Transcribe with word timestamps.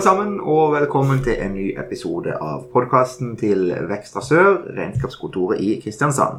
alle 0.00 0.08
sammen, 0.08 0.38
og 0.40 0.70
velkommen 0.72 1.18
til 1.20 1.34
en 1.44 1.50
ny 1.52 1.66
episode 1.76 2.32
av 2.32 2.62
podkasten 2.72 3.34
til 3.36 3.66
Vekstra 3.90 4.22
Sør, 4.24 4.62
regnskapskontoret 4.72 5.60
i 5.60 5.74
Kristiansand. 5.82 6.38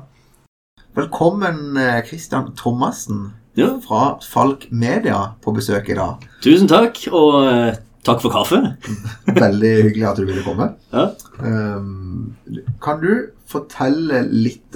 Velkommen 0.98 1.78
Kristian 2.07 2.47
Thomassen 2.57 3.20
Ja. 3.60 3.68
fra 3.84 4.18
Falk 4.25 4.66
Media 4.71 5.36
på 5.43 5.54
besøk 5.54 5.92
i 5.93 5.97
dag. 6.00 6.25
Tusen 6.42 6.66
takk, 6.71 6.97
og 7.11 7.38
eh, 7.52 7.75
takk 8.04 8.24
for 8.24 8.34
kaffe. 8.34 8.64
Veldig 9.46 9.73
hyggelig 9.84 10.07
at 10.09 10.18
du 10.18 10.25
ville 10.25 10.41
komme. 10.48 10.71
Ja. 10.89 11.12
Um, 11.38 12.34
kan 12.82 12.98
du 13.04 13.28
fortelle 13.46 14.23
litt 14.32 14.73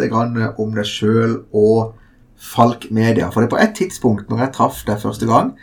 om 0.59 0.77
deg 0.77 0.85
sjøl 0.85 1.39
og 1.57 1.95
Falk 2.37 2.91
Media? 2.91 3.31
For 3.31 3.41
det 3.41 3.49
på 3.49 3.57
et 3.57 3.73
tidspunkt, 3.73 4.29
når 4.29 4.45
jeg 4.45 4.53
traff 4.59 4.85
deg 4.85 5.01
første 5.01 5.25
gang, 5.25 5.55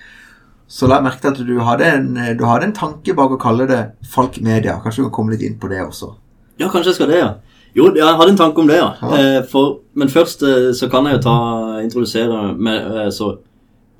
så 0.72 0.88
la 0.88 0.98
jeg 0.98 1.04
merke 1.04 1.20
til 1.20 1.34
at 1.34 1.40
du 1.48 1.56
hadde, 1.66 1.88
en, 1.98 2.14
du 2.38 2.46
hadde 2.48 2.70
en 2.70 2.76
tanke 2.76 3.12
bak 3.16 3.34
å 3.34 3.40
kalle 3.40 3.68
det 3.68 3.80
Falk 4.08 4.38
Media. 4.40 4.78
Kanskje 4.80 5.02
du 5.02 5.08
kan 5.10 5.16
komme 5.18 5.34
litt 5.34 5.44
inn 5.44 5.58
på 5.60 5.68
det 5.68 5.82
også? 5.84 6.14
Ja, 6.56 6.70
kanskje 6.72 6.92
jeg 6.92 7.00
skal 7.00 7.10
det, 7.12 7.18
ja. 7.20 7.32
Jo, 7.76 7.90
jeg 7.96 8.04
hadde 8.04 8.32
en 8.34 8.40
tanke 8.40 8.60
om 8.60 8.68
det, 8.68 8.78
ja. 8.80 8.90
Ja. 9.00 9.18
Eh, 9.18 9.38
for, 9.48 9.82
men 9.96 10.12
først 10.12 10.44
eh, 10.48 10.70
så 10.76 10.88
kan 10.92 11.08
jeg 11.08 11.18
jo 11.18 11.24
ta, 11.24 11.36
introdusere 11.84 12.40
eh, 12.72 13.08
så 13.12 13.34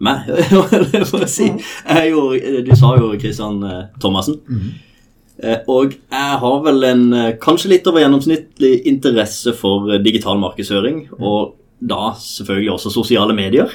meg, 0.02 0.28
for 1.10 1.24
å 1.24 1.28
si. 1.30 1.50
Jeg 1.52 2.12
jo, 2.12 2.24
du 2.66 2.72
sa 2.76 2.96
jo 3.00 3.12
Kristian 3.20 3.60
Thomassen. 4.00 4.40
Mm 4.48 4.60
-hmm. 4.60 5.60
og 5.66 5.92
jeg 5.92 6.38
har 6.38 6.62
vel 6.64 6.84
en 6.84 7.12
eh, 7.12 7.34
kanskje 7.40 7.68
litt 7.68 7.86
over 7.86 8.00
gjennomsnittlig 8.00 8.82
interesse 8.86 9.52
for 9.52 9.92
eh, 9.92 10.02
digital 10.02 10.38
markedsføring, 10.38 11.08
og 11.18 11.54
da 11.82 12.12
selvfølgelig 12.20 12.70
også 12.76 12.92
sosiale 12.94 13.34
medier. 13.34 13.72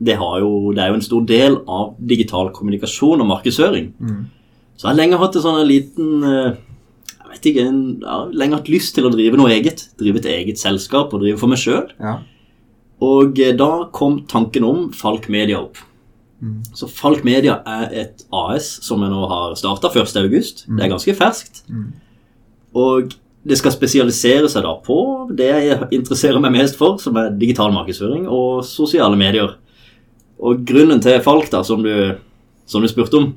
Det, 0.00 0.16
har 0.16 0.38
jo, 0.40 0.72
det 0.72 0.82
er 0.82 0.92
jo 0.92 0.98
en 0.98 1.04
stor 1.04 1.24
del 1.28 1.58
av 1.68 1.94
digital 2.12 2.50
kommunikasjon 2.56 3.20
og 3.20 3.28
markedsføring. 3.28 3.90
Så 4.76 4.86
jeg 4.86 4.94
har 4.94 4.98
lenge 5.02 5.20
hatt 5.20 5.36
en 5.36 5.44
sånn 5.44 5.60
liten 5.68 6.24
eh, 6.24 6.54
Jeg 7.20 7.28
vet 7.34 7.48
ikke, 7.50 7.64
en, 7.68 7.82
jeg 8.00 8.08
har 8.08 8.30
lenge 8.32 8.56
hatt 8.56 8.70
lyst 8.72 8.94
til 8.96 9.06
å 9.06 9.12
drive 9.12 9.36
noe 9.38 9.52
eget. 9.52 9.84
Drive 10.00 10.22
et 10.22 10.30
eget 10.32 10.58
selskap 10.62 11.12
og 11.12 11.20
drive 11.22 11.38
for 11.38 11.52
meg 11.52 11.60
sjøl. 11.60 11.90
Ja. 12.00 12.16
Og 13.04 13.38
eh, 13.40 13.52
da 13.56 13.70
kom 13.92 14.22
tanken 14.30 14.64
om 14.66 14.88
Falk 14.96 15.28
Media 15.32 15.60
opp. 15.60 15.78
Så 16.72 16.88
Falk 16.88 17.20
Media 17.28 17.58
er 17.68 17.90
et 17.92 18.22
AS 18.32 18.70
som 18.86 19.02
jeg 19.04 19.12
nå 19.12 19.26
har 19.28 19.52
starta 19.60 19.90
1.8. 19.92 20.64
Det 20.72 20.86
er 20.86 20.92
ganske 20.94 21.14
ferskt. 21.18 21.66
Og 22.72 23.12
det 23.46 23.56
skal 23.56 23.72
spesialisere 23.72 24.48
seg 24.52 24.64
da 24.66 24.74
på 24.84 24.98
det 25.36 25.48
jeg 25.48 25.88
interesserer 25.96 26.42
meg 26.42 26.58
mest 26.58 26.76
for, 26.76 26.98
som 27.00 27.16
er 27.16 27.32
digital 27.40 27.72
markedsføring 27.72 28.26
og 28.28 28.64
sosiale 28.68 29.16
medier. 29.20 29.54
Og 30.40 30.60
grunnen 30.68 31.00
til 31.04 31.20
Falk, 31.24 31.48
da, 31.52 31.62
som 31.64 31.84
du, 31.84 31.92
som 32.68 32.84
du 32.84 32.88
spurte 32.88 33.18
om 33.18 33.30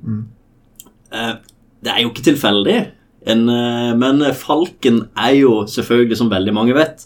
eh, 1.11 1.33
Det 1.83 1.91
er 1.91 2.03
jo 2.03 2.11
ikke 2.11 2.27
tilfeldig. 2.29 2.77
En, 3.31 3.45
eh, 3.51 3.91
men 3.99 4.23
falken 4.35 5.05
er 5.15 5.37
jo 5.39 5.63
selvfølgelig, 5.71 6.19
som 6.19 6.31
veldig 6.31 6.55
mange 6.55 6.75
vet, 6.75 7.05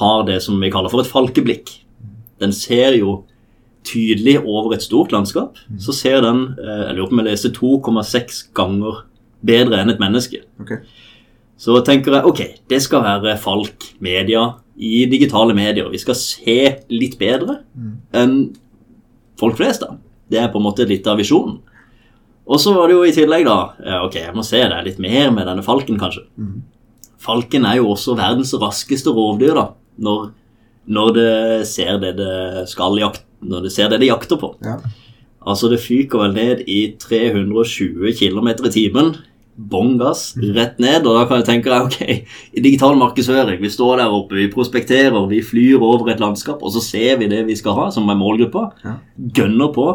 har 0.00 0.24
det 0.28 0.40
som 0.44 0.60
vi 0.60 0.72
kaller 0.72 0.92
for 0.92 1.04
et 1.04 1.10
falkeblikk. 1.10 1.72
Den 2.40 2.52
ser 2.52 2.96
jo 2.96 3.22
tydelig 3.88 4.38
over 4.44 4.74
et 4.76 4.84
stort 4.84 5.12
landskap. 5.12 5.60
Så 5.80 5.92
ser 5.96 6.20
den 6.24 6.54
eh, 6.60 6.88
Jeg 6.88 6.96
lurer 6.96 7.10
på 7.10 7.16
om 7.16 7.22
jeg 7.22 7.30
leste 7.30 7.52
2,6 7.56 8.40
ganger 8.56 9.04
bedre 9.44 9.80
enn 9.80 9.92
et 9.92 10.00
menneske. 10.00 10.42
Ok. 10.60 10.78
Så 11.58 11.74
tenker 11.86 12.14
jeg 12.14 12.28
ok, 12.30 12.40
det 12.70 12.78
skal 12.84 13.02
være 13.02 13.38
Falk 13.42 13.88
Media 14.04 14.44
i 14.78 15.06
digitale 15.10 15.56
medier. 15.58 15.88
Vi 15.90 15.98
skal 15.98 16.14
se 16.14 16.58
litt 16.92 17.18
bedre 17.18 17.60
enn 18.14 18.54
folk 19.38 19.58
flest, 19.58 19.82
da. 19.82 19.96
Det 20.28 20.38
er 20.38 20.52
på 20.52 20.60
en 20.60 20.66
måte 20.68 20.86
litt 20.86 21.06
av 21.08 21.18
visjonen. 21.18 21.58
Og 22.48 22.60
så 22.62 22.72
var 22.72 22.88
det 22.88 22.94
jo 22.96 23.04
i 23.04 23.12
tillegg, 23.12 23.44
da 23.44 24.00
Ok, 24.06 24.14
jeg 24.22 24.34
må 24.34 24.44
se 24.46 24.60
det 24.70 24.84
litt 24.86 25.00
mer 25.02 25.30
med 25.34 25.46
denne 25.50 25.64
falken, 25.66 25.98
kanskje. 26.00 26.24
Falken 27.18 27.66
er 27.66 27.80
jo 27.80 27.90
også 27.92 28.14
verdens 28.16 28.54
raskeste 28.54 29.10
rovdyr, 29.10 29.54
da. 29.58 29.66
Når, 29.98 30.30
når 30.86 31.12
det 31.16 31.66
ser 31.66 31.98
det 31.98 32.14
det 32.20 32.68
skal 32.70 32.94
jakte 33.00 33.26
Når 33.42 33.66
det 33.66 33.72
ser 33.74 33.90
det 33.90 33.98
det 34.00 34.08
jakter 34.08 34.38
på. 34.38 34.54
Ja. 34.62 34.78
Altså, 35.46 35.68
det 35.70 35.80
fyker 35.80 36.18
vel 36.18 36.34
ned 36.34 36.62
i 36.66 36.94
320 36.98 38.12
km 38.18 38.48
i 38.48 38.72
timen. 38.74 39.12
Bånn 39.58 39.96
gass, 39.98 40.30
rett 40.54 40.78
ned. 40.78 41.06
Og 41.06 41.16
da 41.18 41.24
kan 41.26 41.40
jeg 41.40 41.48
tenke 41.48 41.72
deg, 41.72 41.88
ok, 41.88 42.34
i 42.54 42.62
digital 42.62 42.94
markedsføring, 43.00 43.58
vi 43.62 43.72
står 43.74 44.02
der 44.02 44.14
oppe, 44.14 44.38
vi 44.38 44.46
prospekterer, 44.52 45.18
vi 45.30 45.42
flyr 45.42 45.82
over 45.82 46.12
et 46.12 46.22
landskap, 46.22 46.62
og 46.62 46.74
så 46.74 46.82
ser 46.84 47.18
vi 47.18 47.30
det 47.30 47.42
vi 47.48 47.56
skal 47.58 47.74
ha, 47.78 47.88
som 47.94 48.06
er 48.08 48.20
målgruppa. 48.20 48.68
Ja. 48.84 48.94
Gønner 49.40 49.72
på 49.74 49.88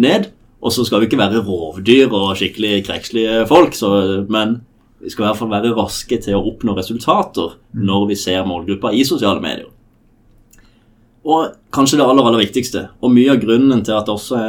ned. 0.00 0.30
Og 0.60 0.72
så 0.74 0.84
skal 0.84 1.00
vi 1.00 1.08
ikke 1.08 1.20
være 1.20 1.40
rovdyr 1.44 2.12
og 2.12 2.34
skikkelig 2.36 2.82
krekslige 2.84 3.44
folk, 3.48 3.76
så, 3.76 3.90
men 4.28 4.58
vi 5.00 5.08
skal 5.08 5.24
i 5.24 5.28
hvert 5.30 5.40
fall 5.40 5.52
være 5.52 5.72
raske 5.76 6.18
til 6.20 6.36
å 6.36 6.42
oppnå 6.50 6.74
resultater 6.76 7.54
når 7.72 8.10
vi 8.10 8.18
ser 8.20 8.44
målgruppa 8.48 8.92
i 8.92 9.06
sosiale 9.08 9.40
medier. 9.40 9.70
Og 11.24 11.56
kanskje 11.72 11.96
det 12.00 12.04
aller, 12.04 12.26
aller 12.28 12.42
viktigste, 12.44 12.86
og 13.00 13.12
mye 13.12 13.32
av 13.32 13.40
grunnen 13.40 13.80
til 13.84 13.96
at 13.96 14.08
jeg 14.08 14.16
også 14.16 14.42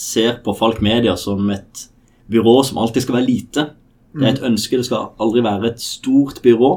ser 0.00 0.40
på 0.44 0.54
Falk 0.56 0.80
Media 0.84 1.16
som 1.20 1.44
et 1.52 1.84
byrå 2.30 2.60
som 2.64 2.80
alltid 2.80 3.04
skal 3.04 3.18
være 3.18 3.28
lite. 3.28 3.66
Det 4.14 4.26
er 4.26 4.32
et 4.32 4.42
ønske, 4.42 4.76
det 4.76 4.86
skal 4.88 5.10
aldri 5.20 5.42
være 5.44 5.66
et 5.70 5.80
stort 5.80 6.40
byrå. 6.42 6.70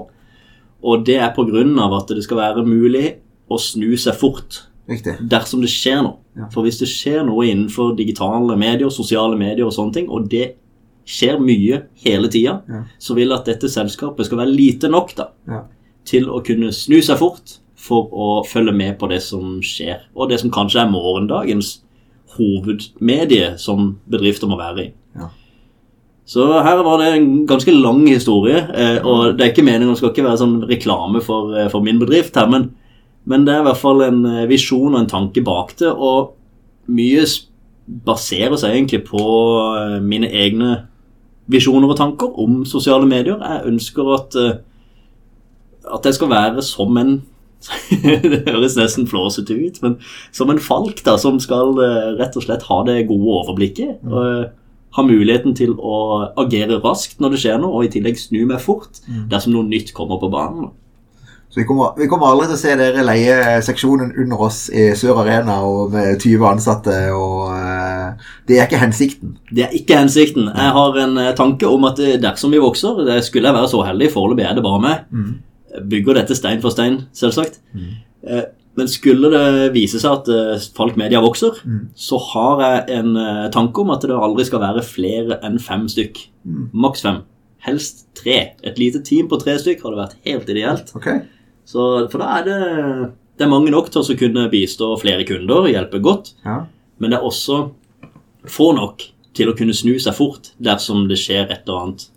Og 0.84 1.06
det 1.06 1.16
er 1.16 1.32
av 1.34 1.94
at 1.94 2.08
det 2.08 2.24
skal 2.24 2.38
være 2.38 2.66
mulig 2.66 3.16
å 3.50 3.58
snu 3.60 3.96
seg 3.98 4.14
fort 4.16 4.64
Riktig. 4.88 5.16
dersom 5.30 5.62
det 5.62 5.70
skjer 5.70 6.04
noe. 6.04 6.18
Ja. 6.38 6.48
For 6.52 6.64
hvis 6.64 6.80
det 6.80 6.88
skjer 6.90 7.24
noe 7.26 7.46
innenfor 7.46 7.96
digitale 7.96 8.58
medier, 8.58 8.90
sosiale 8.90 9.38
medier 9.38 9.66
og 9.66 9.74
sånne 9.74 9.94
ting, 9.94 10.10
og 10.10 10.30
det 10.30 10.56
skjer 11.06 11.40
mye 11.40 11.84
hele 12.06 12.28
tida, 12.30 12.62
Ja. 12.68 12.84
så 13.00 13.16
vil 13.16 13.32
at 13.34 13.46
dette 13.46 13.70
selskapet 13.70 14.26
skal 14.26 14.38
være 14.40 14.56
lite 14.56 14.90
nok 14.90 15.16
da, 15.16 15.28
Ja. 15.48 15.62
til 16.06 16.26
å 16.26 16.44
kunne 16.44 16.72
snu 16.72 17.02
seg 17.02 17.18
fort 17.18 17.60
for 17.76 18.10
å 18.12 18.46
følge 18.46 18.74
med 18.74 19.00
på 19.00 19.08
det 19.10 19.22
som 19.22 19.60
skjer, 19.62 20.02
og 20.16 20.30
det 20.30 20.40
som 20.40 20.52
kanskje 20.52 20.82
er 20.86 20.90
morgendagens 20.92 21.82
hovedmedie 22.38 23.58
som 23.60 24.00
bedrifter 24.10 24.48
må 24.48 24.58
være 24.58 24.86
i. 24.88 24.92
Så 26.26 26.46
her 26.64 26.80
var 26.86 27.02
det 27.02 27.10
en 27.12 27.48
ganske 27.48 27.72
lang 27.76 28.06
historie, 28.08 28.62
eh, 28.72 29.00
og 29.04 29.36
det 29.36 29.44
er 29.44 29.52
ikke 29.52 29.66
meningen, 29.66 29.92
det 29.92 30.00
skal 30.00 30.14
ikke 30.14 30.24
være 30.24 30.40
sånn 30.40 30.62
reklame 30.70 31.20
for, 31.24 31.52
eh, 31.58 31.68
for 31.72 31.84
min 31.84 32.00
bedrift 32.00 32.38
her, 32.40 32.48
men, 32.48 32.70
men 33.28 33.44
det 33.44 33.56
er 33.56 33.64
i 33.64 33.68
hvert 33.68 33.82
fall 33.82 34.06
en 34.06 34.22
eh, 34.30 34.46
visjon 34.48 34.96
og 34.96 35.02
en 35.02 35.12
tanke 35.12 35.44
bak 35.44 35.76
det, 35.82 35.92
og 35.92 36.38
mye 36.88 37.26
baserer 38.08 38.56
seg 38.60 38.78
egentlig 38.78 39.02
på 39.10 39.24
mine 40.08 40.30
egne 40.32 40.70
visjoner 41.52 41.92
og 41.92 41.98
tanker 42.00 42.38
om 42.40 42.62
sosiale 42.68 43.08
medier. 43.08 43.42
Jeg 43.44 43.74
ønsker 43.74 44.12
at, 44.16 44.38
at 45.92 46.08
jeg 46.08 46.16
skal 46.16 46.32
være 46.32 46.64
som 46.64 46.96
en 47.02 47.18
det 48.24 48.42
høres 48.48 48.76
nesten 48.80 49.08
flåsete 49.08 49.56
ut, 49.56 49.80
men 49.84 49.98
som 50.36 50.52
en 50.52 50.60
falk 50.64 51.00
da, 51.04 51.18
som 51.20 51.40
skal 51.44 51.76
rett 52.20 52.36
og 52.40 52.46
slett 52.46 52.66
ha 52.68 52.80
det 52.88 53.06
gode 53.12 53.38
overblikket. 53.44 54.00
Og 54.08 54.24
eh, 54.24 54.52
ha 54.94 55.06
muligheten 55.06 55.56
til 55.58 55.74
å 55.80 55.98
agere 56.44 56.80
raskt 56.84 57.22
når 57.24 57.36
det 57.36 57.44
skjer 57.44 57.59
noe, 57.62 57.74
og 57.74 57.88
i 57.88 57.92
tillegg 57.96 58.20
snu 58.20 58.44
meg 58.50 58.62
fort 58.62 59.02
dersom 59.31 59.56
noe 59.56 59.66
nytt 59.68 59.94
kommer 59.98 60.22
på 60.22 60.31
banen. 60.34 60.72
Så 61.54 61.59
vi 61.59 61.68
kommer, 61.70 61.92
vi 62.02 62.08
kommer 62.09 62.31
aldri 62.34 62.48
til 62.50 62.56
å 62.56 62.62
se 62.64 62.76
dere 62.80 63.04
leie 63.06 63.34
seksjonen 63.62 64.16
under 64.24 64.40
oss 64.42 64.64
i 64.74 64.88
Sør 64.98 65.20
Arena 65.22 65.59
og 65.70 65.92
med 65.94 66.16
20 66.18 66.48
ansatte, 66.50 66.96
og 67.14 67.52
uh, 67.54 68.31
det 68.50 68.58
er 68.58 68.66
ikke 68.66 68.80
hensikten. 68.81 69.36
Det 69.54 69.68
er 69.68 69.76
ikke 69.78 70.00
hensikten. 70.00 70.48
Jeg 70.50 70.72
har 70.80 70.98
en 71.04 71.14
eh, 71.22 71.30
tanke 71.38 71.70
om 71.70 71.86
at 71.86 72.02
eh, 72.02 72.18
dersom 72.22 72.56
vi 72.56 72.62
vokser, 72.64 73.04
det 73.06 73.20
skulle 73.28 73.52
jeg 73.52 73.58
være 73.60 73.70
så 73.70 73.84
heldig, 73.86 74.10
foreløpig 74.16 74.48
er 74.50 74.58
det 74.58 74.66
bare 74.66 74.81
meg, 74.81 75.06
bygger 75.94 76.18
dette 76.24 76.40
stein 76.42 76.57
for 76.63 76.74
stein, 76.74 77.04
selvsagt. 77.13 77.62
Eh, 77.78 78.44
Men 78.80 78.90
skulle 78.90 79.30
det 79.30 79.74
vise 79.75 80.00
seg 80.02 80.16
at 80.18 80.30
eh, 80.34 80.64
Falk 80.78 80.96
Media 80.98 81.22
vokser, 81.22 81.60
så 81.94 82.18
har 82.31 82.64
jeg 82.64 83.00
en 83.00 83.18
eh, 83.22 83.50
tanke 83.54 83.84
om 83.84 83.92
at 83.94 84.06
det 84.10 84.16
aldri 84.18 84.48
skal 84.48 84.64
være 84.64 84.86
flere 84.88 85.38
enn 85.46 85.60
fem 85.62 85.86
stykk. 85.92 86.24
Maks 86.74 87.06
fem. 87.06 87.22
Helst 87.64 88.08
tre. 88.18 88.56
Et 88.66 88.80
lite 88.81 89.04
team 89.06 89.30
på 89.31 89.40
tre 89.42 89.56
stykk 89.62 89.86
hadde 89.86 90.02
vært 90.02 90.18
helt 90.25 90.50
ideelt. 90.50 90.90
Okay. 90.98 91.22
Så, 91.70 92.10
for 92.12 92.24
da 92.24 92.40
er 92.40 92.48
det, 92.48 92.58
det 93.38 93.46
er 93.46 93.54
mange 93.54 93.72
nok 93.72 93.92
til 93.94 94.04
å 94.04 94.18
kunne 94.20 94.50
bistå 94.52 94.90
flere 95.00 95.26
kunder, 95.28 95.69
hjelpe 95.72 96.02
godt. 96.04 96.34
Ja. 96.44 96.64
Men 97.00 97.14
det 97.14 97.19
er 97.19 97.30
også 97.30 97.62
få 98.50 98.74
nok 98.76 99.06
til 99.38 99.50
å 99.50 99.56
kunne 99.58 99.76
snu 99.76 99.96
seg 100.02 100.18
fort 100.18 100.52
dersom 100.62 101.08
det 101.10 101.22
skjer 101.22 101.48
et 101.48 101.64
eller 101.64 101.86
annet. 101.86 102.10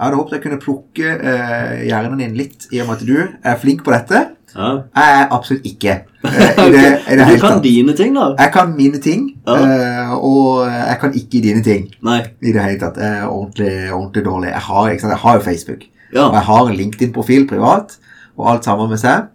Jeg 0.00 0.06
hadde 0.06 0.16
håpet 0.16 0.34
jeg 0.38 0.42
kunne 0.46 0.60
plukke 0.62 1.08
eh, 1.12 1.72
hjernen 1.90 2.22
din 2.22 2.36
litt, 2.38 2.70
i 2.72 2.80
og 2.80 2.88
med 2.88 3.00
at 3.02 3.08
du 3.08 3.16
er 3.20 3.58
flink 3.60 3.82
på 3.84 3.92
dette. 3.92 4.30
Ja. 4.56 4.70
Jeg 4.96 5.20
er 5.22 5.28
absolutt 5.34 5.66
ikke 5.68 5.92
i 6.24 6.70
det, 6.74 6.88
det 7.08 7.26
du 7.28 7.36
kan 7.40 7.60
dine 7.62 7.92
ting, 7.96 8.14
da. 8.16 8.34
Jeg 8.38 8.52
kan 8.52 8.72
mine 8.76 8.98
ting, 9.00 9.28
Ja. 9.46 9.54
eh, 9.56 10.12
og 10.16 10.66
jeg 10.66 10.96
kan 11.00 11.14
ikke 11.14 11.40
dine 11.42 11.62
ting 11.64 11.86
Nei. 12.02 12.18
i 12.42 12.52
det 12.52 12.62
hele 12.64 12.80
tatt. 12.80 12.96
Jeg 13.00 13.20
er 13.22 13.28
ordentlig, 13.30 13.92
ordentlig 13.92 14.24
dårlig. 14.24 14.50
Jeg 14.50 14.60
har, 14.66 14.88
jeg 14.88 15.18
har 15.24 15.34
jo 15.38 15.40
Facebook, 15.40 15.84
Ja. 16.14 16.26
og 16.28 16.34
jeg 16.34 16.42
har 16.42 16.66
en 16.68 16.76
LinkedIn-profil 16.76 17.46
privat, 17.48 17.96
og 18.36 18.50
alt 18.52 18.64
sammen 18.64 18.88
med 18.90 18.98
seg. 18.98 19.28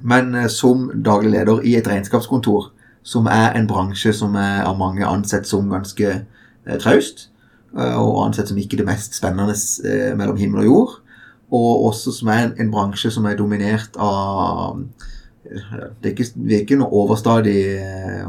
Men 0.00 0.34
eh, 0.34 0.48
som 0.48 0.90
daglig 1.04 1.30
leder 1.32 1.60
i 1.64 1.76
et 1.76 1.88
regnskapskontor, 1.88 2.70
som 3.02 3.26
er 3.26 3.52
en 3.54 3.66
bransje 3.70 4.12
som 4.12 4.34
er 4.34 4.64
av 4.66 4.78
mange 4.78 5.04
ansett 5.06 5.46
som 5.46 5.68
ganske 5.70 6.06
eh, 6.66 6.78
traust, 6.78 7.28
og 7.76 8.22
ansett 8.26 8.48
som 8.48 8.56
ikke 8.56 8.78
det 8.78 8.86
mest 8.86 9.14
spennende 9.18 9.52
mellom 10.16 10.36
himmel 10.40 10.60
og 10.62 10.64
jord. 10.66 10.92
Og 11.54 11.86
også 11.86 12.12
som 12.12 12.30
er 12.32 12.46
en, 12.46 12.54
en 12.58 12.72
bransje 12.72 13.10
som 13.14 13.26
er 13.30 13.38
dominert 13.38 13.94
av 14.02 14.80
eh, 15.46 15.76
det 16.00 16.10
er 16.10 16.12
ikke, 16.12 16.28
Vi 16.34 16.56
er 16.56 16.64
ikke 16.64 16.78
noe 16.80 16.90
overstadig 17.04 17.60
eh, 17.78 18.26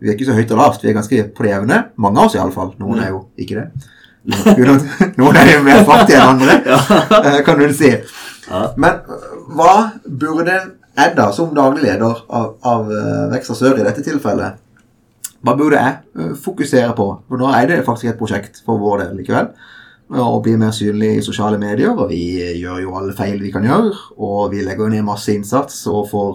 Vi 0.00 0.10
er 0.10 0.16
ikke 0.16 0.28
så 0.28 0.36
høyt 0.36 0.52
og 0.52 0.60
lavt, 0.60 0.84
vi 0.84 0.92
er 0.92 0.98
ganske 0.98 1.22
på 1.32 1.46
det 1.46 1.54
jevne. 1.54 1.80
Mange 1.96 2.20
av 2.20 2.28
oss 2.28 2.36
iallfall. 2.36 2.74
Noen 2.80 3.00
er 3.00 3.14
jo 3.14 3.24
ikke 3.40 3.62
det. 3.62 3.90
Noen, 5.20 5.36
er 5.36 5.50
jo 5.54 5.62
mer 5.64 5.82
fattige 5.84 6.20
enn 6.20 6.34
andre, 6.34 6.58
eh, 7.24 7.40
kan 7.44 7.60
du 7.60 7.68
si. 7.76 7.92
Men 8.80 9.00
øh, 9.08 9.30
hva 9.56 9.74
burde 10.04 10.58
jeg 10.94 11.14
da, 11.16 11.30
som 11.32 11.56
daglig 11.56 11.86
leder 11.86 12.20
av, 12.28 12.52
av 12.64 12.92
Vekstra 13.32 13.56
Sør 13.58 13.80
i 13.80 13.86
dette 13.86 14.04
tilfellet, 14.04 14.60
hva 15.44 15.56
burde 15.58 15.80
jeg 15.80 16.36
fokusere 16.40 16.92
på? 16.96 17.08
For 17.28 17.40
nå 17.40 17.48
er 17.52 17.66
det 17.68 17.80
faktisk 17.84 18.12
et 18.12 18.20
prosjekt 18.20 18.60
for 18.64 18.80
vår 18.80 19.02
del 19.02 19.18
likevel. 19.18 19.50
Å 20.12 20.40
bli 20.44 20.56
mer 20.60 20.74
synlig 20.76 21.14
i 21.16 21.22
sosiale 21.24 21.56
medier, 21.58 21.94
og 21.96 22.10
vi 22.10 22.36
gjør 22.60 22.82
jo 22.82 22.96
alle 22.98 23.14
feil 23.16 23.38
vi 23.40 23.52
kan 23.54 23.64
gjøre. 23.64 23.92
Og 24.20 24.50
vi 24.52 24.60
legger 24.66 24.92
ned 24.92 25.06
masse 25.06 25.32
innsats 25.32 25.86
og 25.88 26.10
får 26.10 26.34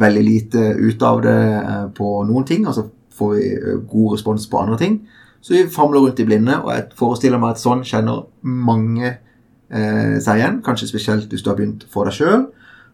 veldig 0.00 0.22
lite 0.24 0.62
ut 0.80 1.02
av 1.04 1.20
det 1.26 1.38
øh, 1.60 1.88
på 1.94 2.12
noen 2.28 2.46
ting. 2.48 2.64
Og 2.66 2.74
så 2.78 2.86
får 3.18 3.34
vi 3.34 3.50
øh, 3.58 3.82
god 3.90 4.14
respons 4.14 4.46
på 4.48 4.62
andre 4.62 4.78
ting. 4.80 5.00
Så 5.40 5.54
vi 5.54 5.66
famler 5.72 6.00
rundt 6.00 6.20
i 6.20 6.24
blinde, 6.24 6.56
og 6.62 6.72
jeg 6.74 6.88
forestiller 6.96 7.40
meg 7.40 7.54
at 7.54 7.62
sånn 7.62 7.84
kjenner 7.84 8.24
mange 8.44 9.06
eh, 9.08 10.16
seg 10.20 10.40
igjen. 10.40 10.58
Kanskje 10.64 10.90
spesielt 10.90 11.30
hvis 11.32 11.44
du 11.44 11.52
har 11.52 11.56
begynt 11.60 11.86
for 11.92 12.08
deg 12.08 12.16
sjøl, 12.16 12.44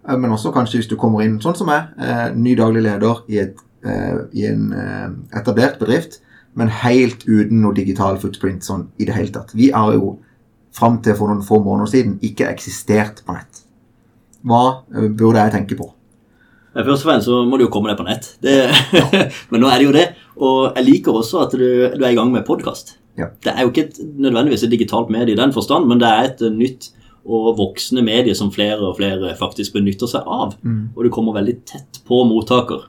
eh, 0.06 0.14
men 0.14 0.34
også 0.34 0.52
kanskje 0.54 0.80
hvis 0.80 0.90
du 0.90 0.98
kommer 1.00 1.24
inn 1.26 1.40
sånn 1.42 1.58
som 1.58 1.70
meg, 1.70 1.90
eh, 1.98 2.28
ny 2.38 2.54
daglig 2.58 2.84
leder 2.86 3.24
i, 3.26 3.40
et, 3.42 3.58
eh, 3.86 4.20
i 4.38 4.46
en 4.50 4.70
eh, 4.78 5.08
etablert 5.40 5.80
bedrift, 5.82 6.20
men 6.56 6.72
helt 6.82 7.26
uten 7.28 7.60
noe 7.62 7.76
digital 7.76 8.16
footprint 8.20 8.64
sånn 8.64 8.88
i 8.96 9.08
det 9.08 9.16
hele 9.16 9.32
tatt. 9.34 9.52
Vi 9.56 9.70
har 9.74 9.92
jo 9.96 10.16
fram 10.76 11.00
til 11.04 11.16
for 11.16 11.32
noen 11.32 11.44
få 11.44 11.60
måneder 11.64 11.92
siden 11.92 12.16
ikke 12.24 12.48
eksistert 12.50 13.22
på 13.26 13.36
nett. 13.36 13.62
Hva 14.46 14.62
eh, 14.94 15.08
burde 15.08 15.44
jeg 15.44 15.54
tenke 15.56 15.78
på? 15.78 15.90
Først 16.76 17.06
og 17.06 17.08
fremst 17.08 17.28
så 17.30 17.40
må 17.48 17.56
du 17.56 17.64
jo 17.64 17.72
komme 17.72 17.88
deg 17.88 18.00
på 18.00 18.04
nett. 18.04 18.34
Det, 18.44 18.56
men 19.50 19.62
nå 19.62 19.70
er 19.70 19.80
det 19.80 19.86
jo 19.86 19.94
det. 19.96 20.06
Og 20.36 20.76
jeg 20.76 20.88
liker 20.90 21.16
også 21.16 21.46
at 21.46 21.56
du, 21.56 21.64
du 21.96 22.02
er 22.02 22.12
i 22.12 22.18
gang 22.18 22.32
med 22.32 22.44
podkast. 22.48 22.98
Ja. 23.16 23.30
Det 23.40 23.54
er 23.54 23.64
jo 23.64 23.72
ikke 23.72 23.86
et, 23.86 24.02
nødvendigvis 24.20 24.66
et 24.66 24.74
digitalt 24.74 25.12
medie 25.12 25.32
i 25.32 25.40
den 25.40 25.54
forstand, 25.56 25.88
men 25.88 26.02
det 26.02 26.10
er 26.10 26.28
et 26.28 26.44
nytt 26.52 26.90
og 27.26 27.56
voksende 27.58 28.04
medie 28.06 28.36
som 28.38 28.52
flere 28.54 28.78
og 28.86 28.98
flere 29.00 29.32
faktisk 29.38 29.74
benytter 29.74 30.10
seg 30.10 30.28
av. 30.28 30.52
Og 30.94 31.00
du 31.02 31.10
kommer 31.12 31.34
veldig 31.38 31.56
tett 31.66 32.02
på 32.06 32.20
mottaker. 32.28 32.84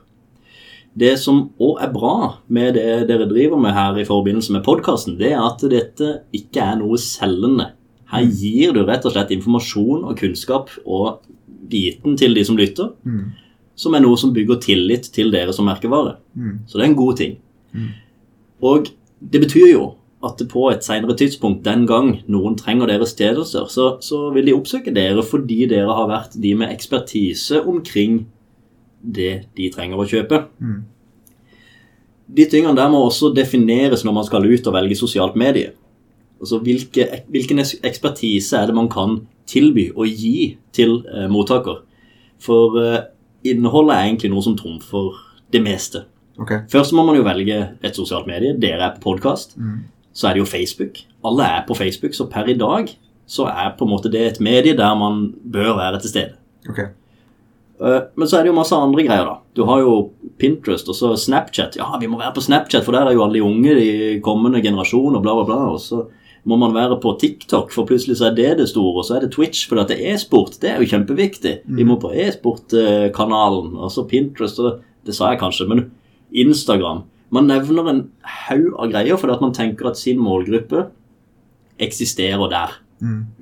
Det 0.98 1.14
som 1.20 1.44
òg 1.62 1.82
er 1.84 1.90
bra 1.94 2.14
med 2.50 2.74
det 2.74 3.08
dere 3.10 3.28
driver 3.30 3.60
med 3.60 3.76
her 3.76 3.98
i 4.00 4.06
forbindelse 4.08 4.54
med 4.54 4.64
podkasten, 4.66 5.18
det 5.20 5.32
er 5.34 5.42
at 5.44 5.62
dette 5.70 6.14
ikke 6.34 6.64
er 6.64 6.78
noe 6.80 6.98
selgende. 6.98 7.70
Her 8.08 8.24
gir 8.24 8.72
du 8.74 8.80
rett 8.88 9.04
og 9.06 9.12
slett 9.14 9.34
informasjon 9.34 10.06
og 10.08 10.16
kunnskap 10.18 10.72
og 10.86 11.20
viten 11.68 12.16
til 12.16 12.34
de 12.34 12.44
som 12.48 12.56
lytter, 12.58 12.90
som 13.78 13.94
er 13.94 14.02
noe 14.02 14.16
som 14.18 14.32
bygger 14.34 14.58
tillit 14.64 15.10
til 15.14 15.30
dere 15.34 15.52
som 15.54 15.68
merkevare. 15.68 16.16
Så 16.66 16.78
det 16.78 16.86
er 16.86 16.90
en 16.90 16.98
god 16.98 17.20
ting. 17.20 17.38
Og 18.64 18.88
det 19.20 19.42
betyr 19.44 19.68
jo 19.74 19.84
at 20.24 20.40
på 20.50 20.64
et 20.72 20.82
senere 20.82 21.14
tidspunkt, 21.14 21.64
den 21.64 21.86
gang 21.86 22.22
noen 22.26 22.56
trenger 22.58 22.90
deres 22.90 23.14
tjenester, 23.14 23.68
så, 23.70 23.98
så 24.02 24.32
vil 24.34 24.48
de 24.48 24.56
oppsøke 24.56 24.90
dere 24.94 25.22
fordi 25.22 25.68
dere 25.70 25.94
har 25.94 26.08
vært 26.10 26.34
de 26.42 26.54
med 26.58 26.72
ekspertise 26.72 27.60
omkring 27.62 28.24
det 29.02 29.32
de 29.56 29.68
trenger 29.74 30.00
å 30.00 30.06
kjøpe. 30.08 30.42
De 32.28 32.44
tingene 32.44 32.76
der 32.76 32.90
må 32.92 33.00
også 33.06 33.32
defineres 33.34 34.04
når 34.04 34.16
man 34.18 34.26
skal 34.26 34.46
ut 34.48 34.66
og 34.66 34.74
velge 34.74 34.98
sosialt 34.98 35.36
medie. 35.38 35.72
Altså 36.38 36.60
hvilke, 36.62 37.06
hvilken 37.32 37.62
ekspertise 37.62 38.58
er 38.58 38.68
det 38.68 38.76
man 38.76 38.90
kan 38.92 39.22
tilby 39.48 39.88
og 39.94 40.06
gi 40.06 40.58
til 40.76 41.00
eh, 41.08 41.26
mottaker? 41.30 41.80
For 42.38 42.76
eh, 42.82 43.00
innholdet 43.48 43.96
er 43.96 44.06
egentlig 44.06 44.30
noe 44.34 44.44
som 44.44 44.56
trumfer 44.58 45.16
det 45.52 45.62
meste. 45.64 46.04
Okay. 46.38 46.62
Først 46.70 46.94
må 46.94 47.02
man 47.06 47.16
jo 47.18 47.26
velge 47.26 47.56
et 47.82 47.96
sosialt 47.96 48.28
medie. 48.30 48.54
Dere 48.60 48.90
er 48.90 48.94
på 48.98 49.08
podkast. 49.08 49.56
Så 50.14 50.28
er 50.28 50.36
det 50.36 50.44
jo 50.44 50.50
Facebook. 50.50 51.00
Alle 51.26 51.48
er 51.56 51.64
på 51.66 51.74
Facebook, 51.74 52.14
så 52.14 52.28
per 52.30 52.46
i 52.50 52.54
dag 52.58 52.92
så 53.28 53.48
er 53.50 53.74
på 53.78 53.84
en 53.84 53.90
måte 53.90 54.10
det 54.12 54.22
et 54.24 54.40
medie 54.40 54.76
der 54.76 54.94
man 54.96 55.32
bør 55.52 55.74
være 55.76 56.00
til 56.00 56.14
stede. 56.14 56.38
ok. 56.68 56.80
Eh, 57.80 58.00
Men 58.14 58.28
så 58.28 58.38
er 58.38 58.42
det 58.42 58.52
jo 58.52 58.58
masse 58.58 58.74
andre 58.76 59.04
greier, 59.06 59.24
da. 59.24 59.38
Du 59.54 59.64
har 59.68 59.80
jo 59.80 60.10
Pinterest 60.38 60.88
og 60.88 60.96
så 60.98 61.14
Snapchat. 61.16 61.76
Ja, 61.78 61.90
vi 62.00 62.08
må 62.10 62.18
være 62.18 62.34
på 62.34 62.44
Snapchat, 62.44 62.84
for 62.84 62.92
der 62.92 63.06
er 63.06 63.16
jo 63.16 63.24
alle 63.24 63.38
de 63.38 63.44
unge, 63.46 63.74
de 63.74 64.20
kommende 64.24 64.62
generasjoner, 64.62 65.22
bla, 65.22 65.34
bla, 65.34 65.44
bla. 65.44 65.60
Og 65.74 65.80
så 65.82 66.06
må 66.48 66.56
man 66.58 66.74
være 66.74 67.00
på 67.02 67.12
TikTok, 67.20 67.70
for 67.74 67.86
plutselig 67.86 68.18
så 68.18 68.30
er 68.30 68.34
det 68.38 68.56
det 68.58 68.68
store. 68.70 68.98
Og 68.98 69.04
så 69.04 69.16
er 69.16 69.26
det 69.26 69.32
Twitch, 69.34 69.68
for 69.68 69.78
det 69.82 69.98
er 69.98 70.14
e-sport. 70.14 70.58
Det 70.60 70.70
er 70.70 70.82
jo 70.82 70.90
kjempeviktig. 70.90 71.60
Vi 71.66 71.84
må 71.84 71.98
på 72.00 72.12
e-sport-kanalen. 72.14 73.76
Og 73.76 73.92
så 73.92 74.06
Pinterest, 74.08 74.58
og 74.58 74.80
det 75.06 75.14
sa 75.14 75.30
jeg 75.32 75.40
kanskje, 75.40 75.68
men 75.68 75.90
Instagram. 76.32 77.04
Man 77.30 77.46
nevner 77.46 77.88
en 77.90 78.04
haug 78.24 78.72
av 78.80 78.90
greier 78.90 79.18
fordi 79.20 79.34
at 79.34 79.42
man 79.44 79.52
tenker 79.52 79.90
at 79.90 79.98
sin 80.00 80.18
målgruppe 80.18 80.86
eksisterer 81.78 82.48
der. 82.50 82.78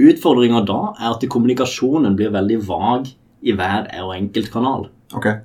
Utfordringa 0.02 0.64
da 0.66 0.80
er 0.98 1.14
at 1.14 1.22
kommunikasjonen 1.30 2.16
blir 2.18 2.34
veldig 2.34 2.58
vag 2.66 3.06
i 3.46 3.54
hver 3.56 3.86
og 4.02 4.14
enkelt 4.16 4.50
kanal. 4.52 4.88
Okay. 5.14 5.38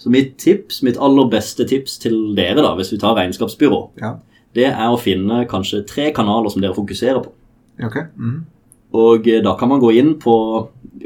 Så 0.00 0.12
mitt 0.12 0.36
tips, 0.40 0.82
mitt 0.86 0.96
aller 1.00 1.28
beste 1.32 1.64
tips 1.68 1.98
til 2.00 2.34
dere, 2.36 2.60
da, 2.64 2.74
hvis 2.78 2.92
vi 2.92 2.98
tar 3.00 3.16
regnskapsbyrå, 3.18 3.80
Ja. 4.00 4.14
det 4.54 4.66
er 4.70 4.88
å 4.92 4.98
finne 5.00 5.42
kanskje 5.48 5.82
tre 5.88 6.10
kanaler 6.16 6.50
som 6.52 6.62
dere 6.62 6.76
fokuserer 6.76 7.22
på. 7.24 7.32
Okay. 7.84 8.06
Mm. 8.16 8.44
Og 8.92 9.28
eh, 9.28 9.42
da 9.44 9.54
kan 9.56 9.68
man 9.70 9.80
gå 9.80 9.92
inn 9.96 10.14
på 10.20 10.34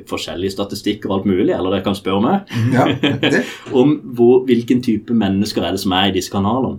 forskjellige 0.08 0.54
statistikker 0.54 1.10
og 1.10 1.18
alt 1.18 1.26
mulig, 1.28 1.52
eller 1.54 1.70
dere 1.74 1.84
kan 1.84 1.94
spørre 1.94 2.22
meg 2.24 2.54
Ja, 2.72 2.86
om 3.80 3.98
hvor, 4.16 4.44
hvilken 4.48 4.80
type 4.82 5.14
mennesker 5.14 5.62
er 5.66 5.74
det 5.76 5.82
som 5.84 5.92
er 5.92 6.08
i 6.10 6.14
disse 6.16 6.32
kanalene. 6.32 6.78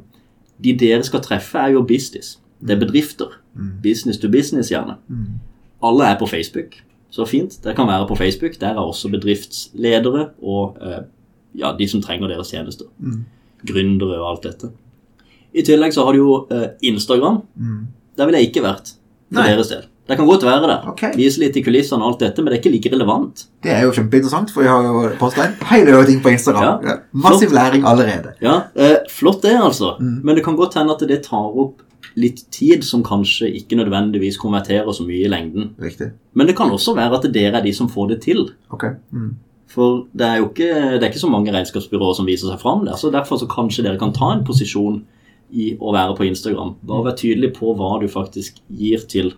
De 0.63 0.73
dere 0.79 1.03
skal 1.03 1.21
treffe, 1.23 1.59
er 1.59 1.75
jo 1.75 1.83
business. 1.83 2.37
Det 2.63 2.75
er 2.77 2.79
bedrifter. 2.85 3.37
Business 3.83 4.17
to 4.19 4.29
business, 4.31 4.71
gjerne. 4.71 4.95
Alle 5.83 6.07
er 6.09 6.17
på 6.19 6.27
Facebook. 6.31 6.79
Så 7.13 7.25
fint. 7.29 7.57
Det 7.63 7.75
kan 7.77 7.87
være 7.87 8.07
på 8.09 8.17
Facebook. 8.19 8.57
Der 8.59 8.73
er 8.75 8.81
også 8.81 9.09
bedriftsledere 9.13 10.29
og 10.43 10.77
eh, 10.81 11.03
ja, 11.55 11.71
de 11.77 11.87
som 11.87 12.01
trenger 12.03 12.31
deres 12.31 12.51
tjenester. 12.51 12.89
Gründere 13.65 14.19
og 14.19 14.29
alt 14.33 14.47
dette. 14.49 14.71
I 15.55 15.63
tillegg 15.63 15.93
så 15.95 16.03
har 16.05 16.15
du 16.15 16.19
jo 16.19 16.37
eh, 16.51 16.71
Instagram. 16.83 17.41
Der 18.17 18.27
ville 18.27 18.41
jeg 18.41 18.51
ikke 18.51 18.65
vært 18.65 18.95
for 19.31 19.41
Nei. 19.41 19.51
deres 19.53 19.71
del. 19.71 19.85
Det 20.05 20.19
kan 20.19 20.27
godt 20.29 20.43
være 20.45 20.67
det. 20.69 20.75
Okay. 20.91 21.15
Vise 21.17 21.41
litt 21.41 21.55
i 21.57 21.63
kulissene 21.65 22.03
og 22.03 22.11
alt 22.11 22.19
dette, 22.21 22.43
men 22.43 22.51
det 22.51 22.59
er 22.59 22.61
ikke 22.61 22.73
like 22.75 22.91
relevant. 22.93 23.47
Det 23.65 23.71
er 23.73 23.87
jo 23.87 23.93
kjempeinteressant, 23.95 24.51
for 24.53 24.61
jeg 24.61 24.69
har 24.69 24.85
jo 24.85 25.07
posta 25.17 25.47
en 25.47 25.55
hel 25.71 25.87
del 25.89 26.05
ting 26.05 26.19
på 26.21 26.29
Instagram. 26.35 26.85
Ja. 26.85 26.97
Massiv 27.09 27.25
Massiv 27.25 27.55
læring 27.57 27.87
allerede. 27.89 28.35
Ja, 28.45 28.59
eh, 28.77 28.99
Flott 29.09 29.41
det, 29.41 29.55
altså. 29.57 29.95
Men 29.99 30.37
det 30.37 30.43
kan 30.45 30.59
godt 30.59 30.77
hende 30.77 30.93
at 30.93 31.01
det 31.09 31.23
tar 31.25 31.49
opp 31.49 31.81
litt 32.19 32.45
tid 32.53 32.85
som 32.87 33.03
kanskje 33.03 33.49
ikke 33.59 33.77
nødvendigvis 33.79 34.39
konverterer 34.39 34.91
så 34.95 35.03
mye 35.03 35.25
i 35.25 35.31
lengden. 35.31 35.73
Riktig. 35.81 36.13
Men 36.33 36.47
det 36.47 36.55
kan 36.57 36.71
også 36.71 36.95
være 36.95 37.19
at 37.19 37.27
dere 37.33 37.59
er 37.59 37.65
de 37.65 37.73
som 37.75 37.89
får 37.91 38.13
det 38.13 38.21
til. 38.23 38.47
Ok. 38.71 38.87
Mm. 39.11 39.33
For 39.71 40.05
det 40.15 40.27
er 40.27 40.39
jo 40.39 40.47
ikke, 40.47 40.69
det 40.95 41.03
er 41.03 41.09
ikke 41.09 41.25
så 41.25 41.31
mange 41.31 41.51
regnskapsbyråer 41.51 42.15
som 42.15 42.29
viser 42.29 42.51
seg 42.51 42.61
fram 42.61 42.85
der. 42.87 42.95
Så 42.99 43.11
derfor 43.11 43.41
så 43.41 43.49
kanskje 43.51 43.83
dere 43.83 43.99
kan 43.99 44.13
ta 44.15 44.31
en 44.31 44.45
posisjon 44.47 45.01
i 45.51 45.73
å 45.75 45.93
være 45.95 46.15
på 46.17 46.27
Instagram. 46.29 46.75
Bare 46.85 47.09
være 47.09 47.19
tydelig 47.23 47.51
på 47.57 47.73
hva 47.77 47.95
du 48.01 48.07
faktisk 48.11 48.61
gir 48.71 49.03
til 49.11 49.33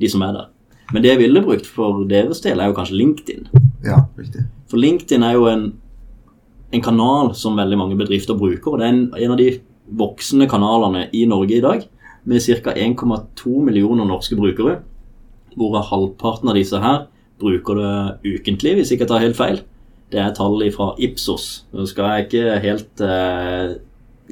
de 0.00 0.10
som 0.10 0.22
er 0.26 0.36
der. 0.36 0.50
Men 0.92 1.04
det 1.04 1.12
jeg 1.12 1.22
ville 1.22 1.44
brukt 1.44 1.66
for 1.66 2.04
deres 2.08 2.42
del, 2.44 2.60
er 2.60 2.70
jo 2.70 2.76
kanskje 2.76 2.98
LinkedIn. 3.00 3.48
Ja, 3.86 4.04
riktig. 4.18 4.44
For 4.70 4.80
LinkedIn 4.80 5.24
er 5.24 5.38
jo 5.38 5.48
en, 5.48 5.66
en 6.72 6.84
kanal 6.84 7.32
som 7.38 7.56
veldig 7.58 7.78
mange 7.80 7.98
bedrifter 7.98 8.36
bruker, 8.38 8.74
og 8.74 8.80
det 8.80 8.86
er 8.86 8.94
en, 8.94 9.04
en 9.16 9.34
av 9.34 9.40
de 9.40 9.48
voksende 9.98 10.48
kanalene 10.50 11.06
i 11.16 11.24
Norge 11.28 11.56
i 11.56 11.64
dag, 11.64 11.86
med 12.24 12.42
ca. 12.62 12.72
1,2 12.74 13.62
millioner 13.66 14.06
norske 14.06 14.36
brukere, 14.38 14.80
hvorav 15.56 15.88
halvparten 15.90 16.48
av 16.48 16.54
disse 16.56 16.78
her 16.80 17.06
bruker 17.42 17.74
det 17.74 18.34
ukentlig, 18.38 18.76
hvis 18.78 18.92
ikke 18.94 19.02
jeg 19.04 19.10
tar 19.10 19.24
helt 19.24 19.36
feil. 19.36 19.62
Det 20.12 20.20
er 20.20 20.34
tall 20.36 20.60
fra 20.74 20.92
Ipsos. 21.00 21.64
Nå 21.72 21.86
skal 21.88 22.04
jeg 22.12 22.26
ikke 22.28 22.60
helt 22.60 23.00
eh, 23.00 23.72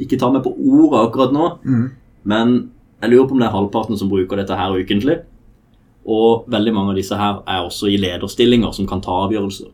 Ikke 0.01 0.19
ta 0.21 0.29
meg 0.31 0.43
på 0.45 0.53
ordet 0.53 1.01
akkurat 1.09 1.33
nå, 1.35 1.47
Mm. 1.65 1.91
men 2.25 2.71
jeg 3.03 3.11
lurer 3.11 3.27
på 3.29 3.33
om 3.33 3.39
det 3.41 3.47
er 3.49 3.55
halvparten 3.57 3.99
som 3.99 4.09
bruker 4.09 4.37
dette 4.37 4.57
her 4.57 4.77
ukentlig. 4.77 5.19
Og 6.07 6.45
veldig 6.49 6.73
mange 6.75 6.91
av 6.93 6.97
disse 6.97 7.17
her 7.17 7.41
er 7.49 7.65
også 7.67 7.89
i 7.91 7.97
lederstillinger 8.01 8.73
som 8.73 8.87
kan 8.87 9.01
ta 9.01 9.11
avgjørelser. 9.27 9.69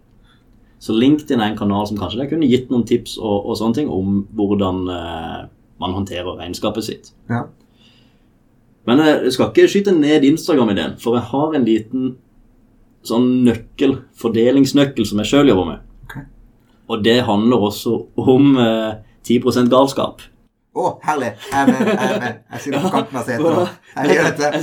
Så 0.79 0.93
LinkedIn 0.95 1.41
er 1.41 1.51
en 1.53 1.59
kanal 1.59 1.87
som 1.87 1.99
kanskje 1.99 2.29
kunne 2.31 2.49
gitt 2.49 2.71
noen 2.71 2.85
tips 2.87 3.19
og, 3.19 3.47
og 3.47 3.57
sånne 3.59 3.75
ting 3.75 3.89
om 3.93 4.27
hvordan 4.37 4.83
eh, 4.89 5.45
man 5.81 5.95
håndterer 5.97 6.37
regnskapet 6.39 6.85
sitt. 6.85 7.13
Ja. 7.31 7.45
Men 8.87 9.03
eh, 9.03 9.27
jeg 9.27 9.35
skal 9.37 9.51
ikke 9.51 9.71
skyte 9.71 9.97
ned 9.97 10.27
Instagram-ideen, 10.27 10.97
for 11.03 11.19
jeg 11.19 11.29
har 11.33 11.57
en 11.57 11.67
liten 11.67 12.15
sånn 13.07 13.29
nøkkel, 13.47 14.01
fordelingsnøkkel 14.19 15.07
som 15.07 15.23
jeg 15.23 15.31
sjøl 15.31 15.53
jobber 15.53 15.69
med. 15.73 15.85
Okay. 16.07 16.25
Og 16.91 17.05
det 17.07 17.21
handler 17.27 17.69
også 17.69 17.99
om 18.19 18.57
eh, 18.63 18.97
10 19.27 19.71
galskap. 19.73 20.25
Å, 20.77 20.91
herlig! 21.07 21.31
Jeg 21.49 21.57
er 21.57 21.71
med. 21.73 21.89
Jeg 21.89 22.33
er 22.53 22.61
sitter 22.61 22.83
på 22.85 22.91
kanten 22.93 23.17
av 23.17 23.25
setet. 23.25 23.47
nå. 23.47 23.63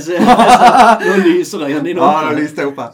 Ser- 0.04 0.20
Nå 1.02 1.14
lyser 1.24 1.64
øynene 1.66 1.82
dine 1.88 1.98
Ja, 2.04 2.20
nå 2.28 2.36
lyste 2.38 2.62
jeg 2.62 2.70
opp 2.70 2.78
her. 2.78 2.92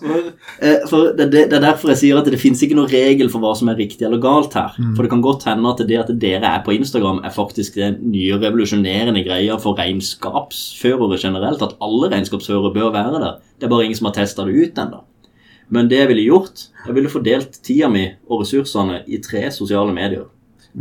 For, 0.89 1.11
eh, 1.11 1.17
det, 1.19 1.27
det 1.35 1.59
er 1.59 1.65
derfor 1.67 1.93
jeg 1.93 2.01
sier 2.01 2.21
at 2.23 2.31
det 2.33 2.41
finnes 2.41 2.63
ikke 2.65 2.79
noen 2.79 2.89
regel 2.89 3.29
for 3.33 3.45
hva 3.45 3.51
som 3.59 3.69
er 3.69 3.77
riktig 3.77 4.07
eller 4.09 4.23
galt 4.25 4.57
her. 4.57 4.73
Mm. 4.81 4.95
For 4.97 5.05
det 5.05 5.13
kan 5.13 5.25
godt 5.27 5.45
hende 5.51 5.69
at 5.75 5.83
det 5.91 6.01
at 6.01 6.15
dere 6.23 6.49
er 6.55 6.65
på 6.65 6.73
Instagram, 6.79 7.21
er 7.29 7.35
faktisk 7.37 7.77
den 7.77 8.01
nye 8.15 8.41
revolusjonerende 8.41 9.21
greia 9.27 9.59
for 9.61 9.77
regnskapsførere 9.77 11.21
generelt. 11.21 11.63
At 11.69 11.77
alle 11.85 12.09
regnskapsførere 12.15 12.73
bør 12.75 12.91
være 12.97 13.21
der. 13.21 13.39
Det 13.61 13.69
er 13.69 13.75
bare 13.77 13.85
ingen 13.85 14.01
som 14.01 14.09
har 14.09 14.17
testa 14.17 14.49
det 14.49 14.57
ut 14.57 14.81
ennå. 14.81 15.05
Men 15.71 15.87
det 15.93 16.01
jeg 16.01 16.09
ville 16.11 16.25
gjort, 16.27 16.65
jeg 16.87 16.95
ville 16.97 17.13
fordelt 17.13 17.61
tida 17.63 17.87
mi 17.93 18.09
og 18.29 18.41
ressursene 18.43 19.05
i 19.07 19.21
tre 19.23 19.45
sosiale 19.55 19.93
medier. 19.95 20.25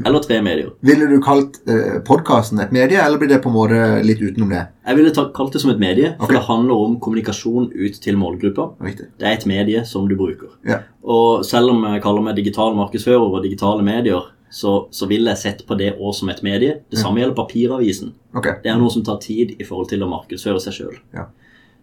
Eller 0.05 0.23
tre 0.23 0.39
medier. 0.45 0.69
Ville 0.85 1.07
du 1.09 1.17
kalt 1.23 1.59
uh, 1.69 1.99
podkasten 2.05 2.61
et 2.63 2.73
medie, 2.75 2.99
eller 3.01 3.21
blir 3.21 3.31
det 3.31 3.41
på 3.43 3.49
en 3.51 3.55
måte 3.55 3.79
litt 4.05 4.21
utenom 4.21 4.51
det? 4.53 4.65
Jeg 4.85 4.99
ville 4.99 5.13
ta, 5.15 5.25
kalt 5.35 5.55
det 5.55 5.61
som 5.63 5.73
et 5.73 5.81
medie, 5.81 6.11
for 6.21 6.35
det 6.35 6.45
handler 6.47 6.83
om 6.85 6.97
kommunikasjon 7.01 7.71
ut 7.73 8.01
til 8.03 8.19
målgruppa. 8.21 8.69
Riktig. 8.85 9.09
Det 9.19 9.27
er 9.27 9.37
et 9.37 9.47
medie 9.49 9.85
som 9.89 10.07
du 10.09 10.15
bruker. 10.19 10.53
Ja. 10.67 10.83
Og 11.01 11.45
selv 11.47 11.73
om 11.73 11.87
jeg 11.89 12.03
kaller 12.05 12.25
meg 12.25 12.37
digital 12.37 12.77
markedsfører 12.77 13.25
og 13.25 13.41
digitale 13.45 13.85
medier, 13.85 14.29
så, 14.49 14.87
så 14.91 15.05
vil 15.09 15.29
jeg 15.29 15.37
sett 15.37 15.65
på 15.67 15.77
det 15.77 15.91
også 15.97 16.23
som 16.23 16.31
et 16.33 16.41
medie. 16.45 16.79
Det 16.89 16.97
samme 16.97 17.21
gjelder 17.21 17.37
papiravisen. 17.37 18.15
Okay. 18.33 18.57
Det 18.63 18.71
er 18.71 18.79
noe 18.81 18.89
som 18.93 19.05
tar 19.05 19.19
tid 19.21 19.53
i 19.59 19.65
forhold 19.65 19.91
til 19.91 20.01
å 20.05 20.09
markedsføre 20.09 20.61
seg 20.63 20.77
sjøl. 20.79 20.95
Ja. 21.13 21.27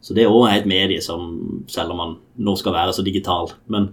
Så 0.03 0.15
det 0.15 0.27
òg 0.29 0.49
er 0.49 0.61
et 0.61 0.69
medie 0.71 1.03
som, 1.03 1.31
selv 1.71 1.95
om 1.95 2.03
man 2.03 2.17
nå 2.43 2.55
skal 2.59 2.75
være 2.77 2.93
så 2.95 3.03
digital 3.03 3.49
Men 3.73 3.89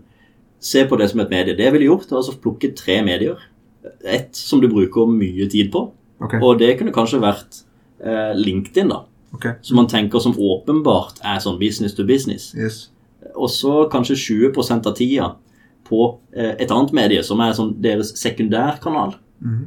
se 0.63 0.83
på 0.87 0.97
det 0.99 1.09
som 1.11 1.21
et 1.23 1.31
medie. 1.31 1.55
Det 1.57 1.65
jeg 1.65 1.75
ville 1.75 1.89
gjort, 1.89 2.11
er 2.11 2.19
altså 2.19 2.37
plukke 2.39 2.73
tre 2.77 2.99
medier. 3.05 3.39
Ett 4.05 4.35
som 4.35 4.61
du 4.61 4.67
bruker 4.71 5.05
mye 5.09 5.49
tid 5.51 5.71
på, 5.73 5.89
Okay. 6.23 6.39
og 6.39 6.59
det 6.59 6.77
kunne 6.79 6.93
kanskje 6.95 7.19
vært 7.19 7.57
eh, 7.99 8.31
LinkedIn, 8.37 8.87
da. 8.87 9.01
Okay. 9.35 9.57
Som 9.61 9.75
man 9.81 9.87
tenker 9.91 10.21
som 10.23 10.35
åpenbart 10.39 11.17
er 11.25 11.39
sånn 11.43 11.57
business 11.59 11.93
to 11.97 12.05
business 12.07 12.53
Yes. 12.55 12.89
og 13.35 13.49
så 13.49 13.89
kanskje 13.91 14.15
20% 14.53 14.87
av 14.87 14.95
tida 14.95 15.31
på 15.89 16.17
eh, 16.31 16.53
et 16.63 16.71
annet 16.71 16.93
medie, 16.93 17.23
som 17.23 17.41
er 17.43 17.51
sånn 17.57 17.73
deres 17.81 18.13
sekundærkanal. 18.21 19.15
Mhm. 19.43 19.63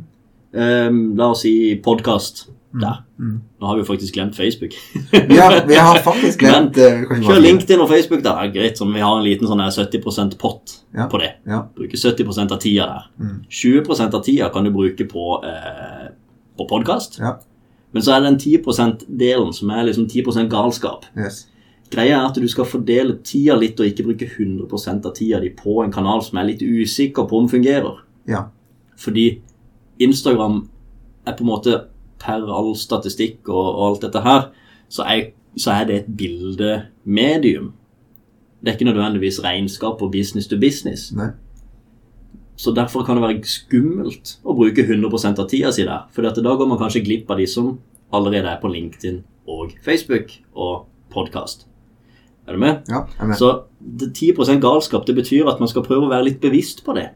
Ehm, 0.56 1.16
la 1.18 1.30
oss 1.34 1.42
si 1.42 1.76
podkast. 1.84 2.46
Der. 2.82 2.98
Mm. 3.18 3.40
Nå 3.60 3.66
har 3.66 3.76
vi 3.76 3.82
jo 3.82 3.86
faktisk 3.88 4.14
glemt 4.14 4.36
Facebook. 4.36 4.74
Vi 5.12 5.36
har, 5.38 5.56
vi 5.68 5.74
har 5.80 5.98
faktisk 6.04 6.40
glemt 6.42 6.76
eh, 6.78 7.00
vi 7.00 7.06
kan 7.06 7.22
ikke 7.22 7.30
Kjør 7.32 7.42
LinkedIn 7.44 7.80
og 7.84 7.88
Facebook, 7.88 8.22
da. 8.26 8.34
Ja, 8.44 8.52
Greit, 8.52 8.78
som 8.78 8.92
vi 8.94 9.00
har 9.00 9.16
en 9.16 9.24
liten 9.24 9.48
sånn 9.48 9.62
her 9.64 9.70
70 9.72 10.36
pott 10.38 10.76
Ja. 10.96 11.06
på 11.12 11.18
det. 11.22 11.32
Ja. 11.46 11.62
Bruke 11.76 11.96
70 11.96 12.52
av 12.52 12.60
tida 12.60 12.86
der. 12.92 13.10
Mm. 13.20 13.42
20% 13.48 14.14
av 14.14 14.24
tida 14.24 14.48
kan 14.52 14.64
du 14.64 14.70
bruke 14.74 15.08
på, 15.08 15.42
eh, 15.44 16.08
på 16.58 16.68
podkast. 16.68 17.18
Ja. 17.20 17.36
Men 17.92 18.02
så 18.02 18.12
er 18.12 18.20
det 18.20 18.30
den 18.34 18.40
10% 18.62 19.06
delen 19.08 19.52
som 19.56 19.70
er 19.70 19.84
liksom 19.88 20.06
10% 20.08 20.50
galskap. 20.52 21.06
Yes. 21.16 21.46
Greia 21.90 22.18
er 22.18 22.26
at 22.28 22.34
du 22.34 22.48
skal 22.50 22.66
fordele 22.66 23.18
tida 23.24 23.54
litt 23.56 23.78
og 23.80 23.86
ikke 23.86 24.04
bruke 24.08 24.26
100% 24.26 25.06
av 25.06 25.14
tida 25.14 25.40
di 25.40 25.52
på 25.54 25.82
en 25.84 25.92
kanal 25.94 26.20
som 26.26 26.38
er 26.38 26.48
litt 26.50 26.60
usikker 26.66 27.28
på 27.30 27.38
om 27.38 27.48
fungerer. 27.48 28.00
Ja. 28.26 28.48
Fordi 28.98 29.40
Instagram 30.02 30.64
er 31.26 31.36
på 31.36 31.44
en 31.44 31.50
måte 31.50 31.76
per 32.22 32.46
all 32.58 32.74
statistikk 32.78 33.48
og, 33.48 33.64
og 33.64 33.82
alt 33.90 34.06
dette 34.06 34.22
her, 34.24 34.46
så 34.88 35.06
er, 35.08 35.30
så 35.56 35.74
er 35.74 35.88
det 35.88 35.96
et 35.96 36.12
bildemedium. 36.18 37.72
Det 38.60 38.72
er 38.72 38.78
ikke 38.78 38.88
nødvendigvis 38.88 39.42
regnskap 39.44 40.02
og 40.02 40.12
business 40.12 40.48
to 40.50 40.58
business. 40.60 41.10
Nei. 41.16 41.32
Så 42.56 42.72
derfor 42.72 43.04
kan 43.04 43.18
det 43.18 43.26
være 43.26 43.44
skummelt 43.44 44.38
å 44.40 44.54
bruke 44.56 44.84
100% 44.86 45.42
av 45.42 45.48
tida 45.50 45.72
si 45.76 45.84
der. 45.84 46.06
For 46.14 46.24
da 46.24 46.54
går 46.56 46.68
man 46.70 46.80
kanskje 46.80 47.04
glipp 47.04 47.30
av 47.30 47.40
de 47.42 47.46
som 47.50 47.74
allerede 48.16 48.48
er 48.48 48.60
på 48.62 48.70
LinkedIn 48.72 49.20
og 49.52 49.74
Facebook 49.84 50.32
og 50.54 50.86
podkast. 51.12 51.66
Er 52.46 52.56
du 52.56 52.62
med? 52.62 52.86
Ja, 52.88 53.04
jeg 53.12 53.20
er 53.20 53.30
med. 53.32 53.36
Så 53.36 53.50
10% 53.82 54.62
galskap 54.62 55.06
det 55.06 55.16
betyr 55.18 55.50
at 55.50 55.60
man 55.60 55.68
skal 55.68 55.84
prøve 55.84 56.06
å 56.06 56.12
være 56.12 56.30
litt 56.30 56.40
bevisst 56.40 56.84
på 56.86 56.94
det. 56.96 57.10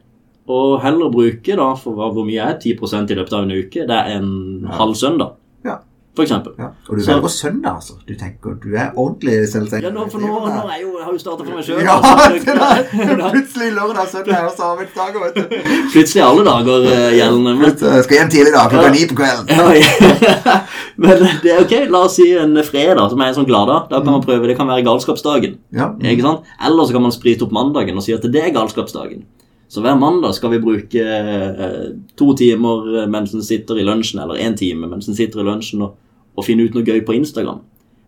Og 0.51 0.81
heller 0.83 1.11
bruke 1.13 1.55
da, 1.61 1.69
for 1.79 1.95
hvor 2.11 2.25
mye 2.27 2.41
er 2.49 2.57
10% 2.59 3.11
i 3.13 3.19
løpet 3.21 3.37
av 3.37 3.45
en 3.47 3.55
uke? 3.61 3.85
Det 3.87 3.97
er 4.01 4.17
en 4.17 4.31
Ja. 4.67 4.75
halv 4.81 4.95
søndag, 4.99 5.31
Ja. 5.65 5.75
for 6.15 6.23
eksempel. 6.25 6.51
Ja. 6.59 6.67
Og 6.89 6.97
du 6.97 7.01
Så- 7.03 7.11
velger 7.13 7.27
søndag, 7.29 7.75
altså. 7.79 7.93
Du 8.07 8.13
tenker 8.15 8.57
du 8.63 8.73
er 8.75 8.89
ordentlig 8.97 9.47
selvstendig. 9.47 9.83
Ja, 9.83 9.89
nå, 9.95 10.09
for 10.11 10.19
nå, 10.19 10.27
nå 10.27 10.47
er 10.67 10.73
jeg 10.75 10.81
jo, 10.83 10.91
jeg 10.97 11.05
har 11.05 11.13
jo 11.13 11.17
starta 11.23 11.45
for 11.45 11.53
meg 11.55 11.63
sjøl. 11.63 11.81
Ja, 11.87 11.95
det. 12.01 13.31
Plutselig 13.35 13.69
lørdag, 13.77 14.07
søndag 14.11 14.35
er 14.39 14.47
også 14.49 14.63
arbeidsdager, 14.73 15.19
vet 15.23 15.35
du. 15.35 15.55
Plutselig 15.93 16.23
alle 16.27 16.43
dager 16.49 16.77
uh, 16.89 17.11
gjeldende. 17.15 17.53
Men, 17.61 17.77
skal 18.03 18.17
hjem 18.17 18.29
tidlig 18.35 18.53
da, 18.57 18.67
klokka 18.69 18.89
Ja. 18.89 18.91
ni 18.91 19.05
på 19.07 19.15
kvelden. 19.21 19.45
ja, 19.47 19.71
ja. 19.71 20.59
men 21.03 21.17
det 21.43 21.51
er 21.55 21.59
ok. 21.63 21.75
La 21.89 22.03
oss 22.05 22.15
si 22.19 22.27
en 22.37 22.55
fredag, 22.63 23.09
som 23.09 23.21
er 23.21 23.25
en 23.31 23.35
sånn 23.39 23.47
gladdag. 23.47 23.87
Da 23.89 24.01
kan 24.01 24.11
man 24.11 24.21
prøve. 24.25 24.47
Det 24.47 24.57
kan 24.57 24.67
være 24.67 24.83
galskapsdagen. 24.83 25.57
Ja. 25.71 25.93
Ikke 26.01 26.21
sant? 26.27 26.41
Eller 26.65 26.83
så 26.85 26.91
kan 26.91 27.01
man 27.07 27.11
sprite 27.15 27.43
opp 27.47 27.51
mandagen 27.55 27.95
og 27.95 28.03
si 28.03 28.11
at 28.13 28.21
det 28.21 28.35
er 28.43 28.51
galskapsdagen. 28.51 29.23
Så 29.71 29.79
hver 29.79 29.95
mandag 29.95 30.35
skal 30.35 30.51
vi 30.51 30.59
bruke 30.59 31.01
eh, 31.01 31.91
to 32.19 32.33
timer 32.35 33.05
mens 33.11 33.31
en 33.33 33.43
sitter 33.45 33.79
i 33.79 33.85
lunsjen, 33.87 34.19
eller 34.19 34.41
én 34.43 34.57
time 34.59 34.89
mens 34.91 35.07
en 35.07 35.15
sitter 35.15 35.39
i 35.39 35.47
lunsjen 35.47 35.85
og, 35.85 35.93
og 36.35 36.43
finne 36.43 36.65
ut 36.67 36.75
noe 36.75 36.83
gøy 36.83 36.99
på 37.07 37.15
Instagram. 37.15 37.61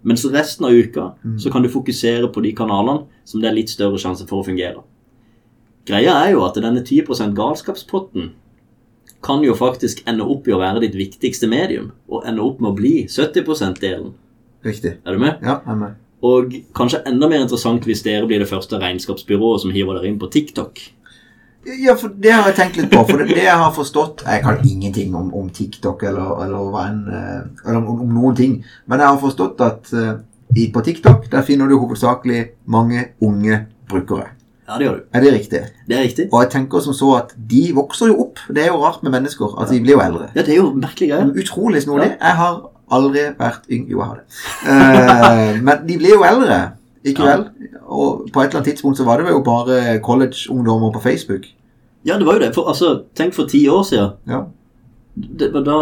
Mens 0.03 0.25
resten 0.27 0.67
av 0.67 0.75
uka 0.75 1.13
så 1.39 1.51
kan 1.51 1.63
du 1.63 1.71
fokusere 1.71 2.27
på 2.35 2.41
de 2.43 2.51
kanalene 2.57 3.05
som 3.23 3.39
det 3.39 3.47
er 3.47 3.55
litt 3.55 3.71
større 3.71 3.99
sjanse 4.01 4.27
for 4.27 4.41
å 4.41 4.47
fungere. 4.47 4.83
Greia 5.87 6.17
er 6.25 6.33
jo 6.33 6.43
at 6.43 6.59
denne 6.59 6.83
10% 6.83 7.31
galskapspotten 7.35 8.33
kan 9.23 9.43
jo 9.43 9.55
faktisk 9.55 10.03
ende 10.07 10.27
opp 10.27 10.47
i 10.47 10.55
å 10.55 10.59
være 10.59 10.83
ditt 10.83 10.97
viktigste 10.99 11.47
medium, 11.47 11.93
og 12.11 12.27
ende 12.27 12.43
opp 12.43 12.59
med 12.59 12.73
å 12.73 12.75
bli 12.75 12.93
70 13.07 13.47
%-delen. 13.47 14.11
Riktig. 14.67 14.97
Er 15.03 15.15
du 15.15 15.23
med? 15.23 15.39
Ja, 15.39 15.61
jeg 15.63 15.75
er 15.75 15.79
med. 15.79 15.95
Og 16.23 16.55
kanskje 16.75 17.01
enda 17.07 17.27
mer 17.31 17.43
interessant 17.43 17.87
hvis 17.87 18.03
dere 18.03 18.27
blir 18.27 18.43
det 18.43 18.51
første 18.51 18.79
regnskapsbyrået 18.79 19.63
som 19.63 19.71
hiver 19.75 19.99
dere 19.99 20.11
inn 20.11 20.19
på 20.19 20.31
TikTok. 20.31 20.79
Ja, 21.63 21.95
for 21.95 22.11
det 22.19 22.33
har 22.33 22.49
jeg 22.49 22.57
tenkt 22.57 22.77
litt 22.79 22.91
på. 22.91 23.03
For 23.07 23.23
det, 23.23 23.29
det 23.37 23.45
jeg 23.45 23.55
har 23.59 23.71
forstått 23.75 24.25
Jeg 24.27 24.43
kan 24.43 24.59
ingenting 24.67 25.15
om, 25.15 25.31
om 25.35 25.49
TikTok 25.53 26.03
eller, 26.09 26.43
eller, 26.43 26.77
enn, 26.83 27.01
eh, 27.07 27.41
eller 27.65 27.79
om, 27.79 28.03
om 28.03 28.13
noen 28.19 28.37
ting. 28.37 28.57
Men 28.91 29.03
jeg 29.03 29.13
har 29.13 29.19
forstått 29.21 29.63
at 29.63 29.91
uh, 29.95 30.13
på 30.73 30.85
TikTok 30.85 31.29
der 31.31 31.45
finner 31.47 31.71
du 31.71 31.77
hovedsakelig 31.79 32.43
mange 32.67 33.07
unge 33.23 33.63
brukere. 33.89 34.33
Ja, 34.67 34.77
det 34.79 34.87
gjør 34.87 34.99
du. 34.99 35.07
Er 35.11 35.23
det 35.23 35.31
riktig? 35.33 35.63
Det 35.87 35.97
er 35.97 36.05
riktig. 36.05 36.27
Og 36.31 36.43
jeg 36.43 36.51
tenker 36.53 36.83
som 36.83 36.95
så 36.95 37.09
at 37.17 37.33
de 37.35 37.63
vokser 37.75 38.11
jo 38.11 38.19
opp. 38.27 38.43
Det 38.47 38.63
er 38.63 38.71
jo 38.71 38.83
rart 38.83 39.03
med 39.03 39.15
mennesker 39.15 39.57
at 39.59 39.71
de 39.71 39.81
blir 39.83 39.97
jo 39.97 40.03
eldre. 40.03 40.29
Ja, 40.35 40.43
det 40.43 40.55
er 40.55 40.61
jo 40.61 40.69
merkelig 40.75 41.09
greie. 41.11 41.31
Utrolig 41.43 41.83
snodig. 41.83 42.13
Jeg 42.15 42.39
har 42.39 42.61
aldri 42.93 43.25
vært 43.39 43.67
yng... 43.71 43.89
Jo, 43.91 44.03
jeg 44.03 44.07
har 44.07 44.21
det. 44.21 44.25
Uh, 44.67 45.59
men 45.67 45.83
de 45.87 45.99
blir 45.99 46.15
jo 46.15 46.23
eldre. 46.27 46.61
Ikke 47.05 47.23
Ja. 47.23 47.35
vel? 47.37 47.45
Og 47.85 48.27
på 48.33 48.39
et 48.41 48.47
eller 48.47 48.59
annet 48.61 48.69
tidspunkt 48.73 48.97
så 48.97 49.03
var 49.05 49.17
det 49.21 49.29
jo 49.29 49.41
bare 49.43 49.99
college-ungdommer 49.99 50.91
på 50.93 51.01
Facebook. 51.03 51.45
Ja, 52.05 52.17
det 52.17 52.25
var 52.25 52.33
jo 52.33 52.39
det. 52.39 52.53
For, 52.55 52.67
altså, 52.67 53.01
tenk 53.15 53.33
for 53.33 53.45
ti 53.47 53.67
år 53.67 53.83
siden. 53.83 54.09
Ja. 54.27 54.41
Det, 55.39 55.51
da 55.53 55.77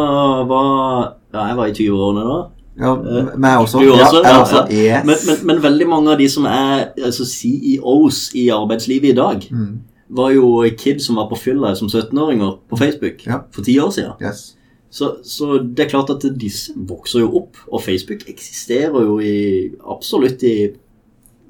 var 0.46 1.14
Ja, 1.34 1.46
jeg 1.48 1.58
var 1.58 1.66
i 1.66 1.72
20-årene 1.72 2.24
da. 2.28 2.40
Ja, 2.80 2.94
Eh, 2.96 3.38
meg 3.38 3.58
også. 3.60 3.80
du 3.80 3.92
også? 3.92 4.22
Ja, 4.24 4.30
Ja, 4.30 4.42
også. 4.42 4.68
ja. 4.70 4.98
Yes. 5.00 5.06
Men, 5.06 5.16
men, 5.28 5.48
men 5.48 5.64
veldig 5.64 5.88
mange 5.88 6.12
av 6.12 6.18
de 6.18 6.30
som 6.30 6.46
er 6.46 6.86
altså 7.06 7.26
CEOs 7.26 8.32
i 8.36 8.50
arbeidslivet 8.50 9.10
i 9.10 9.16
dag, 9.16 9.48
Mm, 9.52 9.80
var 10.10 10.30
jo 10.32 10.66
kids 10.78 11.06
som 11.06 11.16
var 11.16 11.30
på 11.30 11.38
fylla 11.38 11.76
som 11.76 11.88
17-åringer 11.88 12.58
på 12.70 12.78
Facebook 12.78 13.26
Ja. 13.28 13.38
for 13.52 13.62
ti 13.62 13.78
år 13.80 13.90
siden. 13.92 14.12
yes. 14.22 14.56
Så, 14.92 15.16
så 15.24 15.58
det 15.76 15.86
er 15.86 15.90
klart 15.90 16.10
at 16.10 16.26
disse 16.40 16.72
vokser 16.76 17.20
jo 17.20 17.30
opp, 17.38 17.56
og 17.72 17.82
Facebook 17.82 18.28
eksisterer 18.28 19.02
jo 19.06 19.20
i, 19.20 19.70
absolutt 19.90 20.44
i, 20.44 20.70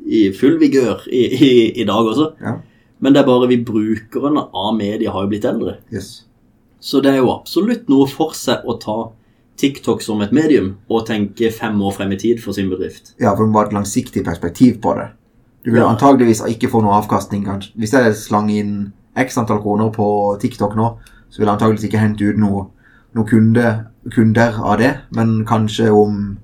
i 0.05 0.31
full 0.34 0.58
vigør 0.60 1.03
i, 1.12 1.22
i, 1.36 1.51
i 1.81 1.84
dag 1.88 2.05
også. 2.12 2.31
Ja. 2.41 2.55
Men 3.00 3.13
det 3.13 3.22
er 3.22 3.25
bare 3.29 3.48
vi 3.50 3.58
brukerne 3.65 4.48
av 4.53 4.75
media 4.77 5.12
har 5.12 5.24
jo 5.25 5.29
blitt 5.31 5.46
eldre. 5.46 5.77
yes. 5.93 6.24
Så 6.81 7.01
det 7.01 7.12
er 7.13 7.17
jo 7.22 7.29
absolutt 7.29 7.88
noe 7.89 8.08
for 8.10 8.34
seg 8.34 8.63
å 8.65 8.74
ta 8.81 9.12
TikTok 9.62 10.01
som 10.01 10.22
et 10.25 10.31
medium 10.34 10.72
og 10.89 11.05
tenke 11.05 11.51
fem 11.53 11.77
år 11.86 11.91
frem 11.93 12.12
i 12.12 12.17
tid 12.17 12.39
for 12.41 12.53
sin 12.58 12.70
bedrift. 12.72 13.12
Ja, 13.22 13.36
for 13.36 13.46
det 13.46 13.51
må 13.51 13.60
være 13.60 13.67
et 13.70 13.75
langsiktig 13.77 14.24
perspektiv 14.25 14.79
på 14.81 14.96
det. 14.98 15.12
Du 15.63 15.70
vil 15.72 15.81
Ja. 15.84 15.89
antageligvis 15.93 16.41
ikke 16.50 16.70
få 16.72 16.81
noe 16.81 16.98
avkastning. 16.98 17.43
kanskje. 17.46 17.72
Hvis 17.77 17.93
jeg 17.93 18.15
slang 18.15 18.50
inn 18.50 18.93
x 19.15 19.38
antall 19.38 19.62
kroner 19.62 19.91
på 19.91 20.39
TikTok 20.41 20.75
nå, 20.75 20.98
så 21.29 21.38
vil 21.38 21.46
jeg 21.48 21.53
antageligvis 21.53 21.86
ikke 21.86 22.00
hente 22.01 22.22
ut 22.34 22.38
noe, 22.38 22.65
noe 23.13 23.25
kunde, 23.25 23.86
kunder 24.12 24.58
av 24.63 24.79
det. 24.79 24.98
Men 25.12 25.46
kanskje 25.46 25.91
om 25.93 26.38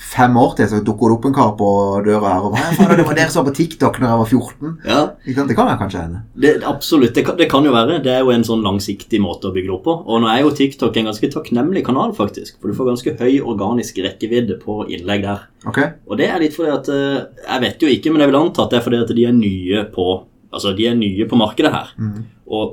fem 0.00 0.36
år 0.40 0.54
til 0.58 0.68
så 0.70 0.80
dukker 0.84 1.10
det 1.10 1.16
opp 1.18 1.26
en 1.28 1.34
kar 1.36 1.50
på 1.58 1.68
døra 2.06 2.32
her 2.32 2.46
og 2.48 2.54
faen, 2.56 2.94
det 2.96 3.04
var 3.06 3.18
dere 3.18 3.32
som 3.32 3.42
var 3.42 3.50
på 3.50 3.56
TikTok 3.58 3.98
når 4.00 4.08
jeg 4.08 4.20
var 4.20 4.30
14. 4.30 4.72
Ja? 4.88 5.00
Det 5.26 5.56
kan 5.58 5.70
jeg 5.70 5.80
kanskje 5.82 6.04
hende. 6.04 6.22
det, 6.40 6.54
absolutt. 6.66 7.14
Det 7.16 7.24
kan, 7.26 7.36
det 7.38 7.50
kan 7.52 7.68
jo 7.68 7.74
være. 7.74 8.00
Det 8.04 8.14
er 8.14 8.24
jo 8.24 8.32
en 8.34 8.46
sånn 8.46 8.64
langsiktig 8.64 9.20
måte 9.22 9.50
å 9.50 9.54
bygge 9.54 9.68
det 9.68 9.76
opp 9.76 9.86
på. 9.86 9.96
Og 10.08 10.24
nå 10.24 10.30
er 10.32 10.42
jo 10.42 10.54
TikTok 10.56 10.96
en 10.96 11.10
ganske 11.10 11.30
takknemlig 11.34 11.84
kanal, 11.86 12.14
faktisk. 12.16 12.56
For 12.58 12.72
du 12.72 12.78
får 12.78 12.90
ganske 12.92 13.16
høy 13.20 13.40
organisk 13.40 14.00
rekkevidde 14.04 14.58
på 14.64 14.82
innlegg 14.88 15.26
der. 15.28 15.46
Okay. 15.68 15.92
Og 16.08 16.20
det 16.20 16.30
er 16.32 16.40
litt 16.40 16.56
fordi 16.56 16.70
at 16.72 16.86
eh, 16.88 17.16
Jeg 17.44 17.60
vet 17.66 17.82
jo 17.84 17.88
ikke, 17.92 18.12
men 18.12 18.22
jeg 18.24 18.30
vil 18.30 18.38
anta 18.38 18.64
at 18.64 18.72
det 18.72 18.78
er 18.78 18.84
fordi 18.86 19.00
at 19.04 19.10
de 19.12 19.26
er 19.28 19.36
nye 19.36 19.86
på 19.92 20.06
Altså, 20.50 20.72
de 20.74 20.82
er 20.88 20.96
nye 20.98 21.28
på 21.30 21.36
markedet 21.38 21.70
her. 21.70 21.92
Mm. 21.94 22.24
Og 22.50 22.72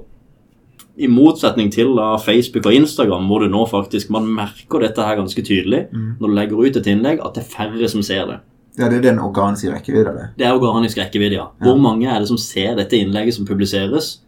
I 0.98 1.08
motsetning 1.08 1.72
til 1.72 1.92
Facebook 2.26 2.66
og 2.66 2.74
Instagram, 2.74 3.26
hvor 3.30 3.40
du 3.44 3.48
nå 3.54 3.66
faktisk 3.70 4.10
man 4.10 4.26
merker 4.26 4.82
dette 4.82 5.04
her 5.06 5.16
ganske 5.20 5.42
tydelig 5.46 5.88
når 5.94 6.28
du 6.28 6.34
legger 6.34 6.58
ut 6.58 6.78
et 6.80 6.88
innlegg, 6.88 7.20
at 7.26 7.36
det 7.36 7.44
er 7.44 7.52
færre 7.52 7.90
som 7.90 8.02
ser 8.02 8.26
det. 8.26 8.40
Ja, 8.78 8.90
det 8.90 8.98
er 9.00 9.02
den 9.12 9.20
organiske 9.20 9.72
rekkevidda, 9.74 10.12
det. 10.14 10.26
Det 10.38 10.46
er 10.46 10.54
organisk 10.54 10.98
rekkevidde, 10.98 11.36
ja. 11.40 11.46
Hvor 11.62 11.78
mange 11.82 12.10
er 12.10 12.20
det 12.20 12.28
som 12.30 12.38
ser 12.38 12.76
dette 12.78 12.98
innlegget 12.98 13.34
som 13.34 13.46
publiseres, 13.46 14.22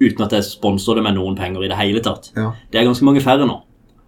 uten 0.00 0.24
at 0.24 0.32
jeg 0.32 0.44
sponser 0.44 0.96
det 0.96 1.02
med 1.04 1.18
noen 1.18 1.36
penger 1.36 1.64
i 1.64 1.68
det 1.68 1.76
hele 1.76 2.00
tatt? 2.00 2.30
Ja. 2.36 2.52
Det 2.72 2.80
er 2.80 2.88
ganske 2.88 3.04
mange 3.04 3.20
færre 3.20 3.44
nå. 3.48 3.58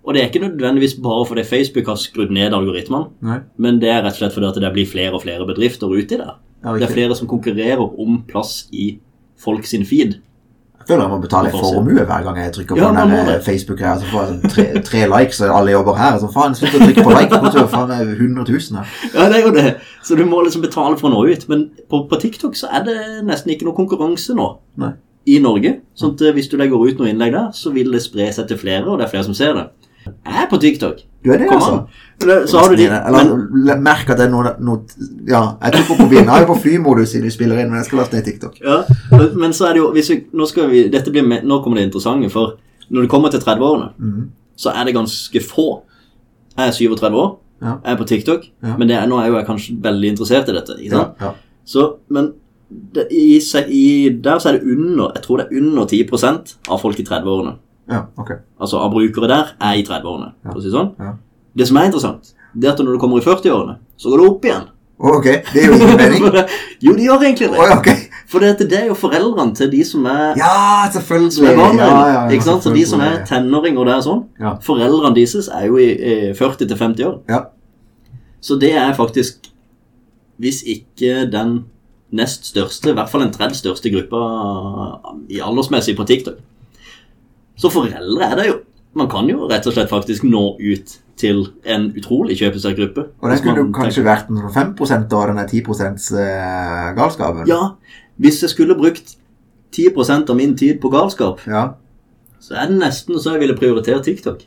Og 0.03 0.15
det 0.15 0.23
er 0.23 0.31
ikke 0.31 0.41
nødvendigvis 0.49 0.97
bare 1.01 1.27
fordi 1.29 1.45
Facebook 1.45 1.87
har 1.87 1.97
skrudd 2.01 2.33
ned 2.35 2.53
algoritmene, 2.57 3.41
men 3.57 3.79
det 3.81 3.89
er 3.93 4.03
rett 4.03 4.17
og 4.17 4.19
slett 4.23 4.35
fordi 4.35 4.49
at 4.49 4.61
det 4.65 4.73
blir 4.75 4.89
flere 4.89 5.13
og 5.15 5.23
flere 5.23 5.47
bedrifter 5.47 5.87
uti 5.93 6.17
der. 6.17 6.39
Ja, 6.65 6.73
Det 6.75 6.89
er 6.89 6.95
flere 6.95 7.15
som 7.15 7.29
konkurrerer 7.29 8.01
om 8.01 8.23
plass 8.29 8.67
i 8.73 8.99
folk 9.39 9.65
sin 9.67 9.85
feed. 9.87 10.21
Føler 10.89 11.03
jeg 11.05 11.11
må 11.13 11.19
betale 11.23 11.51
formue 11.55 12.05
hver 12.09 12.25
gang 12.27 12.39
jeg 12.43 12.53
trykker 12.57 12.77
på 12.77 12.81
Ja, 12.83 12.91
den. 13.07 13.43
Facebook 13.47 13.81
her. 13.85 13.99
Så 14.01 14.09
får 14.11 14.23
jeg 14.23 14.33
sånn 14.33 14.53
tre, 14.55 14.67
tre 14.89 15.03
likes, 15.13 15.41
og 15.47 15.55
alle 15.59 15.75
jobber 15.75 15.99
her. 16.01 16.19
Så 16.23 16.31
faen, 16.35 16.57
slutt 16.59 16.75
å 16.79 16.83
trykke 16.83 17.05
på 17.07 17.15
like. 17.17 17.41
Jo 17.59 17.67
faen 17.71 17.89
meg 17.93 18.13
100 18.17 18.47
000 18.49 18.81
her. 18.81 18.97
Ja, 19.15 19.29
det 19.33 19.39
er 19.41 19.47
jo 19.47 19.55
det. 19.57 19.67
Så 20.03 20.19
du 20.19 20.25
må 20.29 20.43
liksom 20.47 20.65
betale 20.65 20.99
for 21.01 21.11
å 21.11 21.15
nå 21.15 21.23
ut. 21.31 21.47
Men 21.53 21.67
på, 21.91 22.03
på 22.11 22.21
TikTok 22.23 22.57
så 22.59 22.71
er 22.73 22.85
det 22.89 22.99
nesten 23.29 23.55
ikke 23.55 23.69
noe 23.69 23.77
konkurranse 23.79 24.35
nå 24.39 24.49
Nei. 24.83 24.93
i 25.27 25.39
Norge. 25.43 25.77
Sånn 25.99 26.15
at 26.17 26.25
eh, 26.27 26.35
hvis 26.37 26.49
du 26.53 26.57
legger 26.61 26.83
ut 26.83 26.99
noe 27.03 27.11
innlegg 27.13 27.33
der, 27.37 27.51
så 27.55 27.71
vil 27.75 27.93
det 27.95 28.03
spre 28.03 28.31
seg 28.35 28.49
til 28.51 28.59
flere, 28.61 28.87
og 28.89 28.99
det 28.99 29.07
er 29.07 29.13
flere 29.15 29.29
som 29.29 29.37
ser 29.39 29.55
det. 29.59 29.69
Jeg 30.07 30.43
er 30.43 30.49
på 30.51 30.59
TikTok. 30.61 31.03
Du 31.25 31.31
er 31.31 31.39
det, 31.39 31.47
Kom 31.49 31.57
altså? 31.57 31.73
an. 31.73 32.49
Så 32.49 32.59
har 32.59 32.69
du 32.71 32.77
de 32.77 32.87
Eller 32.87 33.37
men, 33.37 33.83
merk 33.83 34.11
at 34.11 34.19
det 34.19 34.27
er 34.27 34.31
noe, 34.33 34.53
noe 34.59 35.07
Ja, 35.29 35.43
jeg 35.63 35.77
tok 35.77 35.93
på 35.93 35.97
mobilen. 36.03 36.27
Jeg 36.27 36.43
er 36.43 36.49
på 36.49 36.57
flymodus 36.63 37.13
siden 37.15 37.29
vi 37.29 37.35
spiller 37.35 37.63
inn, 37.63 37.71
men 37.71 37.79
jeg 37.79 37.89
skal 37.91 38.03
laste 38.03 38.17
ned 38.19 38.27
TikTok. 38.27 38.59
ja, 38.63 38.83
men 39.39 39.55
så 39.55 39.69
er 39.69 39.77
det 39.77 39.83
jo 39.83 39.93
vi, 39.95 40.03
nå, 40.33 40.49
vi, 40.71 40.83
blir 41.15 41.47
nå 41.47 41.61
kommer 41.63 41.79
det 41.79 41.87
interessante, 41.91 42.31
for 42.31 42.59
når 42.91 43.07
det 43.07 43.11
kommer 43.11 43.31
til 43.31 43.41
30-årene, 43.41 43.89
mm. 43.99 44.29
så 44.57 44.75
er 44.75 44.85
det 44.85 44.95
ganske 44.95 45.43
få. 45.47 45.69
Jeg 46.59 46.67
er 46.69 46.73
37 46.73 47.17
år, 47.17 47.39
Ja. 47.63 47.77
jeg 47.85 47.93
er 47.93 47.97
på 47.97 48.05
TikTok, 48.05 48.45
Ja. 48.63 48.77
men 48.77 48.89
det 48.89 48.97
er, 48.97 49.07
nå 49.07 49.19
er 49.23 49.29
jo 49.29 49.37
jeg 49.39 49.47
kanskje 49.47 49.79
veldig 49.83 50.09
interessert 50.09 50.49
i 50.49 50.53
dette. 50.59 50.77
Ikke 50.83 50.97
sant? 50.97 51.21
ja. 51.21 51.31
Så, 51.65 51.93
men 52.11 52.33
det, 52.95 53.07
i, 53.11 53.39
i, 53.69 54.09
der 54.25 54.39
så 54.39 54.49
er 54.49 54.59
det 54.59 54.63
under 54.63 55.13
Jeg 55.15 55.23
tror 55.23 55.37
det 55.37 55.47
er 55.47 55.61
under 55.61 55.85
10% 55.85 56.57
av 56.69 56.81
folk 56.81 56.99
i 56.99 57.05
30-årene. 57.07 57.55
Ja 57.91 58.05
ok. 58.17 58.31
Altså 58.61 58.79
av 58.79 58.93
brukere 58.95 59.29
der 59.31 59.55
er 59.61 59.79
i 59.81 59.83
30-årene. 59.87 60.33
Ja. 60.45 60.55
si 60.59 60.69
det 60.69 60.75
sånn. 60.77 60.93
Ja. 61.01 61.17
Det 61.59 61.67
som 61.69 61.77
er 61.81 61.89
interessant, 61.91 62.35
det 62.55 62.69
er 62.69 62.73
at 62.77 62.81
når 62.85 62.97
du 62.97 63.01
kommer 63.03 63.21
i 63.21 63.25
40-årene, 63.27 63.79
så 63.97 64.13
går 64.13 64.23
det 64.23 64.29
opp 64.31 64.45
igjen. 64.49 64.69
Oh, 65.03 65.17
ok, 65.17 65.25
det 65.51 65.65
gjør 65.65 65.73
ingen 65.81 65.97
mening. 65.99 66.27
jo, 66.85 66.93
de 66.95 67.07
gjør 67.09 67.25
egentlig 67.27 67.49
det. 67.51 67.59
Oh, 67.59 67.73
okay. 67.75 68.05
For 68.31 68.45
det, 68.45 68.53
det 68.71 68.77
er 68.79 68.85
jo 68.87 68.95
foreldrene 68.95 69.55
til 69.59 69.71
de 69.73 69.81
som 69.85 70.05
er, 70.07 70.37
Ja, 70.39 70.53
selvfølgelig. 70.95 71.33
som 71.35 71.47
er 71.51 71.57
barna. 71.59 71.89
Ja, 71.89 72.05
ja, 72.13 72.21
ikke 72.31 72.47
sant? 72.47 72.63
Så 72.63 72.71
de 72.73 72.85
som 72.87 73.03
er 73.03 73.25
tenåringer 73.29 73.91
er 73.97 74.05
sånn, 74.05 74.23
foreldrene 74.63 75.17
deres 75.19 75.51
er 75.51 75.67
jo 75.67 75.81
i, 75.83 75.89
i 75.91 76.15
40-50 76.39 77.03
år. 77.09 77.19
Ja. 77.29 77.43
Så 78.43 78.57
det 78.63 78.73
er 78.79 78.95
faktisk, 78.95 79.51
hvis 80.39 80.63
ikke 80.63 81.27
den 81.33 81.65
nest 82.13 82.47
største, 82.53 82.93
i 82.93 82.97
hvert 82.97 83.11
fall 83.11 83.25
den 83.25 83.35
tredje 83.35 83.59
største 83.59 83.91
gruppa 83.91 84.23
i 85.33 85.43
aldersmessig 85.43 85.97
på 85.99 86.07
TikTok. 86.07 86.39
Så 87.63 87.71
foreldre 87.71 88.27
er 88.27 88.37
det 88.41 88.47
jo. 88.49 88.59
Man 88.99 89.09
kan 89.09 89.29
jo 89.31 89.47
rett 89.49 89.65
og 89.71 89.73
slett 89.77 89.89
faktisk 89.89 90.27
nå 90.29 90.43
ut 90.61 90.97
til 91.17 91.45
en 91.65 91.87
utrolig 91.97 92.35
kjøpesterk 92.41 92.77
gruppe. 92.77 93.07
Og 93.23 93.31
den 93.31 93.47
man 93.47 93.71
kanskje 93.77 94.05
vært 94.05 94.29
en 94.33 94.41
sånn 94.43 94.53
5 94.53 94.73
av 95.15 95.31
denne 95.31 95.47
10 95.49 95.63
%-galskapen? 95.71 97.47
Ja, 97.49 97.63
hvis 98.21 98.43
jeg 98.43 98.51
skulle 98.53 98.77
brukt 98.77 99.15
10% 99.73 100.29
av 100.31 100.37
min 100.37 100.57
tid 100.59 100.81
på 100.83 100.91
galskap, 100.93 101.41
Ja. 101.47 101.69
så 102.41 102.55
er 102.55 102.67
det 102.69 102.79
nesten 102.83 103.17
så 103.21 103.33
jeg 103.33 103.41
ville 103.47 103.57
prioritere 103.57 104.03
TikTok. 104.03 104.43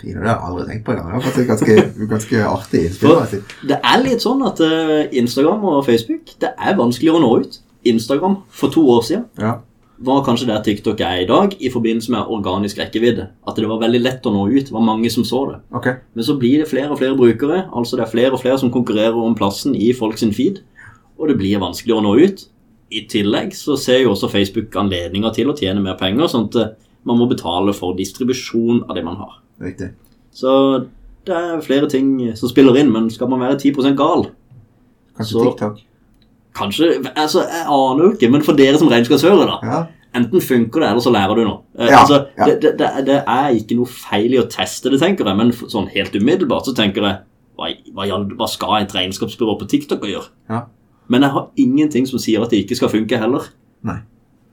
Pino, 0.00 0.20
det 0.20 0.28
har 0.28 0.36
jeg 0.40 0.48
aldri 0.48 0.66
tenkt 0.72 0.84
på 0.86 0.92
engang. 0.92 1.06
Det 1.06 1.14
var 1.14 1.20
faktisk 1.20 1.48
ganske, 1.48 2.06
ganske 2.14 2.44
artig 2.48 2.84
innspill. 2.88 3.42
Det 3.68 3.80
er 3.84 4.02
litt 4.02 4.22
sånn 4.24 4.42
at 4.48 4.60
eh, 4.64 5.08
Instagram 5.20 5.64
og 5.64 5.84
Facebook 5.86 6.32
det 6.40 6.54
er 6.56 6.78
vanskeligere 6.78 7.20
å 7.20 7.24
nå 7.26 7.32
ut. 7.44 7.58
Instagram 7.84 8.38
for 8.50 8.68
to 8.72 8.82
år 8.88 9.02
siden 9.04 9.24
Ja. 9.38 9.58
Var 10.00 10.22
kanskje 10.24 10.46
der 10.48 10.62
TikTok 10.64 11.00
er 11.04 11.22
i 11.22 11.26
dag, 11.28 11.52
i 11.60 11.68
forbindelse 11.72 12.12
med 12.14 12.30
organisk 12.32 12.78
rekkevidde. 12.80 13.26
At 13.48 13.58
det 13.60 13.68
var 13.68 13.82
veldig 13.82 14.00
lett 14.00 14.26
å 14.26 14.32
nå 14.32 14.46
ut. 14.48 14.70
Det 14.70 14.72
var 14.72 14.84
mange 14.86 15.10
som 15.12 15.26
så 15.28 15.42
det. 15.50 15.58
Okay. 15.76 15.98
Men 16.16 16.24
så 16.24 16.38
blir 16.40 16.62
det 16.62 16.70
flere 16.70 16.88
og 16.94 17.00
flere 17.02 17.18
brukere. 17.18 17.66
Altså 17.76 17.98
det 17.98 18.06
er 18.06 18.12
flere 18.14 18.32
og 18.32 18.40
flere 18.40 18.56
som 18.62 18.72
konkurrerer 18.72 19.18
om 19.20 19.36
plassen 19.36 19.76
i 19.76 19.90
folk 19.96 20.16
sin 20.20 20.32
feed. 20.32 20.62
Og 21.20 21.28
det 21.28 21.36
blir 21.36 21.60
vanskeligere 21.60 22.00
å 22.00 22.06
nå 22.06 22.14
ut. 22.24 22.46
I 22.90 23.04
tillegg 23.12 23.52
så 23.54 23.76
ser 23.78 24.00
jo 24.02 24.14
også 24.14 24.30
Facebook 24.32 24.74
anledninger 24.80 25.36
til 25.36 25.52
å 25.52 25.56
tjene 25.58 25.84
mer 25.84 25.98
penger, 26.00 26.26
sånn 26.32 26.48
at 26.48 26.56
eh, 26.58 26.72
man 27.06 27.20
må 27.20 27.28
betale 27.30 27.74
for 27.76 27.94
distribusjon 27.98 28.86
av 28.88 28.96
det 28.96 29.04
man 29.06 29.20
har. 29.20 29.36
Riktig. 29.62 29.92
Så 30.34 30.50
det 31.28 31.36
er 31.36 31.62
flere 31.62 31.90
ting 31.92 32.16
som 32.38 32.50
spiller 32.50 32.80
inn, 32.80 32.90
men 32.90 33.10
skal 33.12 33.28
man 33.30 33.44
være 33.44 33.60
10% 33.60 33.98
gal 33.98 34.30
Kanskje 35.20 35.36
Så- 35.36 35.44
TikTok. 35.44 35.80
Kanskje 36.56 36.90
Altså, 37.14 37.44
jeg 37.46 37.64
aner 37.66 38.04
jo 38.04 38.12
ikke, 38.16 38.30
men 38.32 38.42
for 38.46 38.58
dere 38.58 38.78
som 38.80 38.90
regnskapsfører 38.90 39.46
da. 39.46 39.58
Ja. 39.64 39.80
Enten 40.18 40.42
funker 40.42 40.82
det, 40.82 40.88
eller 40.90 41.04
så 41.04 41.12
lærer 41.14 41.38
du 41.38 41.44
noe. 41.46 41.60
Eh, 41.78 41.86
Ja, 41.92 42.00
altså, 42.00 42.24
ja. 42.36 42.48
Det, 42.48 42.56
det, 42.62 42.72
det, 42.80 42.90
det 43.06 43.18
er 43.22 43.54
ikke 43.54 43.76
noe 43.78 43.86
feil 43.86 44.34
i 44.34 44.40
å 44.42 44.48
teste 44.50 44.90
det, 44.90 44.98
tenker 45.02 45.28
jeg, 45.30 45.38
men 45.38 45.52
sånn 45.54 45.86
helt 45.94 46.16
umiddelbart 46.18 46.66
så 46.66 46.74
tenker 46.74 47.06
jeg 47.06 47.20
hva, 47.60 47.70
hva, 47.94 48.20
hva 48.40 48.48
skal 48.50 48.80
et 48.80 48.94
regnskapsbyrå 48.96 49.54
på 49.60 49.68
TikTok 49.70 50.06
å 50.06 50.10
gjøre? 50.10 50.30
Ja. 50.50 50.64
Men 51.10 51.26
jeg 51.26 51.34
har 51.34 51.48
ingenting 51.58 52.06
som 52.06 52.22
sier 52.22 52.42
at 52.42 52.50
det 52.54 52.64
ikke 52.64 52.78
skal 52.78 52.90
funke 52.92 53.18
heller. 53.20 53.50
Nei. 53.86 54.00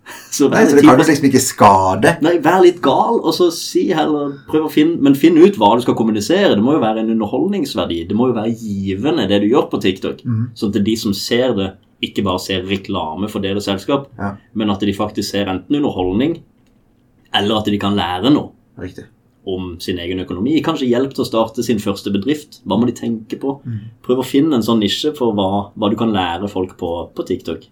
Så 0.31 0.47
Nei, 0.47 0.61
så 0.69 0.77
det 0.77 0.85
kan 0.85 0.95
jo 0.95 1.03
liksom 1.03 1.25
ikke 1.27 1.41
skade. 1.43 2.13
Nei, 2.23 2.37
vær 2.39 2.61
litt 2.63 2.77
gal, 2.83 3.17
og 3.19 3.33
så 3.35 3.49
si 3.51 3.89
heller 3.91 4.37
Prøv 4.47 4.69
å 4.69 4.71
finne 4.71 5.01
Men 5.03 5.17
finn 5.19 5.35
ut 5.35 5.57
hva 5.59 5.73
du 5.75 5.83
skal 5.83 5.97
kommunisere. 5.99 6.53
Det 6.55 6.63
må 6.63 6.77
jo 6.77 6.79
være 6.79 7.01
en 7.03 7.11
underholdningsverdi. 7.11 7.97
Det 8.07 8.15
må 8.15 8.29
jo 8.29 8.37
være 8.37 8.53
givende, 8.55 9.25
det 9.27 9.41
du 9.43 9.49
gjør 9.49 9.67
på 9.73 9.81
TikTok. 9.83 10.21
Mm. 10.23 10.45
Sånn 10.55 10.71
at 10.71 10.79
de 10.87 10.95
som 11.01 11.11
ser 11.17 11.51
det, 11.57 11.67
ikke 12.01 12.23
bare 12.23 12.39
ser 12.39 12.61
reklame 12.69 13.29
for 13.29 13.39
deres 13.41 13.65
selskap, 13.65 14.07
Ja. 14.19 14.35
men 14.53 14.69
at 14.69 14.79
de 14.79 14.93
faktisk 14.93 15.31
ser 15.31 15.45
enten 15.49 15.75
underholdning, 15.75 16.41
eller 17.33 17.57
at 17.57 17.65
de 17.65 17.77
kan 17.77 17.95
lære 17.95 18.31
noe 18.33 18.51
Riktig. 18.79 19.05
om 19.45 19.79
sin 19.79 19.97
egen 19.97 20.19
økonomi. 20.19 20.61
Kanskje 20.61 20.87
hjelp 20.89 21.13
til 21.13 21.23
å 21.23 21.27
starte 21.27 21.63
sin 21.63 21.79
første 21.79 22.11
bedrift. 22.11 22.61
Hva 22.65 22.77
må 22.79 22.85
de 22.85 22.91
tenke 22.93 23.39
på? 23.39 23.61
Mm. 23.65 23.79
Prøv 24.03 24.19
å 24.19 24.25
finne 24.25 24.53
en 24.55 24.61
sånn 24.61 24.79
nisje 24.79 25.15
for 25.15 25.33
hva, 25.33 25.71
hva 25.77 25.89
du 25.89 25.95
kan 25.95 26.11
lære 26.13 26.49
folk 26.49 26.77
på, 26.77 27.09
på 27.15 27.25
TikTok. 27.25 27.65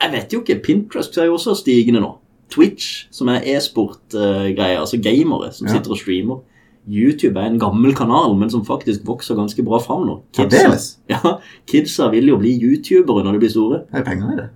Jeg 0.00 0.10
vet 0.12 0.30
jo 0.32 0.40
ikke. 0.40 0.62
Pinterest 0.62 1.16
er 1.18 1.26
jo 1.26 1.34
også 1.36 1.54
stigende 1.56 2.00
nå. 2.00 2.14
Twitch, 2.50 3.06
som 3.12 3.28
er 3.28 3.42
e-sport-greier, 3.44 4.80
altså 4.80 4.96
gamere 5.00 5.52
som 5.52 5.66
Ja. 5.68 5.74
sitter 5.74 5.90
og 5.92 5.98
streamer. 5.98 6.40
YouTube 6.88 7.36
er 7.40 7.50
en 7.50 7.58
gammel 7.60 7.92
kanal, 7.94 8.32
men 8.38 8.50
som 8.50 8.62
faktisk 8.64 9.02
vokser 9.06 9.36
ganske 9.36 9.62
bra 9.66 9.78
fram 9.84 10.06
nå. 10.08 10.20
Kidsa, 10.36 10.70
ja, 11.12 11.36
kidsa 11.68 12.08
vil 12.14 12.30
jo 12.32 12.38
bli 12.40 12.54
youtubere 12.56 13.24
når 13.26 13.36
de 13.36 13.42
blir 13.44 13.52
store. 13.52 13.82
Det 13.90 14.00
er 14.00 14.06
penger 14.06 14.32
i 14.32 14.38
det. 14.40 14.48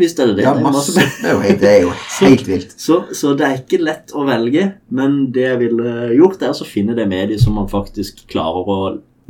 Visst 0.00 0.20
er 0.22 0.30
det 0.30 0.36
det. 0.38 0.44
Ja, 0.46 0.52
det 0.54 0.62
er 0.62 0.72
masse. 0.72 0.92
Det 0.94 1.28
er 1.30 1.40
helt, 1.42 1.60
det 1.60 1.68
er 1.70 1.80
jo 1.82 1.92
helt 2.22 2.46
vilt. 2.48 2.74
så, 2.78 3.00
så 3.16 3.32
det 3.38 3.46
er 3.46 3.56
ikke 3.62 3.80
lett 3.82 4.12
å 4.14 4.22
velge, 4.28 4.66
men 4.94 5.16
det 5.34 5.46
jeg 5.48 5.60
ville 5.64 5.94
gjort, 6.18 6.42
er 6.46 6.54
å 6.54 6.66
finne 6.68 6.94
det 6.98 7.08
mediet 7.10 7.42
som 7.42 7.56
man 7.58 7.66
faktisk 7.70 8.24
klarer 8.30 8.70
å 8.70 8.78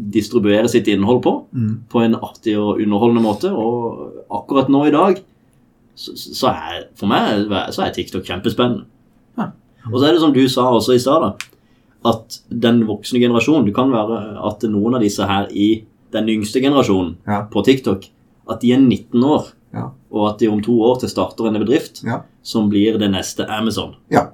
distribuere 0.00 0.68
sitt 0.72 0.88
innhold 0.88 1.22
på, 1.24 1.32
Mm. 1.52 1.72
på 1.92 2.00
en 2.04 2.14
artig 2.16 2.54
og 2.60 2.78
underholdende 2.80 3.22
måte. 3.24 3.50
Og 3.52 4.24
akkurat 4.32 4.68
nå 4.72 4.84
i 4.88 4.92
dag, 4.94 5.18
så, 5.96 6.14
så 6.16 6.52
er 6.54 6.84
for 6.96 7.10
meg 7.10 7.50
så 7.74 7.82
er 7.84 7.92
TikTok 7.96 8.24
kjempespennende. 8.24 8.86
Ja. 9.40 9.50
Og 9.90 9.98
så 10.00 10.06
er 10.08 10.12
det 10.16 10.22
som 10.22 10.32
du 10.32 10.40
sa 10.48 10.68
også 10.72 10.94
i 10.96 11.02
stad, 11.02 11.24
da, 11.26 11.50
at 12.04 12.38
den 12.48 12.86
voksne 12.88 13.20
generasjonen 13.20 13.66
Det 13.66 13.74
kan 13.76 13.90
være 13.92 14.20
at 14.48 14.62
noen 14.70 14.94
av 14.96 15.00
disse 15.04 15.26
her 15.28 15.48
i 15.52 15.84
den 16.12 16.28
yngste 16.28 16.60
generasjonen 16.62 17.16
Ja. 17.28 17.42
på 17.52 17.62
TikTok, 17.64 18.06
at 18.50 18.60
de 18.60 18.72
er 18.72 18.78
19 18.80 19.22
år, 19.24 19.52
Ja. 19.74 19.90
og 20.10 20.28
at 20.30 20.38
de 20.40 20.48
om 20.48 20.60
to 20.62 20.72
år 20.82 20.98
til 21.00 21.08
starter 21.08 21.46
en 21.46 21.60
bedrift 21.60 22.02
Ja. 22.04 22.22
som 22.42 22.68
blir 22.70 22.98
det 22.98 23.10
neste 23.10 23.46
Amazon. 23.48 23.94
Ja. 24.10 24.26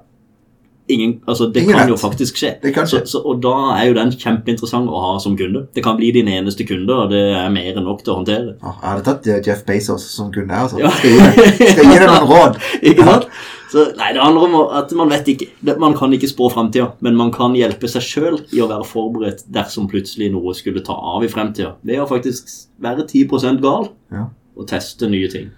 Ingen, 0.89 1.19
altså 1.27 1.51
Det 1.51 1.63
Ingen 1.63 1.75
kan 1.75 1.89
jo 1.89 1.95
faktisk 1.97 2.37
skje. 2.37 2.53
Kan 2.73 2.87
Så, 2.87 2.99
skje. 3.01 3.05
så, 3.07 3.19
og 3.25 3.41
da 3.43 3.75
er 3.75 3.87
jo 3.89 3.93
den 3.93 4.09
kjempeinteressant 4.11 4.87
å 4.87 5.01
ha 5.01 5.19
som 5.19 5.35
kunde. 5.37 5.67
Det 5.75 5.83
kan 5.83 5.97
bli 5.97 6.11
din 6.15 6.27
eneste 6.31 6.63
kunde, 6.65 6.89
og 6.95 7.09
det 7.11 7.35
er 7.35 7.49
mer 7.49 7.75
enn 7.75 7.83
nok 7.83 8.03
til 8.05 8.13
å 8.13 8.23
håndtere. 8.23 8.55
Jeg 8.63 8.73
hadde 8.81 9.03
tatt 9.03 9.27
eh, 9.27 9.41
Jeff 9.45 9.65
Bezos 9.65 10.05
som 10.15 10.31
kunde. 10.31 10.49
Altså. 10.55 10.77
Skal 10.77 11.09
jeg 11.11 11.57
gi 11.59 11.67
skal 11.73 11.83
gi 11.91 11.99
deg 11.99 12.07
noen 12.07 12.27
råd? 12.31 12.55
Ikke 12.81 13.03
sant? 13.03 13.27
Så, 13.67 13.83
nei, 13.97 14.13
Det 14.15 14.21
handler 14.23 14.43
om 14.47 14.55
at 14.79 14.91
man 14.95 15.09
vet 15.11 15.27
ikke. 15.27 15.47
Man 15.79 15.93
kan 15.97 16.13
ikke 16.15 16.29
spå 16.31 16.47
framtida, 16.53 16.93
men 17.03 17.17
man 17.19 17.31
kan 17.35 17.55
hjelpe 17.57 17.89
seg 17.91 18.01
sjøl 18.05 18.37
i 18.55 18.61
å 18.63 18.67
være 18.69 18.85
forberedt 18.87 19.43
dersom 19.51 19.89
plutselig 19.91 20.29
noe 20.31 20.53
skulle 20.55 20.83
ta 20.87 20.95
av 20.95 21.25
i 21.25 21.27
fremtida. 21.31 21.73
Ved 21.83 21.99
å 21.99 22.07
faktisk 22.07 22.47
være 22.79 23.03
10% 23.09 23.59
gal 23.61 23.89
Ja. 24.13 24.29
og 24.55 24.67
teste 24.71 25.09
nye 25.11 25.27
ting. 25.27 25.49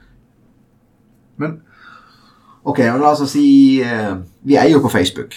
Men 1.37 1.59
ok, 2.65 2.79
og 2.95 2.99
la 2.99 3.11
oss 3.13 3.21
si 3.31 3.81
eh, 3.85 4.15
Vi 4.43 4.55
er 4.57 4.69
jo 4.73 4.81
på 4.83 4.89
Facebook, 4.91 5.35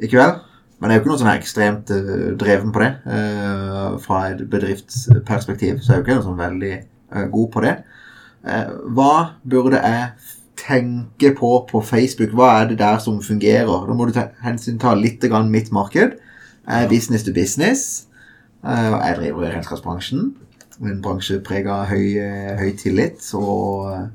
ikke 0.00 0.16
vel? 0.20 0.36
Men 0.80 0.90
det 0.90 0.94
er 0.94 0.98
jo 0.98 1.02
ikke 1.02 1.10
noe 1.12 1.22
sånn 1.24 1.34
ekstremt 1.34 1.90
eh, 1.90 2.30
dreven 2.38 2.70
på 2.72 2.80
det. 2.84 2.92
Eh, 3.06 3.98
fra 4.04 4.22
et 4.30 4.46
bedriftsperspektiv 4.50 5.82
så 5.82 5.92
er 5.92 5.98
jeg 5.98 6.02
jo 6.02 6.06
ikke 6.06 6.16
noe 6.20 6.28
sånn 6.30 6.40
veldig 6.44 6.74
god 7.34 7.50
på 7.54 7.60
det. 7.62 7.74
Hva 8.94 9.12
burde 9.48 9.78
jeg 9.80 10.08
tenke 10.56 11.34
på 11.38 11.50
på 11.70 11.80
Facebook? 11.84 12.30
Hva 12.36 12.50
er 12.62 12.68
det 12.68 12.78
der 12.78 12.98
som 12.98 13.20
fungerer? 13.22 13.86
Da 13.88 13.94
må 13.94 14.06
du 14.06 14.12
ta 14.12 14.28
hensyn 14.42 14.78
ta 14.78 14.94
litt 14.94 15.20
grann 15.20 15.50
mitt 15.50 15.72
marked. 15.72 16.16
Er 16.66 16.88
business 16.88 17.24
to 17.24 17.32
business. 17.32 18.06
eh, 18.64 18.70
Jeg 18.90 19.16
driver 19.18 19.42
i 19.44 19.50
regnskapsbransjen. 19.52 20.34
En 20.82 21.02
bransje 21.02 21.40
prega 21.44 21.70
av 21.82 21.86
høy, 21.86 22.16
eh, 22.18 22.56
høy 22.58 22.72
tillit 22.76 23.34
og 23.34 23.92
eh, 23.92 24.08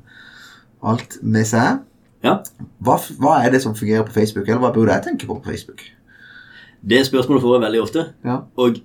alt 0.82 1.18
med 1.22 1.44
seg. 1.46 1.80
Ja. 2.24 2.38
Hva, 2.82 2.98
hva 3.20 3.38
er 3.44 3.50
det 3.50 3.62
som 3.62 3.74
fungerer 3.74 4.04
på 4.04 4.12
Facebook, 4.12 4.48
eller 4.48 4.60
hva 4.60 4.72
burde 4.74 4.92
jeg 4.92 5.04
tenke 5.06 5.26
på 5.26 5.38
på 5.40 5.50
Facebook? 5.54 5.80
Det 6.82 7.06
spørsmålet 7.06 7.42
får 7.42 7.54
jeg 7.54 7.62
veldig 7.64 7.82
ofte. 7.82 8.04
Ja. 8.24 8.38
Og 8.56 8.76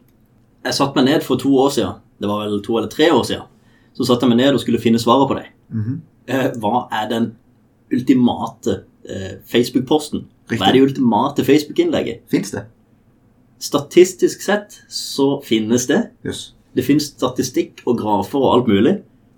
jeg 0.66 0.74
satte 0.74 0.96
meg 0.96 1.06
ned 1.06 1.22
for 1.24 1.36
to 1.38 1.52
år 1.58 1.70
siden. 1.72 1.94
Det 2.22 2.28
var 2.30 2.46
vel 2.46 2.62
to 2.64 2.78
eller 2.78 2.90
tre 2.90 3.10
år 3.12 3.24
siden. 3.28 3.44
Så 3.96 4.06
satte 4.08 4.24
jeg 4.26 4.30
meg 4.36 4.38
ned 4.46 4.54
og 4.54 4.60
skulle 4.64 4.80
finne 4.84 5.00
svaret 5.00 5.28
på 5.28 5.36
det. 5.40 5.46
Mhm. 5.72 6.02
Eh, 6.28 6.48
hva 6.60 6.88
er 6.92 7.10
den 7.10 7.36
ultimate 7.94 8.82
eh, 9.10 9.36
Facebook-posten? 9.50 10.26
Hva 10.52 10.70
er 10.70 10.78
det 10.78 10.84
ultimate 10.86 11.46
Facebook-innlegget? 11.46 12.24
Fins 12.32 12.54
det? 12.54 12.66
Statistisk 13.62 14.44
sett 14.46 14.82
så 14.92 15.40
finnes 15.46 15.88
det. 15.90 16.02
Yes. 16.26 16.52
Det 16.76 16.86
finnes 16.86 17.08
statistikk 17.14 17.82
og 17.88 18.00
grafer 18.02 18.42
og 18.42 18.52
alt 18.52 18.72
mulig 18.72 18.96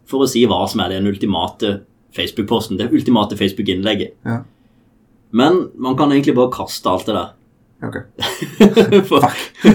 for 0.08 0.24
å 0.24 0.30
si 0.30 0.44
hva 0.50 0.64
som 0.70 0.82
er 0.84 0.96
den 0.96 1.08
ultimate 1.10 1.82
Facebook-posten. 2.16 2.80
Det 2.80 2.90
ultimate 2.92 3.38
Facebook-innlegget. 3.38 4.16
Ja. 4.26 4.42
Men 5.36 5.68
man 5.76 5.98
kan 6.00 6.12
egentlig 6.12 6.36
bare 6.38 6.54
kaste 6.54 6.90
alt 6.90 7.06
det 7.08 7.18
der. 7.18 7.34
Ok. 7.84 7.98
for, 9.10 9.28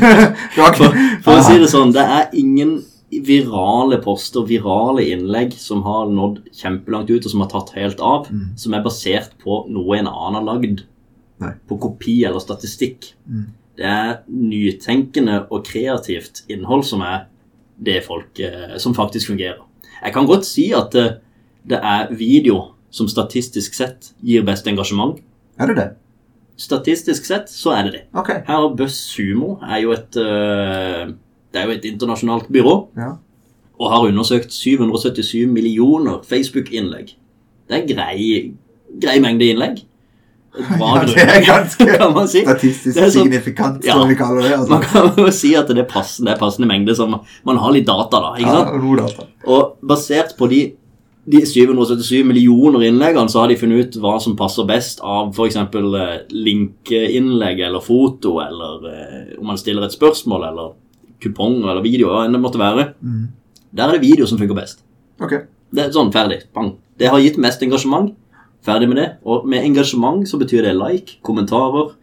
for, 0.57 0.97
for 1.23 1.37
å 1.37 1.45
si 1.47 1.59
det 1.61 1.69
sånn, 1.71 1.93
det 1.95 2.03
er 2.03 2.33
ingen 2.35 2.81
virale 3.21 3.99
poster, 4.03 4.47
virale 4.49 5.05
innlegg 5.13 5.53
som 5.61 5.83
har 5.85 6.07
nådd 6.09 6.39
kjempelangt 6.57 7.11
ut, 7.11 7.25
og 7.27 7.31
som 7.31 7.41
har 7.45 7.51
tatt 7.53 7.75
helt 7.77 8.01
av, 8.01 8.29
Mm. 8.31 8.57
som 8.57 8.75
er 8.75 8.83
basert 8.83 9.31
på 9.43 9.67
noe 9.69 9.99
en 9.99 10.07
annen 10.07 10.35
har 10.35 10.47
lagd. 10.55 10.85
Nei. 11.41 11.53
På 11.69 11.77
kopi 11.81 12.25
eller 12.25 12.41
statistikk. 12.41 13.13
Mm. 13.29 13.47
Det 13.77 13.85
er 13.85 14.19
nytenkende 14.29 15.47
og 15.51 15.65
kreativt 15.65 16.43
innhold 16.49 16.85
som 16.85 17.03
er 17.03 17.27
det 17.83 18.05
folk 18.05 18.39
eh, 18.41 18.77
som 18.79 18.95
faktisk 18.95 19.29
fungerer. 19.33 19.61
Jeg 20.05 20.13
kan 20.13 20.27
godt 20.27 20.45
si 20.45 20.73
at 20.73 20.91
det, 20.93 21.21
det 21.67 21.79
er 21.83 22.13
video 22.15 22.75
som 22.91 23.09
statistisk 23.09 23.75
sett 23.75 24.13
gir 24.23 24.43
best 24.43 24.67
engasjement. 24.67 25.19
Er 25.59 25.67
det 25.67 25.77
det? 25.77 25.89
Statistisk 26.57 27.25
sett 27.27 27.49
så 27.51 27.73
er 27.75 27.83
det 27.89 27.93
det. 27.93 28.03
Okay. 28.15 28.43
Her 28.47 28.69
Buzz 28.77 28.95
Sumo 28.95 29.59
er 29.63 29.81
jo 29.83 29.93
et 29.97 30.17
eh, 30.21 31.13
Det 31.53 31.61
er 31.61 31.67
jo 31.69 31.77
et 31.77 31.85
internasjonalt 31.85 32.49
byrå 32.53 32.75
Ja. 32.97 33.11
og 33.81 33.91
har 33.93 34.07
undersøkt 34.09 34.53
777 34.53 35.47
millioner 35.53 36.21
Facebook-innlegg. 36.29 37.15
Det 37.69 37.79
er 37.83 37.87
grei, 37.95 38.53
grei 39.01 39.19
mengde 39.21 39.49
innlegg. 39.53 39.83
Bra 40.53 40.89
Ja, 41.01 41.05
det 41.09 41.23
er 41.25 41.45
ganske 41.53 41.87
kan 41.97 42.13
man 42.13 42.27
si. 42.29 42.43
Statistisk 42.45 42.95
Det 42.99 43.07
sånn- 43.09 43.23
signifikant, 43.25 43.85
Ja. 43.85 43.95
som 43.97 44.09
vi 44.09 44.15
kaller 44.15 44.43
det. 44.43 44.53
Altså. 44.59 44.69
Man 44.71 44.83
kan 44.83 45.13
jo 45.17 45.31
si 45.33 45.55
at 45.57 45.69
det 45.69 45.79
er 45.79 45.89
passende, 45.89 46.31
det 46.35 46.41
passende 46.41 46.69
mengde 46.69 46.95
som 46.97 47.15
man 47.45 47.57
har 47.57 47.73
litt 47.73 47.87
data, 47.89 48.21
da. 48.21 48.35
ikke 48.37 48.53
sant? 48.53 48.77
Ja, 48.77 49.07
data. 49.07 49.27
Og 49.47 49.77
basert 49.83 50.35
på 50.37 50.49
de, 50.53 50.61
de 51.33 51.41
777 51.47 52.25
millioner 52.29 52.85
innleggene, 52.85 53.31
så 53.33 53.41
har 53.41 53.49
de 53.49 53.57
funnet 53.57 53.87
ut 53.95 54.01
hva 54.03 54.19
som 54.21 54.37
passer 54.37 54.65
best 54.69 55.01
av 55.01 55.33
f.eks. 55.33 55.57
Eh, 55.57 56.21
linkeinnlegg 56.31 57.61
eller 57.61 57.81
foto, 57.81 58.39
eller 58.45 58.89
eh, 58.93 59.39
om 59.41 59.47
man 59.47 59.57
stiller 59.61 59.87
et 59.87 59.95
spørsmål, 59.97 60.45
eller 60.51 60.73
kuponger 61.23 61.71
eller 61.71 61.85
video, 61.85 62.11
hva 62.11 62.27
enn 62.27 62.37
det 62.37 62.43
måtte 62.43 62.61
være. 62.61 62.93
Mm. 63.01 63.25
Der 63.73 63.89
er 63.89 63.97
det 63.97 64.05
video 64.05 64.29
som 64.29 64.41
funker 64.41 64.59
best. 64.59 64.83
Okay. 65.23 65.47
Det 65.73 65.87
er 65.87 65.95
sånn, 65.95 66.13
ferdig. 66.13 66.43
Bang. 66.55 66.75
Det 67.01 67.09
har 67.11 67.23
gitt 67.23 67.41
mest 67.41 67.63
engasjement. 67.65 68.13
Ferdig 68.63 68.91
med 68.91 69.01
det. 69.01 69.09
Og 69.27 69.47
med 69.49 69.65
engasjement 69.65 70.27
så 70.29 70.39
betyr 70.39 70.67
det 70.67 70.77
like, 70.77 71.19
kommentarer, 71.27 71.95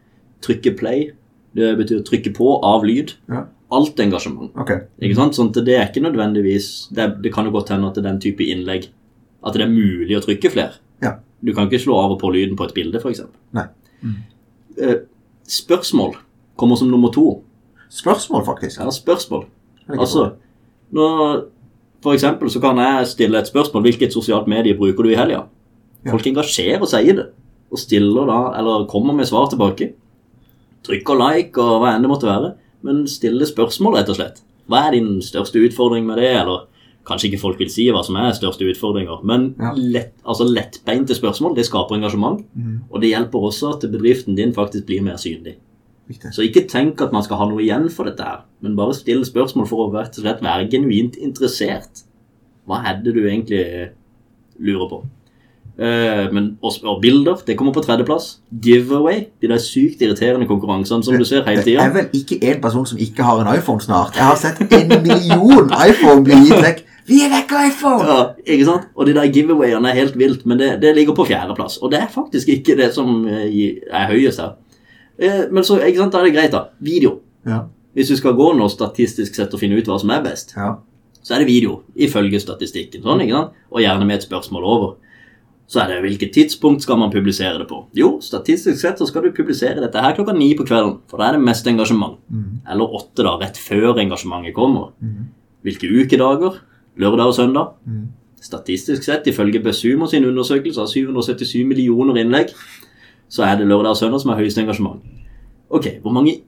trykke 0.44 0.74
play. 0.80 1.10
Det 1.56 1.72
betyr 1.80 2.04
trykke 2.08 2.34
på, 2.36 2.52
av 2.66 2.86
lyd. 2.88 3.16
Ja. 3.32 3.46
Alt 3.76 4.02
engasjement. 4.02 4.52
Okay. 4.58 4.88
Ikke 5.04 5.20
sant? 5.20 5.38
Sånn 5.38 5.52
at 5.54 5.62
det 5.68 5.76
er 5.78 5.88
ikke 5.88 6.04
nødvendigvis 6.04 6.90
det, 6.96 7.12
det 7.24 7.34
kan 7.36 7.46
jo 7.46 7.54
godt 7.54 7.70
hende 7.74 7.90
at 7.90 7.98
det 7.98 8.02
er 8.02 8.08
den 8.10 8.22
type 8.24 8.42
innlegg 8.42 8.88
At 9.46 9.54
det 9.56 9.62
er 9.64 9.72
mulig 9.72 10.18
å 10.18 10.24
trykke 10.26 10.52
flere. 10.52 10.80
Ja. 11.04 11.20
Du 11.46 11.54
kan 11.56 11.70
ikke 11.70 11.80
slå 11.84 12.00
av 12.02 12.16
og 12.16 12.20
på 12.20 12.32
lyden 12.34 12.58
på 12.60 12.66
et 12.68 12.74
bilde, 12.76 13.00
f.eks. 13.00 13.22
Mm. 13.56 14.18
Eh, 14.82 14.98
spørsmål 15.48 16.18
kommer 16.60 16.76
som 16.76 16.90
nummer 16.92 17.14
to. 17.16 17.44
Spørsmål, 17.90 18.46
faktisk. 18.46 18.80
Ja, 18.80 18.90
spørsmål. 18.94 19.46
Altså, 19.90 20.32
nå, 20.94 21.06
for 22.04 22.14
eksempel 22.14 22.50
så 22.54 22.62
kan 22.62 22.78
jeg 22.78 23.08
stille 23.08 23.40
et 23.40 23.48
spørsmål. 23.50 23.82
Hvilket 23.88 24.14
sosialt 24.14 24.48
medie 24.48 24.78
bruker 24.78 25.04
du 25.04 25.10
i 25.10 25.18
helga? 25.18 25.44
Ja. 26.06 26.12
Folk 26.14 26.28
engasjerer 26.30 26.86
seg 26.88 27.10
i 27.10 27.16
det, 27.18 27.26
og 27.72 27.80
stiller 27.82 28.26
da, 28.30 28.38
eller 28.60 28.86
kommer 28.88 29.14
med 29.18 29.26
svar 29.28 29.50
tilbake. 29.52 29.92
Trykker 30.88 31.18
like 31.20 31.60
og 31.60 31.82
hva 31.84 31.96
enn 31.96 32.06
det 32.06 32.12
måtte 32.12 32.30
være, 32.30 32.54
men 32.88 33.04
stiller 33.12 33.46
spørsmål, 33.50 33.98
rett 34.00 34.10
og 34.14 34.16
slett. 34.20 34.44
Hva 34.70 34.86
er 34.88 34.96
din 34.96 35.18
største 35.26 35.60
utfordring 35.66 36.06
med 36.08 36.22
det, 36.22 36.30
eller 36.40 36.68
kanskje 37.10 37.32
ikke 37.32 37.42
folk 37.42 37.60
vil 37.60 37.72
si 37.74 37.88
hva 37.92 38.04
som 38.06 38.16
er 38.22 38.36
største 38.38 38.68
utfordringer, 38.70 39.24
men 39.26 39.56
Ja. 39.60 39.72
lett, 39.76 40.14
altså 40.24 40.46
lettbeinte 40.48 41.16
spørsmål, 41.18 41.56
det 41.56 41.66
skaper 41.66 41.96
engasjement, 41.98 42.46
Mm. 42.56 42.80
og 42.92 43.02
det 43.02 43.10
hjelper 43.10 43.40
også 43.50 43.74
at 43.74 43.92
bedriften 43.92 44.36
din 44.38 44.54
faktisk 44.54 44.86
blir 44.86 45.02
mer 45.02 45.18
synlig. 45.18 45.56
Riktig. 46.10 46.32
Så 46.34 46.42
ikke 46.42 46.66
tenk 46.70 47.02
at 47.06 47.14
man 47.14 47.22
skal 47.26 47.38
ha 47.38 47.46
noe 47.46 47.62
igjen 47.62 47.86
for 47.94 48.10
dette 48.10 48.26
her, 48.26 48.42
men 48.66 48.78
bare 48.78 48.98
still 48.98 49.22
spørsmål 49.28 49.68
for 49.70 49.86
å 49.86 49.92
rett 49.94 50.18
og 50.18 50.26
slett 50.26 50.42
være 50.42 50.66
genuint 50.72 51.20
interessert. 51.22 52.02
Hva 52.66 52.82
er 52.90 53.00
det 53.04 53.14
du 53.14 53.22
egentlig 53.28 53.62
eh, 53.62 53.92
lurer 54.58 54.90
på? 54.90 55.02
Uh, 55.80 56.26
men, 56.36 56.48
og, 56.60 56.74
og 56.84 56.98
bilder, 57.00 57.38
det 57.48 57.56
kommer 57.56 57.72
på 57.72 57.80
tredjeplass. 57.86 58.42
Giveaway, 58.66 59.22
de 59.40 59.48
der 59.48 59.62
sykt 59.64 60.02
irriterende 60.04 60.48
konkurransene 60.50 61.06
som 61.06 61.16
du 61.16 61.24
ser 61.24 61.46
hele 61.48 61.64
Det 61.64 61.78
er 61.80 61.94
vel 61.94 62.10
ikke 62.20 62.36
en 62.50 62.60
person 62.66 62.90
som 62.90 63.00
ikke 63.00 63.24
har 63.24 63.40
en 63.40 63.52
iPhone 63.54 63.80
snart. 63.80 64.18
Jeg 64.18 64.28
har 64.28 64.42
sett 64.42 64.60
en 64.66 64.92
million 65.06 65.72
iPhone 65.72 66.26
bli 66.26 66.42
gitt 66.50 66.66
vekk. 66.66 66.82
Vi 67.08 67.22
er 67.24 67.32
vekk 67.32 67.54
av 67.56 67.70
iPhone! 67.70 68.10
Ja, 68.10 68.18
ikke 68.44 68.66
sant? 68.68 68.90
Og 68.98 69.08
de 69.08 69.16
der 69.16 69.32
giveawayene 69.32 69.94
er 69.94 70.02
helt 70.02 70.18
vilt, 70.20 70.44
men 70.50 70.60
det, 70.60 70.74
det 70.84 70.92
ligger 70.98 71.16
på 71.16 71.30
fjerdeplass. 71.30 71.80
Og 71.80 71.94
det 71.94 72.02
er 72.04 72.12
faktisk 72.12 72.52
ikke 72.58 72.76
det 72.82 72.92
som 72.98 73.24
eh, 73.30 73.80
er 73.88 74.12
høyest 74.12 74.44
her. 74.44 74.58
Eh, 75.20 75.42
men 75.52 75.66
så, 75.68 75.80
ikke 75.84 76.04
sant, 76.04 76.16
da 76.16 76.22
er 76.22 76.30
det 76.30 76.36
greit, 76.38 76.56
da. 76.56 76.70
Video. 76.84 77.20
Ja. 77.48 77.66
Hvis 77.98 78.12
du 78.14 78.16
skal 78.20 78.38
gå 78.38 78.52
nå 78.56 78.70
statistisk 78.72 79.36
sett 79.36 79.54
og 79.54 79.62
finne 79.62 79.80
ut 79.80 79.90
hva 79.90 79.98
som 80.00 80.12
er 80.16 80.24
best, 80.24 80.54
ja. 80.56 80.76
så 81.20 81.36
er 81.36 81.44
det 81.44 81.50
video, 81.50 81.82
ifølge 82.00 82.40
statistikken. 82.42 83.04
Sånn, 83.04 83.26
ikke 83.26 83.36
sant? 83.36 83.62
Og 83.74 83.84
gjerne 83.84 84.08
med 84.08 84.20
et 84.20 84.28
spørsmål 84.28 84.68
over. 84.70 84.98
Så 85.70 85.84
er 85.84 85.92
det 85.92 86.00
hvilket 86.02 86.32
tidspunkt 86.34 86.82
skal 86.82 86.98
man 86.98 87.12
publisere 87.14 87.60
det 87.60 87.68
på? 87.70 87.84
Jo, 87.98 88.16
statistisk 88.26 88.80
sett 88.82 89.02
så 89.02 89.06
skal 89.06 89.28
du 89.28 89.36
publisere 89.38 89.84
dette 89.84 90.02
her 90.02 90.16
klokka 90.18 90.34
ni 90.34 90.48
på 90.58 90.66
kvelden, 90.66 90.96
for 91.12 91.22
da 91.22 91.28
er 91.28 91.38
det 91.38 91.46
mest 91.46 91.68
engasjement. 91.70 92.16
Mm. 92.34 92.64
Eller 92.74 92.96
åtte, 92.98 93.22
da, 93.22 93.36
rett 93.38 93.60
før 93.62 94.00
engasjementet 94.02 94.56
kommer. 94.58 94.96
Mm. 94.98 95.28
Hvilke 95.68 95.92
ukedager? 95.92 96.58
Lørdag 97.00 97.30
og 97.30 97.38
søndag? 97.38 97.76
Mm. 97.86 98.08
Statistisk 98.42 99.06
sett, 99.06 99.30
ifølge 99.30 99.62
Besumo 99.62 100.08
sin 100.10 100.26
undersøkelse 100.26 100.82
av 100.82 100.90
777 100.90 101.62
millioner 101.68 102.18
innlegg, 102.18 102.56
så 103.30 103.44
er 103.46 103.56
det 103.60 103.68
lørdag 103.70 103.94
og 103.94 103.98
søndag 104.00 104.22
som 104.24 104.32
er 104.34 104.40
høyest 104.42 104.58
engasjement. 104.62 105.00
Ok, 105.70 105.88
hvor 106.02 106.12
mange 106.16 106.40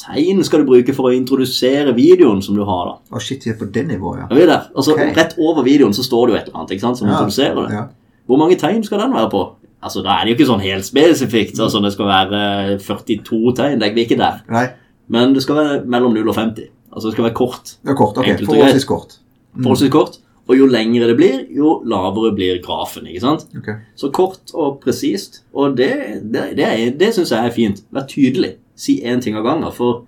tegn 0.00 0.40
skal 0.44 0.62
du 0.62 0.70
bruke 0.70 0.94
for 0.96 1.10
å 1.10 1.14
introdusere 1.14 1.92
videoen 1.96 2.40
som 2.42 2.56
du 2.56 2.62
har 2.64 2.84
da? 2.88 2.94
Å, 3.12 3.20
shit, 3.20 3.44
vi 3.44 3.52
er 3.52 3.58
på 3.60 3.68
det 3.72 3.86
nivået, 3.90 4.22
ja. 4.22 4.28
Er 4.30 4.38
vi 4.40 4.46
der? 4.48 4.68
Altså, 4.74 4.94
okay. 4.96 5.12
Rett 5.16 5.34
over 5.38 5.62
videoen 5.66 5.92
så 5.96 6.04
står 6.06 6.26
det 6.26 6.32
jo 6.32 6.38
et 6.40 6.46
eller 6.48 6.60
annet 6.62 6.70
ikke 6.76 6.86
sant, 6.86 6.98
som 6.98 7.08
Ja, 7.08 7.18
introduserer 7.18 7.58
det. 7.66 7.74
ja. 7.76 7.84
Hvor 8.30 8.38
mange 8.40 8.56
tegn 8.56 8.84
skal 8.86 9.02
den 9.02 9.12
være 9.12 9.30
på? 9.30 9.42
Altså, 9.82 10.02
Da 10.04 10.16
er 10.20 10.24
det 10.24 10.32
jo 10.32 10.36
ikke 10.38 10.50
sånn 10.52 10.60
helt 10.64 10.84
spesifikt. 10.84 11.58
altså 11.60 11.80
Det 11.82 11.92
skal 11.92 12.06
være 12.06 12.78
42 12.78 13.54
tegn. 13.56 13.78
Det 13.80 13.88
er 13.90 13.94
vi 13.94 14.04
ikke 14.06 14.18
der. 14.20 14.40
Nei, 14.48 14.66
Men 15.08 15.34
det 15.34 15.42
skal 15.42 15.56
være 15.56 15.84
mellom 15.84 16.14
0 16.14 16.28
og 16.28 16.34
50. 16.36 16.68
Altså 16.92 17.08
Det 17.08 17.12
skal 17.16 17.24
være 17.24 17.34
kort. 17.34 17.76
er 17.86 17.94
kort. 17.94 18.16
Ok, 18.18 18.26
forholdsvis 18.46 18.84
kort. 18.84 19.18
Mm. 19.56 19.62
Forholdsvis 19.64 19.90
kort. 19.92 20.18
Og 20.50 20.56
jo 20.58 20.66
lengre 20.66 21.06
det 21.06 21.14
blir, 21.20 21.42
jo 21.54 21.76
lavere 21.86 22.32
blir 22.34 22.56
grafen. 22.64 23.06
ikke 23.06 23.20
sant? 23.22 23.44
Okay. 23.60 23.76
Så 23.94 24.08
kort 24.10 24.50
og 24.58 24.80
presist. 24.82 25.44
Og 25.54 25.76
det, 25.78 25.90
det, 26.34 26.48
det, 26.58 26.70
det 26.98 27.12
syns 27.14 27.30
jeg 27.30 27.46
er 27.46 27.54
fint. 27.54 27.84
Vær 27.94 28.08
tydelig. 28.10 28.56
Si 28.74 28.96
én 29.06 29.22
ting 29.22 29.36
av 29.38 29.44
gangen. 29.46 29.70
For 29.76 30.00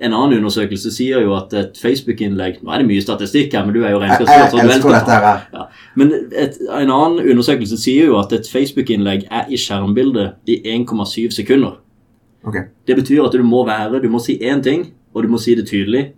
en 0.00 0.14
annen 0.16 0.38
undersøkelse 0.40 0.90
sier 0.94 1.20
jo 1.22 1.34
at 1.36 1.52
et 1.54 1.76
Facebook-innlegg 1.78 2.56
Nå 2.64 2.72
er 2.74 2.80
det 2.82 2.88
mye 2.88 3.02
statistikk 3.04 3.52
her, 3.54 3.66
men 3.68 3.76
du 3.76 3.84
er 3.84 3.92
jo 3.92 4.00
regnskapsfører. 4.02 4.48
Jeg, 4.56 4.64
jeg 4.64 4.74
elsker- 4.78 4.96
dette 4.96 5.20
her. 5.26 5.44
Ja. 5.52 5.66
Men 6.00 6.12
et, 6.32 6.58
en 6.80 6.90
annen 6.96 7.20
undersøkelse 7.34 7.78
sier 7.84 8.08
jo 8.10 8.18
at 8.22 8.32
et 8.32 8.48
Facebook-innlegg 8.50 9.28
er 9.30 9.52
i 9.52 9.60
skjermbildet 9.60 10.50
i 10.50 10.62
1,7 10.78 11.30
sekunder. 11.36 11.76
Okay. 12.44 12.70
Det 12.88 12.96
betyr 12.98 13.22
at 13.28 13.32
du 13.36 13.44
må 13.46 13.62
være, 13.68 14.00
du 14.02 14.08
må 14.12 14.18
si 14.22 14.38
én 14.40 14.62
ting, 14.64 14.88
og 15.14 15.22
du 15.22 15.28
må 15.32 15.38
si 15.38 15.54
det 15.54 15.68
tydelig. 15.68 16.08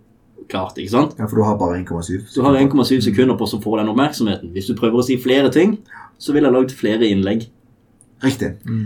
Klart, 0.47 0.77
ikke 0.77 0.89
sant? 0.93 1.15
ja, 1.19 1.25
for 1.27 1.35
du 1.35 1.43
har 1.43 1.57
bare 1.59 1.77
1,7. 1.83 2.33
Du 2.35 2.41
har 2.41 2.55
1,7 2.55 3.01
sekunder 3.01 3.35
på 3.37 3.43
å 3.47 3.61
få 3.61 3.77
den 3.77 3.89
oppmerksomheten. 3.91 4.51
Hvis 4.53 4.67
du 4.67 4.75
prøver 4.75 5.01
å 5.01 5.03
si 5.03 5.17
flere 5.17 5.51
ting, 5.51 5.77
så 6.19 6.33
vil 6.33 6.43
jeg 6.43 6.53
lagd 6.53 6.71
flere 6.71 7.03
innlegg. 7.09 7.47
Riktig. 8.23 8.53
Mm. 8.65 8.85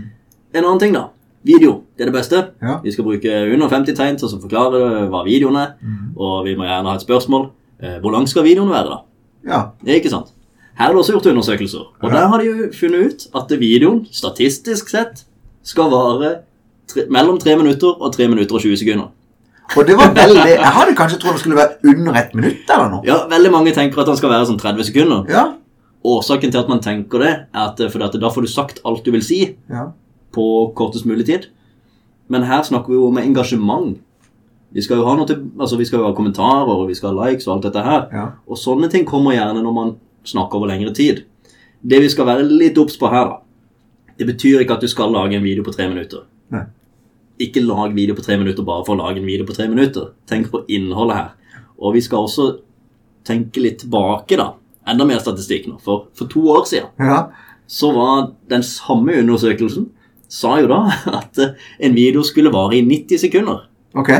En 0.54 0.64
annen 0.64 0.78
ting, 0.82 0.92
da. 0.92 1.06
Video. 1.44 1.82
Det 1.96 2.04
er 2.06 2.10
det 2.10 2.14
beste. 2.14 2.40
Ja. 2.62 2.80
Vi 2.84 2.92
skal 2.92 3.04
bruke 3.04 3.30
under 3.54 3.68
50 3.68 3.94
tegn 3.98 4.18
til 4.18 4.28
å 4.28 4.40
forklare 4.42 5.08
hva 5.10 5.24
videoen 5.26 5.56
er, 5.56 5.72
Mm. 5.82 6.12
og 6.16 6.44
vi 6.44 6.54
må 6.56 6.64
gjerne 6.66 6.86
ha 6.88 6.94
et 6.94 7.06
spørsmål. 7.06 7.50
Eh, 7.82 7.98
Hvor 8.00 8.12
lang 8.12 8.26
skal 8.28 8.44
videoen 8.44 8.68
være, 8.70 8.88
da? 8.90 8.98
Ja. 9.44 9.70
Ikke 9.86 10.10
sant. 10.10 10.28
Her 10.78 10.88
er 10.90 10.92
det 10.94 11.00
også 11.02 11.12
gjort 11.18 11.26
undersøkelser, 11.34 11.80
og 12.02 12.10
Ja. 12.10 12.20
der 12.20 12.28
har 12.28 12.38
de 12.38 12.44
jo 12.44 12.68
funnet 12.72 13.06
ut 13.06 13.26
at 13.34 13.58
videoen, 13.58 14.06
statistisk 14.10 14.88
sett, 14.88 15.24
skal 15.62 15.90
vare 15.90 16.42
tre, 16.88 17.06
mellom 17.08 17.38
3 17.38 17.56
minutter 17.56 18.00
og 18.00 18.12
3 18.12 18.28
minutter 18.28 18.54
og 18.54 18.60
20 18.60 18.76
sekunder. 18.76 19.08
Og 19.76 19.86
det 19.88 19.96
var 19.96 20.12
veldig 20.14 20.44
Jeg 20.52 20.72
hadde 20.76 20.94
kanskje 20.98 21.18
trodd 21.22 21.36
det 21.38 21.40
skulle 21.42 21.56
være 21.56 21.92
under 21.94 22.18
ett 22.20 22.34
minutt 22.36 22.70
eller 22.70 22.90
noe. 22.92 23.02
Ja, 23.08 23.22
veldig 23.30 23.50
mange 23.54 23.72
tenker 23.76 24.02
at 24.02 24.10
den 24.10 24.18
skal 24.20 24.30
være 24.34 24.48
sånn 24.50 24.60
30 24.60 24.88
sekunder. 24.90 25.24
Ja. 25.32 25.44
Årsaken 26.04 26.50
til 26.52 26.60
at 26.60 26.68
man 26.68 26.80
tenker 26.82 27.22
det, 27.22 27.32
er 27.54 27.66
at, 27.70 27.78
fordi 27.92 28.04
at 28.08 28.16
da 28.20 28.30
får 28.34 28.42
du 28.46 28.50
sagt 28.50 28.80
alt 28.84 29.04
du 29.06 29.12
vil 29.14 29.22
si 29.22 29.56
Ja. 29.70 29.88
på 30.34 30.46
kortest 30.76 31.06
mulig 31.06 31.26
tid. 31.26 31.46
Men 32.28 32.42
her 32.48 32.62
snakker 32.62 32.88
vi 32.88 32.98
jo 32.98 33.06
om 33.08 33.18
engasjement. 33.18 33.98
Vi 34.72 34.80
skal 34.82 34.96
jo 34.96 35.04
ha 35.04 35.14
noe 35.16 35.26
til, 35.28 35.42
altså 35.60 35.76
vi 35.76 35.84
skal 35.84 36.00
jo 36.00 36.06
ha 36.06 36.14
kommentarer, 36.16 36.68
og 36.68 36.88
vi 36.88 36.94
skal 36.96 37.12
ha 37.16 37.28
likes 37.28 37.46
og 37.46 37.56
alt 37.56 37.66
dette 37.68 37.82
her. 37.84 38.06
Ja. 38.12 38.26
Og 38.48 38.56
sånne 38.56 38.88
ting 38.90 39.04
kommer 39.08 39.34
gjerne 39.36 39.62
når 39.62 39.74
man 39.76 39.96
snakker 40.24 40.56
over 40.58 40.70
lengre 40.70 40.94
tid. 40.96 41.24
Det 41.82 42.00
vi 42.00 42.08
skal 42.08 42.26
være 42.26 42.46
litt 42.48 42.78
obs 42.78 42.96
på 42.96 43.10
her, 43.12 43.24
da. 43.28 43.38
Det 44.18 44.26
betyr 44.28 44.62
ikke 44.62 44.74
at 44.78 44.80
du 44.84 44.88
skal 44.88 45.12
lage 45.12 45.36
en 45.36 45.42
video 45.44 45.64
på 45.66 45.72
tre 45.74 45.88
minutter. 45.88 46.24
Nei. 46.50 46.64
Ikke 47.40 47.62
lag 47.64 47.94
video 47.96 48.16
på 48.18 48.24
tre 48.24 48.36
minutter 48.40 48.66
bare 48.66 48.84
for 48.86 48.96
å 48.96 49.00
lage 49.00 49.22
en 49.22 49.28
video 49.28 49.46
på 49.48 49.56
tre 49.56 49.68
minutter. 49.70 50.12
Tenk 50.28 50.50
på 50.52 50.64
innholdet 50.68 51.16
her. 51.16 51.56
Og 51.80 51.96
vi 51.96 52.02
skal 52.04 52.26
også 52.26 52.50
tenke 53.26 53.62
litt 53.62 53.80
tilbake, 53.82 54.36
da. 54.38 54.52
Enda 54.88 55.06
mer 55.06 55.22
statistikk 55.22 55.68
nå. 55.70 55.78
For, 55.82 56.08
for 56.18 56.30
to 56.30 56.42
år 56.52 56.64
siden 56.68 56.90
ja. 57.06 57.24
så 57.70 57.92
var 57.94 58.32
den 58.50 58.64
samme 58.66 59.14
undersøkelsen 59.22 59.88
sa 60.32 60.56
jo 60.62 60.68
da 60.70 60.80
at 61.20 61.40
eh, 61.42 61.54
en 61.86 61.96
video 61.96 62.24
skulle 62.26 62.52
vare 62.54 62.78
i 62.78 62.84
90 62.86 63.20
sekunder. 63.26 63.66
Ok. 63.98 64.10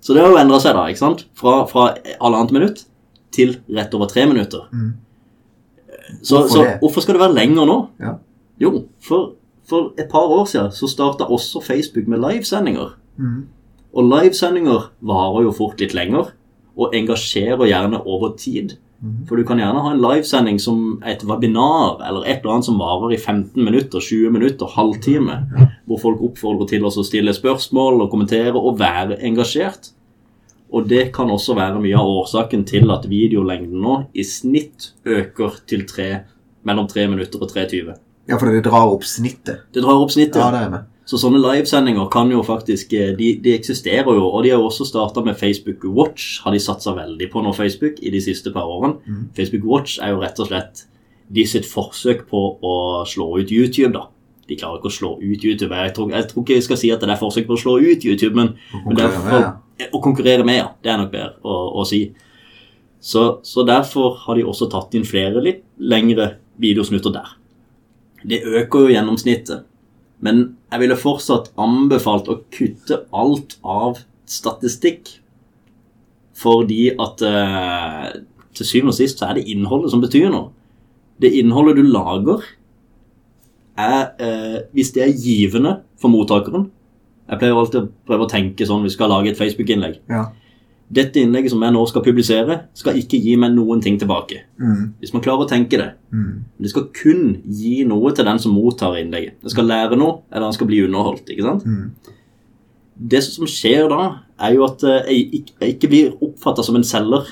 Så 0.00 0.14
det 0.16 0.22
har 0.22 0.32
jo 0.32 0.40
endra 0.40 0.60
seg, 0.62 0.76
da. 0.78 0.86
ikke 0.88 1.02
sant? 1.02 1.26
Fra, 1.36 1.64
fra 1.68 1.90
halvannet 2.22 2.54
minutt 2.56 2.84
til 3.34 3.58
rett 3.70 3.94
over 3.96 4.10
tre 4.10 4.24
minutter. 4.30 4.68
Mm. 4.72 4.92
Så, 6.22 6.40
Hvorfor 6.40 6.50
så 6.50 6.62
hvorfor 6.80 7.04
skal 7.04 7.16
det 7.16 7.22
være 7.22 7.36
lenger 7.36 7.68
nå? 7.68 7.76
Ja. 8.02 8.16
Jo, 8.60 8.72
for, 9.04 9.34
for 9.70 9.94
et 10.00 10.10
par 10.10 10.28
år 10.34 10.48
siden 10.50 10.74
så 10.74 10.90
starta 10.90 11.28
også 11.30 11.62
Facebook 11.64 12.10
med 12.10 12.22
livesendinger. 12.22 12.94
Mm. 13.20 13.40
Og 13.94 14.06
livesendinger 14.06 14.90
varer 15.00 15.46
jo 15.46 15.56
fort 15.56 15.80
litt 15.82 15.94
lenger, 15.96 16.32
og 16.80 16.94
engasjerer 16.96 17.68
gjerne 17.68 18.00
over 18.06 18.34
tid. 18.38 18.76
Mm. 19.00 19.24
For 19.28 19.40
du 19.40 19.46
kan 19.48 19.60
gjerne 19.60 19.80
ha 19.80 19.92
en 19.94 20.02
livesending 20.02 20.58
som 20.60 21.00
et 21.08 21.22
webinar, 21.26 22.02
eller 22.06 22.26
et 22.26 22.42
eller 22.42 22.58
annet 22.58 22.68
som 22.68 22.80
varer 22.80 23.14
i 23.14 23.20
15 23.20 23.56
minutter, 23.56 24.00
20 24.00 24.34
minutter, 24.34 24.68
halvtime, 24.76 25.38
hvor 25.88 26.02
folk 26.02 26.20
oppfordrer 26.30 26.68
til 26.70 26.84
å 26.84 26.92
stille 26.92 27.34
spørsmål 27.36 28.04
og 28.04 28.12
kommentere 28.12 28.60
og 28.60 28.78
være 28.80 29.18
engasjert. 29.26 29.94
Og 30.70 30.86
det 30.86 31.08
kan 31.16 31.32
også 31.32 31.56
være 31.58 31.80
mye 31.82 31.98
av 31.98 32.12
årsaken 32.20 32.62
til 32.68 32.92
at 32.94 33.08
videolengden 33.10 33.80
nå 33.82 33.96
i 34.14 34.22
snitt 34.26 34.92
øker 35.08 35.58
til 35.66 35.82
tre, 35.88 36.10
mellom 36.62 36.86
3 36.86 37.08
minutter 37.10 37.42
og 37.42 37.50
3,20. 37.50 37.96
Ja, 38.30 38.38
for 38.38 38.46
det 38.50 38.62
drar 38.68 38.92
opp 38.94 39.04
snittet. 39.08 39.66
Det 39.74 39.82
drar 39.82 39.98
opp 39.98 40.12
snittet. 40.14 40.38
Ja, 40.38 40.52
det 40.54 40.62
er 40.66 40.72
med. 40.72 40.88
Så 41.10 41.18
sånne 41.18 41.40
livesendinger 41.42 42.06
kan 42.12 42.28
jo 42.30 42.44
faktisk 42.46 42.92
eh, 42.94 43.08
De, 43.18 43.32
de 43.42 43.54
eksisterer 43.56 44.06
jo, 44.14 44.28
og 44.28 44.44
de 44.44 44.52
har 44.52 44.60
jo 44.60 44.68
også 44.68 44.86
starta 44.86 45.24
med 45.26 45.38
Facebook 45.40 45.82
Watch. 45.96 46.38
Har 46.44 46.54
de 46.54 46.60
satsa 46.62 46.94
veldig 46.94 47.26
på 47.32 47.42
nå, 47.42 47.50
Facebook, 47.56 47.98
i 47.98 48.12
de 48.14 48.20
siste 48.22 48.52
par 48.54 48.70
årene. 48.70 49.00
Mm. 49.06 49.24
Facebook 49.36 49.66
Watch 49.66 49.98
er 49.98 50.14
jo 50.14 50.22
rett 50.22 50.38
og 50.38 50.50
slett 50.52 50.84
de 51.30 51.46
sitt 51.46 51.66
forsøk 51.66 52.24
på 52.30 52.44
å 52.62 52.76
slå 53.06 53.32
ut 53.40 53.50
YouTube, 53.54 53.92
da. 53.96 54.06
De 54.50 54.58
klarer 54.58 54.78
ikke 54.78 54.90
å 54.90 54.94
slå 54.94 55.10
ut 55.18 55.44
YouTube. 55.46 55.74
Jeg 55.74 55.94
tror, 55.94 56.14
jeg 56.14 56.30
tror 56.30 56.46
ikke 56.46 56.58
jeg 56.58 56.66
skal 56.66 56.80
si 56.80 56.90
at 56.94 57.02
det 57.02 57.10
er 57.14 57.20
forsøk 57.20 57.46
på 57.46 57.58
å 57.58 57.62
slå 57.64 57.76
ut 57.78 58.06
YouTube, 58.06 58.34
men, 58.38 58.54
men 58.86 58.98
er 58.98 59.10
konkurrere 59.10 59.26
med, 59.26 59.82
ja. 59.82 59.90
å 59.90 60.02
konkurrere 60.02 60.46
med, 60.46 60.58
ja. 60.58 60.70
Det 60.82 60.94
er 60.94 61.02
nok 61.02 61.12
bedre 61.14 61.34
å, 61.42 61.58
å 61.82 61.86
si. 61.86 62.04
Så, 63.00 63.26
så 63.46 63.66
derfor 63.66 64.18
har 64.26 64.38
de 64.38 64.46
også 64.46 64.70
tatt 64.70 64.94
inn 64.98 65.06
flere 65.08 65.42
litt 65.42 65.62
lengre 65.78 66.36
videosnutter 66.60 67.14
der. 67.14 67.39
Det 68.26 68.42
øker 68.44 68.86
jo 68.86 68.94
gjennomsnittet. 68.94 69.66
Men 70.20 70.42
jeg 70.70 70.82
ville 70.82 70.98
fortsatt 71.00 71.50
anbefalt 71.60 72.28
å 72.28 72.40
kutte 72.52 73.02
alt 73.16 73.56
av 73.64 74.02
statistikk. 74.28 75.08
Fordi 76.40 76.90
at 77.00 77.22
eh, 77.26 78.08
til 78.56 78.68
syvende 78.68 78.94
og 78.94 78.98
sist 78.98 79.20
så 79.20 79.30
er 79.30 79.38
det 79.38 79.48
innholdet 79.52 79.92
som 79.92 80.02
betyr 80.02 80.28
noe. 80.32 80.50
Det 81.20 81.32
innholdet 81.36 81.80
du 81.80 81.84
lager, 81.84 82.44
er 83.80 84.12
eh, 84.20 84.58
Hvis 84.76 84.92
det 84.92 85.02
er 85.04 85.16
givende 85.16 85.70
for 85.96 86.12
mottakeren 86.12 86.66
Jeg 87.30 87.38
pleier 87.40 87.56
alltid 87.56 87.78
å 87.80 87.90
prøve 88.08 88.26
å 88.26 88.28
tenke 88.28 88.66
sånn 88.66 88.82
vi 88.84 88.92
skal 88.92 89.08
lage 89.12 89.30
et 89.30 89.38
Facebook-innlegg. 89.38 90.00
Ja. 90.10 90.26
Dette 90.90 91.20
innlegget 91.22 91.52
som 91.52 91.62
jeg 91.62 91.70
nå 91.72 91.82
skal 91.86 92.02
publisere, 92.02 92.54
skal 92.74 92.96
ikke 92.98 93.20
gi 93.22 93.36
meg 93.38 93.52
noen 93.54 93.78
ting 93.82 93.98
tilbake. 94.00 94.40
Mm. 94.58 94.94
Hvis 94.98 95.12
man 95.14 95.22
klarer 95.22 95.44
å 95.44 95.48
tenke 95.50 95.78
det. 95.78 95.92
Mm. 96.10 96.44
Det 96.58 96.70
skal 96.72 96.88
kun 96.96 97.36
gi 97.46 97.84
noe 97.86 98.10
til 98.16 98.26
den 98.26 98.40
som 98.42 98.56
mottar 98.58 98.96
innlegget. 98.98 99.36
Den 99.44 99.50
skal 99.54 99.68
lære 99.70 99.96
noe, 100.00 100.22
eller 100.32 100.48
den 100.48 100.56
skal 100.58 100.66
bli 100.66 100.80
underholdt. 100.88 101.30
ikke 101.30 101.46
sant? 101.46 101.62
Mm. 101.64 102.16
Det 103.14 103.22
som 103.24 103.46
skjer 103.48 103.86
da, 103.88 104.00
er 104.40 104.56
jo 104.58 104.64
at 104.66 104.82
eh, 104.84 105.06
jeg 105.12 105.76
ikke- 105.76 105.88
blir 105.88 106.10
oppfatta 106.20 106.64
som 106.66 106.76
en 106.76 106.82
selger, 106.84 107.26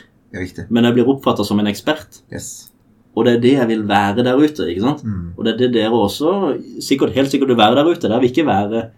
men 0.70 0.84
jeg 0.84 0.94
blir 0.94 1.08
oppfatta 1.08 1.44
som 1.44 1.58
en 1.58 1.66
ekspert. 1.66 2.22
Yes. 2.32 2.70
Og 3.16 3.24
det 3.26 3.34
er 3.34 3.40
det 3.40 3.52
jeg 3.56 3.68
vil 3.68 3.82
være 3.88 4.22
der 4.22 4.36
ute. 4.38 4.68
ikke 4.70 4.80
sant? 4.84 5.02
Mm. 5.04 5.32
Og 5.36 5.44
det 5.44 5.54
er 5.54 5.58
det 5.58 5.72
dere 5.74 5.90
også 5.90 6.60
sikkert, 6.80 7.12
helt 7.14 7.30
sikkert 7.30 7.48
vil 7.48 7.56
være 7.56 7.74
der 7.74 7.90
ute. 7.90 8.08
Der 8.08 8.20
vil 8.20 8.30
ikke 8.30 8.46
være 8.46 8.90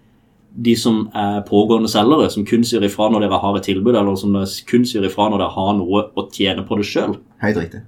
de 0.54 0.74
som 0.76 1.04
er 1.16 1.40
pågående 1.46 1.88
selgere, 1.90 2.26
som 2.32 2.44
kun 2.46 2.64
sier 2.66 2.82
ifra 2.84 3.06
når 3.10 3.24
dere 3.24 3.38
har 3.42 3.56
et 3.56 3.66
tilbud, 3.68 3.94
eller 3.94 4.16
som 4.18 4.34
kun 4.68 4.86
sier 4.88 5.04
ifra 5.06 5.28
når 5.30 5.42
dere 5.42 5.54
har 5.54 5.70
noe 5.78 6.02
å 6.18 6.24
tjene 6.34 6.64
på 6.66 6.78
det 6.80 6.86
sjøl. 6.88 7.14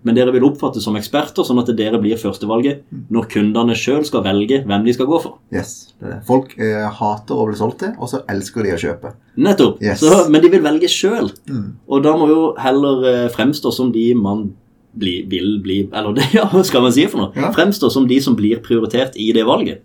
Men 0.07 0.17
dere 0.17 0.33
vil 0.33 0.47
oppfattes 0.47 0.87
som 0.87 0.97
eksperter, 0.97 1.45
sånn 1.45 1.61
at 1.61 1.73
dere 1.77 2.01
blir 2.01 2.21
førstevalget 2.21 2.87
når 3.13 3.29
kundene 3.35 3.77
sjøl 3.77 4.07
skal 4.09 4.25
velge 4.25 4.63
hvem 4.69 4.87
de 4.87 4.95
skal 4.97 5.11
gå 5.11 5.21
for. 5.25 5.37
Yes, 5.55 5.93
det 5.99 6.09
er 6.09 6.15
det. 6.15 6.21
Folk 6.29 6.55
eh, 6.57 6.87
hater 7.01 7.43
å 7.43 7.49
bli 7.51 7.59
solgt 7.59 7.83
til, 7.83 7.93
og 7.99 8.13
så 8.13 8.23
elsker 8.33 8.65
de 8.65 8.75
å 8.77 8.81
kjøpe. 8.81 9.13
Nettopp. 9.43 9.83
Yes. 9.85 10.01
Så, 10.05 10.25
men 10.33 10.45
de 10.45 10.53
vil 10.55 10.65
velge 10.65 10.91
sjøl. 10.93 11.33
Mm. 11.51 11.69
Og 11.91 12.07
da 12.07 12.15
må 12.17 12.31
jo 12.31 12.43
heller 12.63 13.09
eh, 13.11 13.29
fremstå 13.35 13.75
som 13.75 13.93
de 13.95 14.07
man 14.17 14.53
bli, 14.93 15.23
vil 15.29 15.57
bli 15.65 15.79
Eller 15.89 16.13
det, 16.19 16.31
ja, 16.37 16.47
hva 16.53 16.63
skal 16.67 16.85
man 16.85 16.95
si 16.95 17.07
for 17.11 17.25
noe? 17.25 17.35
Ja. 17.37 17.53
Fremstå 17.55 17.91
som 17.93 18.07
de 18.09 18.21
som 18.23 18.39
blir 18.39 18.63
prioritert 18.65 19.19
i 19.21 19.33
det 19.37 19.45
valget. 19.49 19.83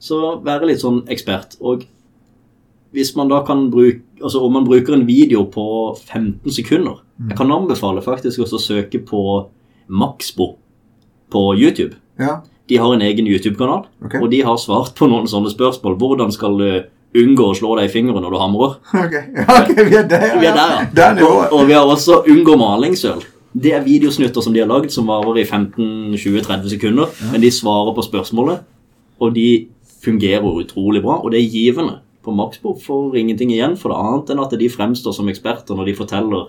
Så 0.00 0.40
være 0.44 0.70
litt 0.70 0.82
sånn 0.82 1.02
ekspert. 1.12 1.58
Og 1.60 1.84
hvis 2.94 3.14
man 3.16 3.30
da 3.30 3.42
kan 3.46 3.68
bruke 3.72 4.06
Altså 4.20 4.36
om 4.44 4.52
man 4.52 4.66
bruker 4.68 4.92
en 4.92 5.06
video 5.08 5.46
på 5.48 5.96
15 5.96 6.52
sekunder 6.52 6.98
Jeg 7.28 7.38
kan 7.38 7.52
anbefale 7.54 8.02
faktisk 8.04 8.42
også 8.44 8.58
å 8.58 8.60
søke 8.60 9.00
på 9.00 9.22
Maxbo 9.88 10.58
på 11.30 11.54
YouTube. 11.56 11.96
Ja, 12.18 12.40
De 12.68 12.76
har 12.76 12.94
en 12.94 13.02
egen 13.02 13.26
YouTube-kanal, 13.26 13.86
okay. 14.04 14.20
og 14.22 14.30
de 14.30 14.42
har 14.46 14.56
svart 14.56 14.94
på 14.98 15.08
noen 15.10 15.26
sånne 15.30 15.50
spørsmål. 15.50 15.96
Hvordan 15.98 16.30
skal 16.34 16.58
du 16.58 16.68
unngå 17.18 17.48
å 17.50 17.56
slå 17.58 17.74
deg 17.78 17.88
i 17.88 17.92
fingeren 17.92 18.22
når 18.22 18.34
du 18.34 18.38
hamrer? 18.38 18.76
Ok, 19.04 19.16
ja, 19.16 19.46
ok, 19.56 19.72
vi 19.88 19.96
er 19.98 20.06
der, 20.10 20.26
Vi 20.38 20.46
er 20.50 20.58
der, 20.58 20.76
ja. 20.94 21.26
Og, 21.26 21.54
og 21.56 21.66
vi 21.66 21.74
har 21.74 21.86
også 21.86 22.20
unngå 22.30 22.54
malingsøl. 22.60 23.24
Det 23.50 23.72
er 23.74 23.82
videosnutter 23.82 24.44
som 24.44 24.54
de 24.54 24.62
har 24.62 24.70
lagd, 24.70 24.92
som 24.94 25.10
varer 25.10 25.40
i 25.42 25.46
15-20-30 25.48 26.70
sekunder. 26.76 27.10
Men 27.32 27.42
de 27.42 27.50
svarer 27.50 27.96
på 27.96 28.06
spørsmålet, 28.06 28.62
og 29.18 29.34
de 29.34 29.48
fungerer 30.04 30.46
utrolig 30.46 31.02
bra, 31.02 31.18
og 31.18 31.34
det 31.34 31.42
er 31.42 31.50
givende. 31.50 31.98
På 32.30 32.36
Maxbo 32.38 32.76
får 32.78 33.16
ingenting 33.18 33.50
igjen 33.50 33.76
for 33.78 33.90
det 33.90 33.98
annet 33.98 34.30
enn 34.30 34.42
at 34.44 34.52
de 34.60 34.68
fremstår 34.70 35.14
som 35.16 35.28
eksperter 35.32 35.74
når 35.74 35.88
de 35.90 35.94
forteller 35.98 36.48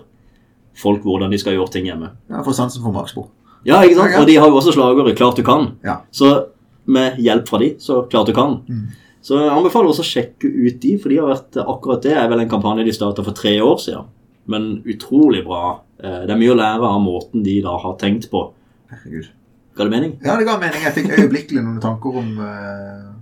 folk 0.78 1.02
hvordan 1.02 1.32
de 1.34 1.40
skal 1.42 1.56
gjøre 1.56 1.72
ting 1.74 1.88
hjemme. 1.90 2.12
Ja, 2.30 2.42
for 2.46 2.54
sansen 2.54 2.84
for 2.84 2.94
Maxbo. 2.94 3.26
Ja, 3.66 3.80
ikke 3.82 3.98
sant? 3.98 4.14
Og 4.20 4.26
de 4.30 4.36
har 4.38 4.46
jo 4.50 4.58
også 4.60 4.72
slagordet 4.74 5.16
'Klart 5.18 5.36
du 5.36 5.42
kan'. 5.42 5.72
Ja. 5.84 5.96
Så 6.10 6.46
med 6.86 7.18
hjelp 7.18 7.48
fra 7.48 7.58
de, 7.58 7.74
så 7.78 8.06
klart 8.10 8.26
du 8.26 8.32
kan. 8.34 8.60
Mm. 8.68 8.86
Så 9.22 9.38
jeg 9.38 9.50
anbefaler 9.54 9.88
også 9.90 10.02
å 10.02 10.10
sjekke 10.12 10.48
ut 10.50 10.80
de, 10.82 10.96
for 10.98 11.08
de 11.08 11.18
har 11.18 11.28
vært, 11.30 11.58
akkurat 11.62 12.02
det 12.02 12.12
er 12.12 12.28
vel 12.28 12.40
en 12.40 12.48
kampanje 12.50 12.84
de 12.84 12.92
starta 12.92 13.22
for 13.22 13.32
tre 13.32 13.60
år 13.62 13.78
siden. 13.78 14.04
Men 14.46 14.82
utrolig 14.86 15.44
bra. 15.44 15.80
Eh, 16.02 16.26
Det 16.26 16.30
er 16.30 16.36
mye 16.40 16.54
å 16.54 16.58
lære 16.58 16.82
av 16.82 17.00
måten 17.00 17.42
de 17.44 17.60
da 17.62 17.76
har 17.78 17.94
tenkt 17.98 18.30
på. 18.30 18.50
Herregud. 18.90 19.28
Ga 19.76 19.84
det 19.84 19.90
mening? 19.90 20.18
Ja, 20.24 20.36
det 20.36 20.46
ga 20.46 20.58
mening. 20.58 20.82
Jeg 20.82 20.92
fikk 20.94 21.18
øyeblikkelig 21.18 21.62
noen 21.62 21.80
tanker 21.80 22.16
om 22.18 22.38
eh, 22.40 23.12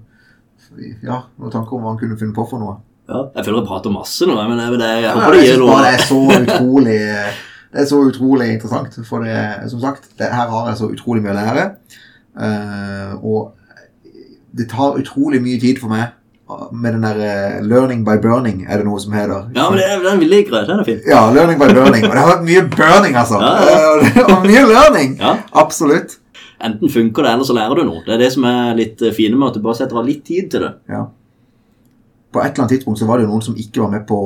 Ja, 1.03 1.23
noen 1.41 1.53
tanker 1.53 1.77
om 1.77 1.85
hva 1.85 1.95
han 1.95 2.01
kunne 2.01 2.19
funnet 2.21 2.37
på 2.37 2.47
for 2.51 2.63
noe. 2.63 2.77
Ja. 3.11 3.25
Jeg 3.35 3.47
føler 3.47 3.59
jeg 3.61 3.69
prater 3.71 3.95
masse 3.95 4.27
nå, 4.29 4.37
men 4.39 4.61
jeg, 4.63 4.77
jeg, 4.79 5.03
jeg 5.05 5.15
håper 5.17 5.35
det 5.35 5.47
gir 5.47 5.59
noe. 5.59 5.79
det 5.83 5.95
er 5.97 6.05
så 6.07 6.21
utrolig 6.37 6.99
Det 7.71 7.81
er 7.83 7.89
så 7.91 7.99
utrolig 8.07 8.47
interessant. 8.55 9.01
For 9.07 9.27
det, 9.27 9.41
som 9.73 9.83
sagt, 9.83 10.09
det, 10.19 10.31
her 10.31 10.53
har 10.53 10.71
jeg 10.71 10.79
så 10.79 10.91
utrolig 10.91 11.25
mye 11.25 11.35
å 11.35 11.39
lære. 11.41 11.67
Uh, 12.41 13.13
og 13.27 13.41
det 14.55 14.69
tar 14.71 14.99
utrolig 14.99 15.43
mye 15.43 15.59
tid 15.63 15.79
for 15.83 15.93
meg 15.93 16.09
med 16.73 16.93
den 16.93 17.03
der 17.03 17.15
eh, 17.15 17.61
'learning 17.63 18.05
by 18.05 18.17
burning', 18.27 18.65
er 18.69 18.77
det 18.77 18.87
noe 18.87 19.01
som 19.01 19.13
heter. 19.13 19.51
Ja, 19.55 19.71
men 19.71 19.79
det, 19.79 19.87
den 20.11 20.25
liker 20.29 20.57
jeg. 20.57 20.67
Den 20.67 20.81
er 20.81 20.85
fin. 20.85 21.01
Ja, 21.07 21.21
'learning 21.31 21.59
by 21.59 21.71
burning'. 21.71 22.07
Og 22.09 22.15
det 22.15 22.23
har 22.23 22.33
vært 22.33 22.47
mye 22.49 22.63
burning, 22.77 23.17
altså. 23.17 23.39
Ja, 23.41 23.53
ja. 23.71 24.25
og 24.35 24.47
mye 24.47 24.65
learning. 24.67 25.17
Ja. 25.21 25.37
Absolutt. 25.53 26.19
Enten 26.61 26.91
funker 26.93 27.25
det, 27.25 27.31
eller 27.33 27.45
så 27.49 27.55
lærer 27.57 27.79
du 27.81 27.85
noe. 27.89 28.03
Det 28.07 28.15
er 28.15 28.19
det 28.25 28.33
som 28.35 28.45
er 28.45 28.75
litt 28.77 29.03
eh, 29.03 29.13
fine 29.17 29.39
med 29.39 29.49
at 29.49 29.55
du 29.57 29.63
bare 29.65 29.79
setter 29.79 29.97
av 30.01 30.07
litt 30.07 30.25
tid 30.29 30.51
til 30.53 30.61
det. 30.67 30.73
Ja. 30.93 31.07
På 32.31 32.39
et 32.45 32.53
eller 32.53 32.63
annet 32.67 32.75
tidspunkt 32.77 33.01
så 33.01 33.07
var 33.09 33.19
det 33.19 33.25
jo 33.27 33.31
noen 33.33 33.43
som 33.43 33.57
ikke 33.59 33.81
var 33.83 33.91
med 33.91 34.05
på 34.07 34.17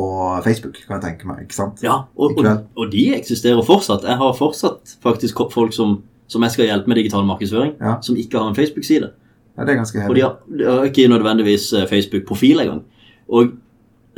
Facebook, 0.44 0.76
kan 0.86 0.98
jeg 0.98 1.04
tenke 1.06 1.28
meg. 1.30 1.44
ikke 1.46 1.56
sant? 1.56 1.80
Ja, 1.84 2.02
og, 2.18 2.34
og, 2.36 2.48
og 2.76 2.90
de 2.92 3.04
eksisterer 3.16 3.62
fortsatt. 3.64 4.04
Jeg 4.04 4.18
har 4.20 4.34
fortsatt 4.36 4.96
faktisk 5.04 5.40
folk 5.54 5.72
som, 5.72 6.02
som 6.28 6.44
jeg 6.44 6.52
skal 6.56 6.68
hjelpe 6.68 6.90
med 6.92 7.00
digital 7.00 7.24
markedsføring, 7.24 7.76
Ja. 7.80 7.94
som 8.04 8.18
ikke 8.20 8.36
har 8.42 8.50
en 8.50 8.58
Facebook-side. 8.58 9.08
Ja, 9.56 9.64
det 9.64 9.72
er 9.72 9.78
ganske 9.78 10.04
Og 10.08 10.14
de 10.18 10.20
har, 10.26 10.36
de 10.50 10.66
har 10.68 10.84
ikke 10.90 11.08
nødvendigvis 11.08 11.70
eh, 11.72 11.86
Facebook-profil 11.88 12.60
engang. 12.66 12.82
Og 13.30 13.54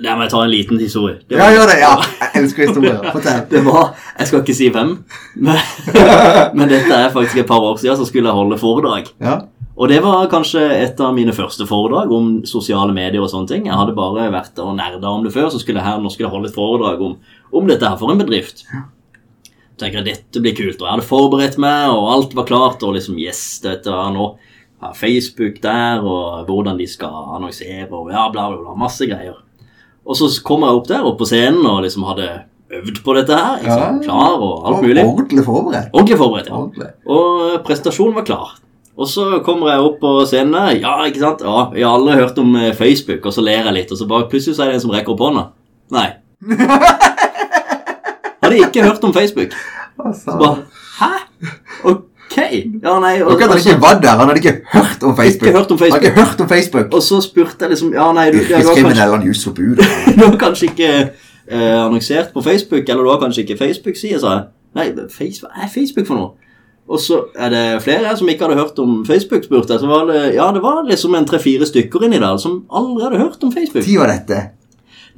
der 0.02 0.16
må 0.16 0.26
jeg 0.26 0.30
ta 0.34 0.40
en 0.44 0.50
liten 0.52 0.78
historie. 0.80 1.18
Det 1.28 1.38
Ja, 1.38 1.46
gjør 1.54 1.66
det! 1.70 1.76
ja. 1.80 1.92
Jeg 2.20 2.42
elsker 2.42 2.66
historier. 2.68 2.98
Fortell. 3.14 3.42
Det 3.50 3.62
var, 3.64 3.94
Jeg 4.18 4.26
skal 4.28 4.42
ikke 4.42 4.54
si 4.58 4.68
hvem, 4.74 4.90
men, 5.36 5.60
men 6.58 6.68
dette 6.72 6.92
er 6.94 7.12
faktisk 7.14 7.38
et 7.42 7.48
par 7.48 7.60
år 7.64 7.76
siden, 7.80 7.96
så 7.96 8.04
skulle 8.08 8.28
jeg 8.28 8.36
holde 8.36 8.58
foredrag. 8.60 9.08
Ja. 9.20 9.38
Og 9.76 9.88
det 9.92 9.98
var 10.04 10.28
kanskje 10.32 10.60
et 10.72 11.00
av 11.04 11.12
mine 11.16 11.32
første 11.36 11.66
foredrag 11.68 12.12
om 12.12 12.28
sosiale 12.48 12.94
medier 12.96 13.20
og 13.20 13.28
sånne 13.28 13.50
ting. 13.50 13.66
Jeg 13.68 13.76
hadde 13.76 13.92
bare 13.96 14.28
vært 14.32 14.56
og 14.64 14.74
nerda 14.78 15.10
om 15.12 15.24
det 15.24 15.32
før, 15.34 15.50
så 15.52 15.60
skulle 15.60 15.80
jeg 15.82 15.88
her, 15.88 15.98
nå 16.00 16.08
skulle 16.12 16.28
jeg 16.30 16.32
holde 16.36 16.48
et 16.48 16.56
foredrag 16.56 17.02
om, 17.04 17.16
om 17.52 17.66
dette 17.68 17.84
her 17.88 17.98
for 18.00 18.12
en 18.12 18.20
bedrift. 18.22 18.62
tenker 19.76 20.00
jeg 20.00 20.06
dette 20.06 20.40
blir 20.40 20.54
kult, 20.56 20.80
og 20.80 20.86
jeg 20.86 20.94
hadde 20.94 21.04
forberedt 21.10 21.58
meg, 21.60 21.90
og 21.92 22.08
alt 22.14 22.36
var 22.38 22.46
klart, 22.48 22.82
og 22.88 22.94
liksom 22.96 23.18
yes, 23.20 23.42
dette 23.64 23.92
er 23.92 24.12
nå 24.16 24.30
Facebook 24.96 25.60
der, 25.64 26.00
og 26.04 26.46
hvordan 26.48 26.78
de 26.80 26.86
skal 26.88 27.12
annonsere, 27.36 27.88
og 27.92 28.08
ja, 28.12 28.26
bla, 28.32 28.48
bla, 28.52 28.60
bla, 28.62 28.74
masse 28.80 29.04
greier. 29.08 29.36
Og 30.06 30.18
så 30.18 30.28
kommer 30.46 30.70
jeg 30.70 30.80
opp 30.80 30.90
der, 30.90 31.06
opp 31.08 31.18
på 31.18 31.26
scenen, 31.28 31.64
og 31.66 31.82
liksom 31.82 32.04
hadde 32.06 32.28
øvd 32.76 33.00
på 33.04 33.14
dette 33.16 33.34
her, 33.38 33.56
ikke 33.62 33.78
sant? 33.80 34.04
Klar 34.06 34.36
og 34.38 34.52
alt 34.66 34.78
Og 34.78 34.84
mulig. 34.86 35.02
Ordentlig 35.02 35.44
forberedt. 35.46 35.90
Ordentlig 35.92 36.18
forberedt, 36.20 36.50
ja. 36.50 36.60
Ordentlig. 36.60 36.88
Og 37.06 37.58
prestasjonen 37.66 38.14
var 38.20 38.26
klar. 38.28 38.54
Og 38.96 39.10
så 39.10 39.26
kommer 39.44 39.74
jeg 39.74 39.84
opp 39.84 39.98
på 40.00 40.12
scenen 40.30 40.54
der. 40.56 40.70
Ja, 40.80 40.94
ikke 41.04 41.20
sant? 41.20 41.42
Ja, 41.44 41.66
jeg 41.76 41.84
har 41.84 41.98
aldri 41.98 42.14
hørt 42.16 42.38
om 42.40 42.54
eh, 42.56 42.70
Facebook, 42.78 43.26
og 43.28 43.34
så 43.36 43.44
ler 43.44 43.66
jeg 43.68 43.76
litt, 43.76 43.92
og 43.92 43.98
så 44.00 44.08
bare 44.08 44.28
plutselig 44.30 44.56
så 44.56 44.64
er 44.64 44.72
det 44.72 44.78
en 44.78 44.84
som 44.86 44.94
rekker 44.94 45.12
opp 45.12 45.24
hånda. 45.26 45.44
Nei. 45.96 46.08
Hadde 48.42 48.60
ikke 48.62 48.86
hørt 48.86 49.04
om 49.04 49.14
Facebook. 49.14 49.54
Så 50.16 50.38
bare 50.38 50.56
Hæ? 50.96 51.10
Ok. 52.26 52.38
Ja, 52.82 52.96
nei. 53.00 53.22
Og, 53.22 53.36
hadde 53.38 53.48
og, 53.54 53.60
ikke 53.62 53.78
vært 53.82 54.02
der, 54.02 54.18
han 54.18 54.30
hadde 54.30 54.42
ikke 54.42 54.56
hørt 54.72 55.04
om 55.06 55.16
Facebook. 55.16 55.48
Ikke 55.48 55.58
hørt 55.58 55.70
om 55.70 55.78
Facebook. 55.78 56.02
Han 56.02 56.02
hadde 56.02 56.12
ikke 56.12 56.24
hørt 56.24 56.40
om 56.40 56.48
Facebook. 56.48 56.94
og 56.94 57.02
så 57.02 57.20
spurte 57.24 57.56
jeg 57.60 57.70
liksom 57.74 57.92
Ja, 57.94 58.08
nei, 58.12 58.26
du, 58.34 58.40
du, 58.42 58.54
har 58.54 58.62
kanskje, 58.62 58.82
du 60.18 60.24
har 60.24 60.38
kanskje 60.40 60.70
ikke 60.70 60.90
eh, 60.96 61.84
annonsert 61.84 62.34
på 62.34 62.42
Facebook, 62.42 62.88
eller 62.88 63.02
du 63.02 63.10
har 63.10 63.20
kanskje 63.22 63.46
ikke 63.46 63.58
Facebook-side, 63.62 64.20
sa 64.20 64.34
jeg. 64.34 64.42
Nei, 64.76 64.90
Facebook, 65.10 65.54
hva 65.54 65.64
er 65.64 65.72
Facebook 65.72 66.10
for 66.10 66.18
noe? 66.18 66.34
Og 66.86 67.00
så 67.02 67.22
er 67.34 67.50
det 67.50 67.64
flere 67.82 68.12
som 68.18 68.28
ikke 68.30 68.46
hadde 68.46 68.60
hørt 68.60 68.78
om 68.78 69.00
Facebook, 69.06 69.44
spurte 69.44 69.74
jeg. 69.74 69.82
Så 69.82 69.88
var 69.90 70.04
det, 70.06 70.20
ja, 70.36 70.46
det 70.54 70.62
var 70.62 70.84
liksom 70.86 71.16
en 71.18 71.26
tre-fire 71.26 71.66
stykker 71.66 72.06
inni 72.06 72.20
der 72.22 72.36
som 72.38 72.60
aldri 72.70 73.08
hadde 73.08 73.22
hørt 73.24 73.42
om 73.42 73.50
Facebook. 73.52 73.82
Tid 73.84 73.98
var 73.98 74.12
dette. 74.12 74.42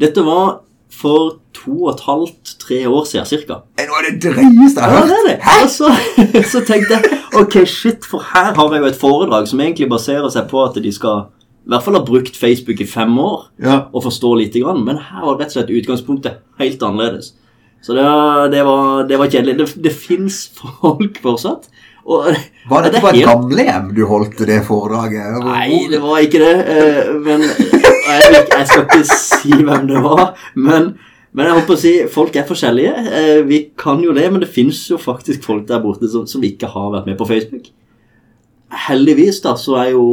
Dette 0.01 0.25
var 0.25 0.63
for 0.91 1.39
to 1.55 1.75
og 1.85 1.91
et 1.95 2.01
halvt, 2.07 2.53
tre 2.63 2.79
år 2.89 3.05
siden 3.07 3.27
cirka. 3.29 3.61
Nå 3.79 3.83
er 3.85 3.89
noe 3.91 3.99
av 4.01 4.07
det 4.09 4.21
drøyeste 4.25 4.85
jeg 4.85 4.95
Ja, 4.95 5.03
det 5.07 5.17
er 5.19 5.27
det. 5.29 5.39
Og 5.63 5.71
så, 5.71 5.91
så 6.53 6.63
tenkte 6.67 6.97
jeg 6.99 7.19
ok, 7.43 7.57
shit, 7.69 8.07
for 8.09 8.25
her 8.35 8.55
har 8.57 8.73
jeg 8.75 8.83
jo 8.85 8.89
et 8.93 9.01
foredrag 9.01 9.49
som 9.51 9.61
egentlig 9.61 9.89
baserer 9.93 10.31
seg 10.33 10.49
på 10.51 10.63
at 10.65 10.79
de 10.83 10.93
skal 10.95 11.27
i 11.69 11.73
hvert 11.75 11.85
fall 11.85 11.99
ha 11.99 12.05
brukt 12.07 12.37
Facebook 12.41 12.81
i 12.81 12.87
fem 12.89 13.13
år 13.21 13.51
Ja. 13.61 13.75
og 13.93 14.03
forstå 14.07 14.31
lite 14.41 14.63
grann, 14.65 14.81
men 14.87 14.97
her 15.11 15.27
var 15.27 15.37
rett 15.37 15.51
og 15.53 15.59
slett 15.59 15.75
utgangspunktet 15.77 16.39
helt 16.63 16.83
annerledes. 16.83 17.35
Så 17.85 17.93
det, 17.95 18.03
var- 18.03 18.49
det, 18.51 18.63
var, 18.65 19.03
det 19.07 19.19
var 19.21 19.29
kjedelig. 19.31 19.59
Det, 19.59 19.67
det 19.85 19.93
fins 19.93 20.39
folk 20.81 21.21
fortsatt. 21.23 21.69
Og, 22.09 22.29
Var 22.71 22.83
det 22.87 22.95
er 22.95 23.03
på 23.05 23.09
et 23.11 23.19
helt- 23.19 23.29
gamlehjem 23.29 23.91
du 23.95 24.03
holdt 24.09 24.39
det 24.49 24.63
foredraget? 24.65 25.43
Nei, 25.45 25.83
det 25.93 25.99
var 26.01 26.23
ikke 26.25 26.41
det. 26.41 26.55
eh, 26.73 27.13
Men 27.27 27.43
jeg, 27.45 28.47
jeg 28.49 28.67
skal 28.71 28.87
ikke 28.87 29.05
si 29.13 29.53
hvem 29.53 29.87
det 29.91 30.01
var. 30.07 30.31
Men, 30.57 30.95
men 31.37 31.47
jeg 31.51 31.59
håper 31.59 31.75
å 31.77 31.81
si 31.83 31.93
folk 32.09 32.37
er 32.41 32.47
forskjellige. 32.49 32.95
Eh, 33.13 33.43
Vi 33.45 33.59
kan 33.77 34.01
jo 34.03 34.15
det, 34.17 34.25
men 34.33 34.41
det 34.41 34.49
fins 34.49 34.87
jo 34.89 34.97
faktisk 34.97 35.45
folk 35.45 35.67
der 35.69 35.83
borte 35.85 36.09
som, 36.09 36.25
som 36.27 36.41
ikke 36.49 36.71
har 36.73 36.89
vært 36.97 37.07
med 37.11 37.19
på 37.21 37.29
Facebook. 37.29 37.69
Heldigvis, 38.89 39.41
da, 39.45 39.55
så 39.57 39.77
er 39.81 39.91
jo 39.95 40.07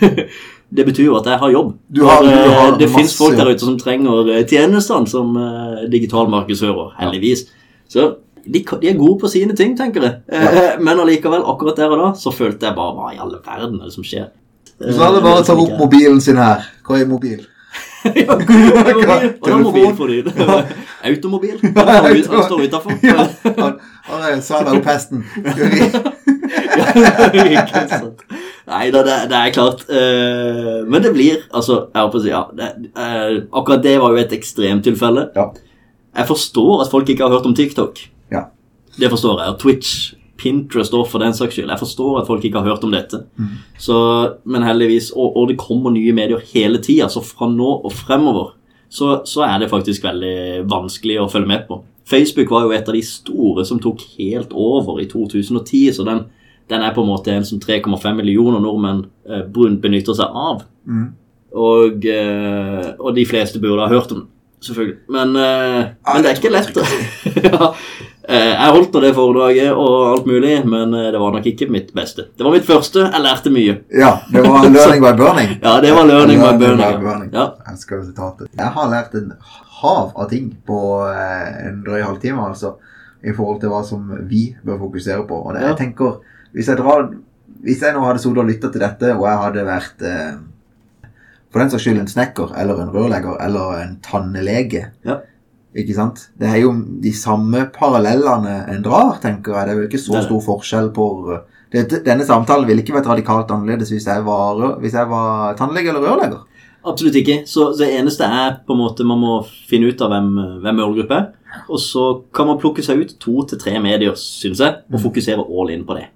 Det 0.76 0.82
betyr 0.88 1.04
jo 1.06 1.14
at 1.20 1.26
jeg 1.30 1.38
har 1.38 1.50
jobb. 1.52 1.74
Du 1.94 2.00
har- 2.04 2.22
du 2.24 2.28
eh, 2.28 2.54
har 2.58 2.72
det 2.78 2.88
fins 2.90 3.12
folk 3.16 3.36
der 3.38 3.50
ute 3.52 3.62
som 3.62 3.76
trenger 3.78 4.30
eh, 4.34 4.44
tjenestene 4.50 5.06
som 5.06 5.36
eh, 5.38 5.84
digital 5.92 6.26
markedsfører. 6.32 6.88
Heldigvis. 6.98 7.44
Så 7.88 8.16
de, 8.46 8.62
de 8.82 8.88
er 8.90 8.98
gode 8.98 9.18
på 9.22 9.30
sine 9.32 9.56
ting, 9.58 9.76
tenker 9.78 10.06
jeg. 10.06 10.14
Ja. 10.30 10.76
Men 10.80 11.02
allikevel, 11.02 11.42
akkurat 11.50 11.76
der 11.80 11.92
og 11.94 12.02
da, 12.02 12.08
så 12.20 12.32
følte 12.34 12.68
jeg 12.68 12.76
bare 12.78 12.94
Hva 12.96 13.12
i 13.14 13.20
alle 13.22 13.40
verden 13.44 13.80
er 13.80 13.90
det 13.90 13.94
som 13.96 14.06
skjer? 14.06 14.30
Hvis 14.78 14.96
det 14.98 15.22
bare 15.24 15.44
ta 15.44 15.56
opp 15.56 15.78
mobilen 15.80 16.20
sin 16.20 16.36
her. 16.40 16.66
Hva 16.86 17.00
er 17.00 17.06
mobil? 17.10 17.44
Ja, 18.06 19.56
mobil. 19.58 19.94
For 19.96 20.06
din? 20.06 20.28
Automobil? 21.04 21.56
Han 21.74 22.42
står 22.46 22.62
utafor. 22.62 22.92
Han, 23.02 24.22
er 24.22 24.30
deg 24.36 24.42
sant. 27.90 28.22
Nei 28.66 28.90
da, 28.94 29.02
det, 29.06 29.16
det 29.30 29.38
er 29.38 29.52
klart. 29.54 29.84
eh, 29.90 30.80
men 30.86 31.02
det 31.02 31.12
blir 31.14 31.44
Altså, 31.54 31.86
jeg 31.94 32.02
håper 32.02 32.18
å 32.18 32.22
si 32.24 32.30
ja, 32.32 32.42
det, 32.56 32.70
eh, 32.98 33.36
Akkurat 33.54 33.82
det 33.84 33.96
var 34.02 34.14
jo 34.14 34.22
et 34.22 34.34
ekstremtilfelle. 34.34 35.28
Ja. 35.36 35.50
Jeg 36.16 36.30
forstår 36.30 36.84
at 36.84 36.92
folk 36.94 37.10
ikke 37.12 37.26
har 37.26 37.34
hørt 37.36 37.46
om 37.48 37.54
TikTok. 37.54 38.00
Ja. 38.96 39.04
Det 39.04 39.12
forstår 39.12 39.42
jeg. 39.44 39.56
Twitch, 39.62 39.94
Pinterest 40.36 40.94
og 40.96 41.06
for 41.08 41.22
den 41.24 41.34
saks 41.36 41.56
skyld. 41.56 41.70
Jeg 41.72 41.80
forstår 41.80 42.20
at 42.20 42.28
folk 42.28 42.44
ikke 42.44 42.60
har 42.60 42.74
hørt 42.74 42.84
om 42.84 42.92
dette. 42.92 43.22
Så, 43.80 43.96
men 44.44 44.64
heldigvis, 44.66 45.10
og, 45.16 45.36
og 45.36 45.48
det 45.48 45.58
kommer 45.60 45.94
nye 45.94 46.12
medier 46.16 46.42
hele 46.52 46.80
tida, 46.84 47.08
så 47.12 47.24
fra 47.24 47.48
nå 47.48 47.72
og 47.86 47.92
fremover 47.92 48.54
så, 48.88 49.20
så 49.24 49.42
er 49.46 49.58
det 49.60 49.70
faktisk 49.70 50.04
veldig 50.06 50.66
vanskelig 50.70 51.18
å 51.20 51.28
følge 51.30 51.50
med 51.50 51.66
på. 51.68 51.80
Facebook 52.06 52.52
var 52.54 52.66
jo 52.66 52.74
et 52.76 52.88
av 52.88 52.94
de 52.94 53.02
store 53.02 53.64
som 53.66 53.80
tok 53.82 54.04
helt 54.18 54.54
over 54.54 55.00
i 55.02 55.08
2010, 55.10 55.96
så 55.96 56.06
den, 56.06 56.22
den 56.70 56.84
er 56.86 56.94
på 56.94 57.02
en 57.02 57.10
måte 57.10 57.34
en 57.34 57.46
som 57.46 57.60
3,5 57.62 58.14
millioner 58.14 58.62
nordmenn 58.62 59.04
eh, 59.26 59.42
benytter 59.50 60.14
seg 60.14 60.30
av. 60.30 60.62
Mm. 60.86 61.08
Og, 61.56 62.06
eh, 62.12 62.88
og 63.00 63.14
de 63.16 63.26
fleste 63.26 63.62
burde 63.62 63.82
ha 63.82 63.90
hørt 63.90 64.14
om 64.14 64.22
den, 64.22 64.28
selvfølgelig. 64.62 64.98
Men, 65.16 65.34
eh, 65.40 65.92
men 66.12 66.22
det 66.22 66.30
er 66.30 66.38
ikke 66.38 66.54
lett. 66.54 66.80
ja. 67.48 67.72
Eh, 68.28 68.52
Jeg 68.58 68.72
holdt 68.74 68.94
nå 68.96 69.00
det 69.04 69.12
foredraget 69.14 69.68
og 69.70 69.92
alt 70.12 70.26
mulig, 70.26 70.54
men 70.66 70.94
eh, 70.98 71.10
det 71.14 71.20
var 71.22 71.34
nok 71.36 71.44
ikke 71.46 71.68
mitt 71.70 71.92
beste. 71.94 72.24
Det 72.36 72.42
var 72.46 72.54
mitt 72.56 72.66
første. 72.66 73.04
Jeg 73.12 73.22
lærte 73.22 73.52
mye. 73.54 73.76
Ja, 73.94 74.16
det 74.32 74.42
var 74.42 74.66
learning 74.76 75.04
by 75.04 75.12
burning. 75.20 75.52
Ja, 75.62 75.76
det 75.84 75.92
var 75.94 76.08
learning 76.10 76.42
by 76.42 76.50
burning. 76.58 76.82
by 76.82 77.04
burning. 77.04 77.30
Ja. 77.36 77.46
Jeg. 77.68 78.48
Jeg 78.58 78.72
har 78.78 78.90
lært 78.90 79.14
en 79.20 79.30
hav 79.82 80.10
av 80.16 80.26
ting 80.32 80.50
på 80.66 80.80
eh, 81.12 81.68
en 81.68 81.78
drøy 81.86 82.02
halvtime, 82.02 82.42
altså. 82.50 82.74
I 83.26 83.32
forhold 83.34 83.60
til 83.62 83.70
hva 83.72 83.84
som 83.86 84.10
vi 84.30 84.48
bør 84.66 84.78
fokusere 84.86 85.22
på. 85.26 85.38
Og 85.46 85.54
det, 85.54 85.62
jeg 85.64 85.78
tenker, 85.78 86.18
hvis 86.54 86.68
jeg, 86.70 86.78
drar, 86.78 87.08
hvis 87.64 87.80
jeg 87.82 87.94
nå 87.94 88.02
hadde 88.06 88.20
sittet 88.22 88.42
og 88.42 88.50
lytta 88.50 88.70
til 88.74 88.82
dette, 88.84 89.14
og 89.16 89.24
jeg 89.26 89.40
hadde 89.44 89.64
vært 89.66 90.04
eh, 90.06 90.34
for 91.50 91.62
den 91.62 91.70
saks 91.72 91.86
skyld 91.86 92.02
en 92.02 92.10
snekker 92.10 92.52
eller 92.60 92.82
en 92.82 92.90
rørlegger 92.92 93.38
eller 93.46 93.78
en 93.84 93.96
tannlege 94.04 94.88
Ja. 95.06 95.20
Ikke 95.76 95.96
sant? 95.96 96.28
Det 96.40 96.48
er 96.48 96.62
jo 96.62 96.72
de 97.04 97.12
samme 97.12 97.66
parallellene 97.74 98.62
en 98.72 98.84
drar, 98.84 99.18
tenker 99.20 99.52
jeg. 99.52 99.66
Det 99.66 99.74
er 99.74 99.80
jo 99.82 99.88
ikke 99.90 100.00
så 100.00 100.22
stor 100.24 100.42
forskjell 100.46 100.90
på 100.96 101.06
dette, 101.74 101.98
Denne 102.06 102.24
samtalen 102.24 102.66
ville 102.68 102.84
ikke 102.84 102.94
vært 102.94 103.08
radikalt 103.10 103.50
annerledes 103.52 103.90
hvis 103.92 104.06
jeg 104.08 104.22
var, 104.24 104.60
hvis 104.80 104.94
jeg 104.96 105.10
var 105.10 105.56
tannlege 105.58 105.92
eller 105.92 106.06
rørlegger. 106.06 106.44
Absolutt 106.86 107.18
ikke. 107.18 107.40
Så 107.50 107.72
det 107.76 107.90
eneste 107.98 108.24
er 108.24 108.60
på 108.66 108.76
en 108.76 108.80
måte 108.84 109.04
man 109.06 109.20
må 109.20 109.38
finne 109.68 109.90
ut 109.90 110.02
av 110.04 110.12
hvem, 110.14 110.30
hvem 110.62 110.78
målgruppe 110.80 111.18
er. 111.18 111.30
Og 111.72 111.80
så 111.82 112.04
kan 112.36 112.48
man 112.48 112.60
plukke 112.62 112.84
seg 112.84 113.02
ut 113.02 113.16
to 113.22 113.40
til 113.50 113.60
tre 113.60 113.76
medier, 113.82 114.14
syns 114.18 114.62
jeg, 114.62 114.82
og 114.92 115.02
fokusere 115.02 115.42
all 115.42 115.72
in 115.74 115.84
på 115.88 115.96
det. 115.98 116.06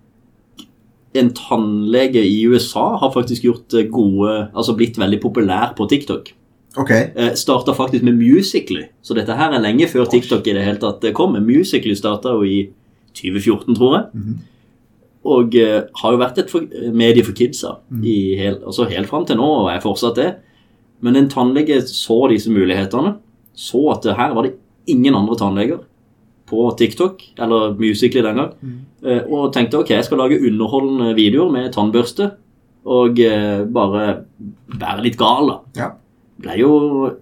En 1.18 1.32
tannlege 1.34 2.22
i 2.22 2.44
USA 2.46 2.92
har 3.02 3.10
faktisk 3.10 3.42
gjort 3.48 3.74
gode 3.90 4.34
Altså 4.54 4.76
blitt 4.78 5.00
veldig 5.00 5.18
populær 5.18 5.72
på 5.74 5.88
TikTok. 5.90 6.30
Ok. 6.78 6.90
Eh, 6.90 7.32
starta 7.34 7.74
faktisk 7.74 8.04
med 8.06 8.18
Musically, 8.18 8.84
så 9.02 9.14
dette 9.14 9.34
her 9.34 9.54
er 9.56 9.62
lenge 9.62 9.88
før 9.90 10.06
TikTok 10.10 10.46
i 10.46 10.54
det 10.54 10.62
hele 10.64 10.78
tatt 10.78 11.02
kom. 11.16 11.34
Musically 11.42 11.96
starta 11.98 12.36
jo 12.36 12.46
i 12.46 12.68
2014, 13.14 13.74
tror 13.74 13.96
jeg. 13.96 14.06
Mhm. 14.14 14.38
Og 15.30 15.54
eh, 15.54 15.82
har 16.00 16.12
jo 16.14 16.20
vært 16.20 16.38
et 16.38 16.50
for, 16.50 16.64
medie 16.96 17.24
for 17.24 17.36
kidsa 17.36 17.74
i 18.02 18.36
hel, 18.38 18.54
altså 18.64 18.86
helt 18.88 19.08
fram 19.10 19.26
til 19.26 19.36
nå, 19.36 19.44
og 19.44 19.68
er 19.68 19.82
fortsatt 19.82 20.16
det. 20.16 20.30
Men 21.02 21.16
en 21.16 21.28
tannlege 21.28 21.82
så 21.84 22.28
disse 22.30 22.48
mulighetene, 22.50 23.16
så 23.54 23.90
at 23.92 24.08
her 24.16 24.32
var 24.32 24.46
det 24.46 24.54
ingen 24.88 25.14
andre 25.14 25.36
tannleger 25.36 25.82
på 26.46 26.70
TikTok, 26.78 27.20
eller 27.38 27.76
Musically 27.78 28.22
den 28.22 28.36
gang, 28.36 28.54
eh, 29.04 29.20
og 29.28 29.52
tenkte 29.52 29.78
ok, 29.78 29.90
jeg 29.90 30.04
skal 30.04 30.18
lage 30.18 30.40
underholdende 30.40 31.14
videoer 31.14 31.52
med 31.52 31.72
tannbørste, 31.72 32.30
og 32.86 33.20
eh, 33.20 33.64
bare 33.68 34.24
være 34.80 35.04
litt 35.04 35.18
gal, 35.20 35.52
da 35.52 35.82
Ja. 35.82 35.90
Ble 36.40 36.56
jo 36.60 36.72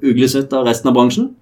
uglesett 0.05 0.53
av 0.57 0.67
resten 0.69 0.91
av 0.91 0.97
bransjen. 0.97 1.33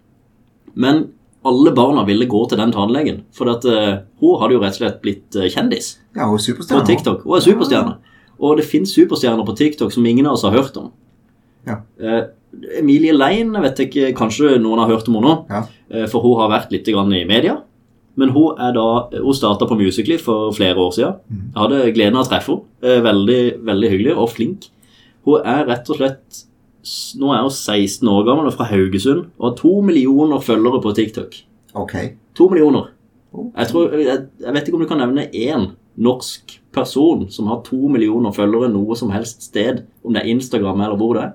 Men 0.77 1.07
alle 1.47 1.73
barna 1.73 2.05
ville 2.07 2.27
gå 2.29 2.43
til 2.51 2.59
den 2.61 2.73
tannlegen, 2.75 3.23
for 3.37 3.51
at, 3.53 3.65
uh, 3.65 4.03
hun 4.21 4.41
hadde 4.41 4.57
jo 4.57 4.63
rett 4.63 4.77
og 4.77 4.81
slett 4.81 5.03
blitt 5.05 5.37
eh, 5.39 5.51
kjendis 5.53 5.93
Ja, 6.17 6.27
hun 6.27 6.41
er 6.41 6.43
superstjerne. 6.43 6.81
På 6.81 6.89
TikTok. 6.89 7.21
Hun 7.27 7.37
er 7.39 7.45
superstjerne. 7.45 7.93
Og 8.37 8.57
det 8.59 8.67
fins 8.69 8.93
superstjerner 8.93 9.47
på 9.47 9.55
TikTok 9.57 9.95
som 9.95 10.07
ingen 10.07 10.27
av 10.27 10.37
oss 10.37 10.45
har 10.45 10.57
hørt 10.57 10.77
om. 10.81 10.91
Ja. 11.69 11.79
Uh, 12.01 12.25
Emilie 12.81 13.15
Lein 13.15 13.55
vet 13.63 13.85
ikke, 13.87 14.11
kanskje 14.17 14.57
noen 14.63 14.83
har 14.83 14.91
hørt 14.91 15.09
om 15.11 15.21
henne 15.21 15.31
nå. 15.31 15.39
Ja. 15.53 15.63
uh, 15.95 16.07
for 16.11 16.25
hun 16.27 16.41
har 16.43 16.53
vært 16.53 16.75
litt 16.75 16.89
grann 16.91 17.15
i 17.15 17.25
media. 17.29 17.61
Men 18.17 18.31
hun 18.33 18.57
er 18.57 18.73
da 18.73 19.11
Hun 19.13 19.35
starta 19.37 19.67
på 19.69 19.77
Musically 19.77 20.17
for 20.17 20.49
flere 20.57 20.81
år 20.81 20.95
siden. 20.97 21.19
Jeg 21.29 21.61
hadde 21.61 21.93
gleden 21.93 22.17
av 22.17 22.25
å 22.25 22.31
treffe 22.31 22.55
henne. 22.57 23.03
Veldig, 23.05 23.41
veldig 23.69 23.91
hyggelig 23.93 24.15
og 24.17 24.31
flink. 24.33 24.71
Hun 25.29 25.45
er 25.45 25.67
rett 25.69 25.91
og 25.93 25.99
slett 26.01 26.47
Nå 27.19 27.33
er 27.35 27.43
hun 27.43 27.51
16 27.51 28.07
år 28.13 28.27
gammel 28.29 28.47
og 28.51 28.55
fra 28.55 28.69
Haugesund 28.71 29.25
og 29.39 29.49
har 29.49 29.57
to 29.59 29.73
millioner 29.83 30.43
følgere 30.45 30.81
på 30.85 30.93
TikTok. 30.95 31.35
Ok. 31.75 31.95
To 32.39 32.49
millioner. 32.53 32.93
Jeg, 33.57 33.69
tror, 33.69 33.91
jeg, 33.99 34.21
jeg 34.41 34.55
vet 34.55 34.69
ikke 34.69 34.79
om 34.79 34.85
du 34.85 34.89
kan 34.89 35.03
nevne 35.03 35.27
én 35.35 35.67
norsk 35.97 36.55
person 36.77 37.27
som 37.33 37.49
har 37.51 37.63
to 37.67 37.89
millioner 37.93 38.33
følgere 38.37 38.69
noe 38.73 38.97
som 38.97 39.11
helst 39.13 39.43
sted, 39.49 39.83
om 40.05 40.15
det 40.15 40.23
er 40.23 40.31
Instagram 40.33 40.81
eller 40.87 40.97
hvor 41.01 41.17
det 41.19 41.25
er. 41.27 41.35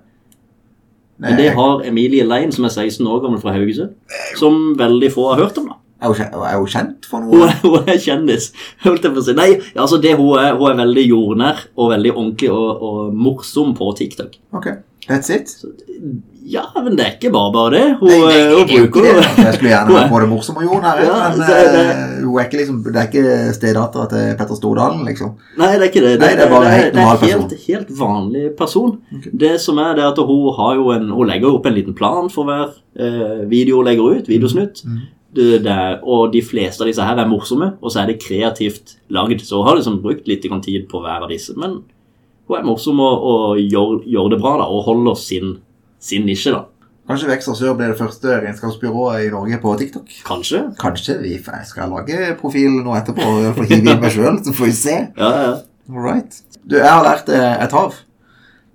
Men 1.22 1.38
det 1.38 1.52
har 1.54 1.84
Emilie 1.86 2.26
Lein, 2.26 2.49
som 2.54 2.66
er 2.66 2.74
16 2.74 3.06
år 3.06 3.20
gammel 3.22 3.41
fra 3.43 3.54
Haugesund, 3.54 3.91
som 4.39 4.72
veldig 4.80 5.12
få 5.14 5.28
har 5.34 5.43
hørt 5.43 5.60
om. 5.62 5.68
da. 5.70 5.78
Er 6.02 6.10
hun, 6.10 6.62
hun 6.64 6.70
kjent 6.74 7.06
for 7.06 7.22
Hun 7.22 7.43
noe? 7.43 7.49
er, 7.52 7.60
hun 7.62 7.89
er 7.91 7.99
kjendis. 8.02 8.47
holdt 8.82 9.04
jeg 9.06 9.14
på 9.14 9.22
å 9.22 9.26
si. 9.28 9.36
Nei, 9.38 9.52
altså 9.78 9.99
det 10.02 10.16
hun 10.18 10.39
er, 10.41 10.56
hun 10.58 10.72
er 10.72 10.80
veldig 10.80 11.04
jordnær 11.06 11.62
og 11.76 11.91
veldig 11.93 12.14
ordentlig 12.16 12.49
og, 12.49 12.82
og 12.88 13.14
morsom 13.14 13.76
på 13.78 13.91
TikTok. 13.99 14.39
Ok, 14.58 14.72
that's 15.12 15.30
it. 15.30 15.55
Ja, 16.51 16.64
men 16.76 16.95
det 16.97 17.03
er 17.05 17.12
ikke 17.14 17.30
bare 17.32 17.51
bare 17.53 17.72
det. 17.76 17.82
Hun, 17.99 18.09
Nei, 18.09 18.18
nei, 18.18 18.38
eh, 18.39 18.53
hun 18.57 18.66
det 18.68 18.74
er 18.76 18.88
bruker 18.88 19.03
det. 19.05 19.26
Jeg 19.45 19.53
skulle 19.55 19.70
gjerne 19.72 19.93
vært 19.95 20.07
er- 20.07 20.09
både 20.16 20.28
morsom 20.32 20.57
og 20.57 20.64
her, 20.84 21.01
Ja, 21.05 21.20
men 21.30 21.39
det- 21.39 21.59
det- 21.76 21.84
eh, 21.91 22.16
hun 22.26 22.39
er 22.41 22.47
ikke 22.47 22.57
liksom, 22.62 22.80
det 22.88 22.95
er 22.95 23.07
ikke 23.12 23.53
stedattera 23.59 24.07
til 24.09 24.34
Petter 24.39 24.57
Stordalen, 24.57 25.05
liksom. 25.05 25.36
Nei, 25.62 25.70
det 25.78 25.86
er 25.86 25.91
ikke 25.91 26.03
det. 26.07 26.16
Nei, 26.24 26.32
det 26.36 26.45
er 26.47 26.49
bare 26.55 26.66
en 26.66 26.76
helt 26.80 26.93
det 26.93 26.99
er 26.99 27.05
normal 27.05 27.30
helt, 27.30 27.55
helt 27.68 27.93
vanlig 28.01 28.43
person. 28.57 28.97
Det 29.45 29.53
som 29.62 29.78
er 29.86 29.95
det 30.01 30.03
at 30.09 30.18
hun 30.18 30.53
har 30.57 30.76
jo 30.82 30.89
en 30.97 31.09
Hun 31.12 31.28
legger 31.30 31.53
opp 31.53 31.66
en 31.70 31.74
liten 31.78 31.93
plan 31.95 32.30
for 32.34 32.43
hver 32.49 32.74
eh, 32.99 33.45
video 33.47 33.78
hun 33.78 33.86
legger 33.86 34.18
ut. 34.18 34.28
Videosnutt. 34.28 34.82
Mm. 34.86 34.99
Det, 35.34 35.64
det 35.64 35.72
er, 35.72 35.99
og 36.03 36.34
de 36.34 36.41
fleste 36.43 36.82
av 36.84 36.88
disse 36.89 37.05
her 37.05 37.16
er 37.22 37.30
morsomme, 37.30 37.78
og 37.82 37.91
så 37.93 38.01
er 38.01 38.07
det 38.12 38.20
kreativt 38.20 38.97
lagd. 39.09 39.39
Så 39.45 39.62
hun 39.62 39.68
har 39.70 39.78
liksom 39.78 40.01
brukt 40.03 40.28
litt 40.28 40.41
tid 40.43 40.89
på 40.89 40.99
hver 40.99 41.24
av 41.24 41.30
disse. 41.30 41.53
Men 41.55 41.84
hun 42.50 42.58
er 42.58 42.68
morsom 42.68 43.00
og, 43.04 43.26
og 43.32 43.62
gjør, 43.62 44.02
gjør 44.10 44.30
det 44.34 44.42
bra, 44.42 44.58
da, 44.62 44.68
og 44.68 44.86
holder 44.89 45.18
sin, 45.20 45.58
sin 46.02 46.26
nisje, 46.28 46.54
da. 46.56 46.66
Kanskje 47.12 47.28
Vekster 47.28 47.56
Sør 47.58 47.74
blir 47.76 47.89
det 47.92 47.98
første 48.00 48.38
regnskapsbyrået 48.44 49.26
i 49.26 49.32
Norge 49.34 49.58
på 49.60 49.74
TikTok? 49.80 50.12
Kanskje. 50.28 50.62
Kanskje 50.80 51.18
vi 51.20 51.34
skal 51.68 51.92
lage 51.92 52.36
profil 52.39 52.78
nå 52.86 52.94
etterpå 52.96 53.26
i 53.42 53.50
hive 53.50 53.80
inn 53.82 54.00
meg 54.00 54.14
sjøl, 54.14 54.38
så 54.46 54.54
får 54.56 54.70
vi 54.70 54.76
se. 54.78 54.96
Ja, 55.18 55.32
ja. 55.42 55.52
All 55.92 56.06
right. 56.06 56.38
Du, 56.64 56.78
jeg 56.78 56.88
har 56.88 57.04
lært 57.04 57.28
eh, 57.34 57.64
et 57.66 57.74
hav. 57.76 57.98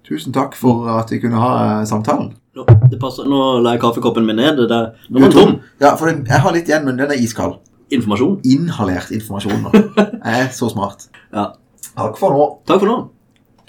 Tusen 0.07 0.35
takk 0.37 0.59
for 0.59 0.91
at 0.99 1.11
vi 1.14 1.21
kunne 1.23 1.41
ha 1.41 1.53
eh, 1.62 1.87
samtalen. 1.89 2.35
Nå. 2.57 2.67
Nå 2.67 3.41
la 3.64 3.77
jeg 3.77 3.83
kaffekoppen 3.83 4.27
min 4.27 4.39
ned. 4.43 4.61
Det. 4.69 4.83
Nå 5.09 5.23
er 5.23 5.27
den 5.27 5.35
tom. 5.35 5.57
Ja, 5.81 5.95
for 5.97 6.11
jeg 6.12 6.43
har 6.45 6.55
litt 6.55 6.69
igjen, 6.69 6.85
men 6.89 7.01
den 7.01 7.12
er 7.14 7.23
iskald. 7.23 7.61
Informasjon. 7.95 8.41
Inhalert 8.53 9.12
informasjon 9.14 9.64
nå. 9.64 9.73
Jeg 9.97 10.47
er 10.47 10.51
så 10.55 10.73
smart. 10.73 11.09
Ja. 11.37 11.51
Takk 11.97 12.19
for 12.21 12.33
nå. 12.33 12.45
Takk 12.69 12.83
for 12.83 12.89
nå. 12.89 12.97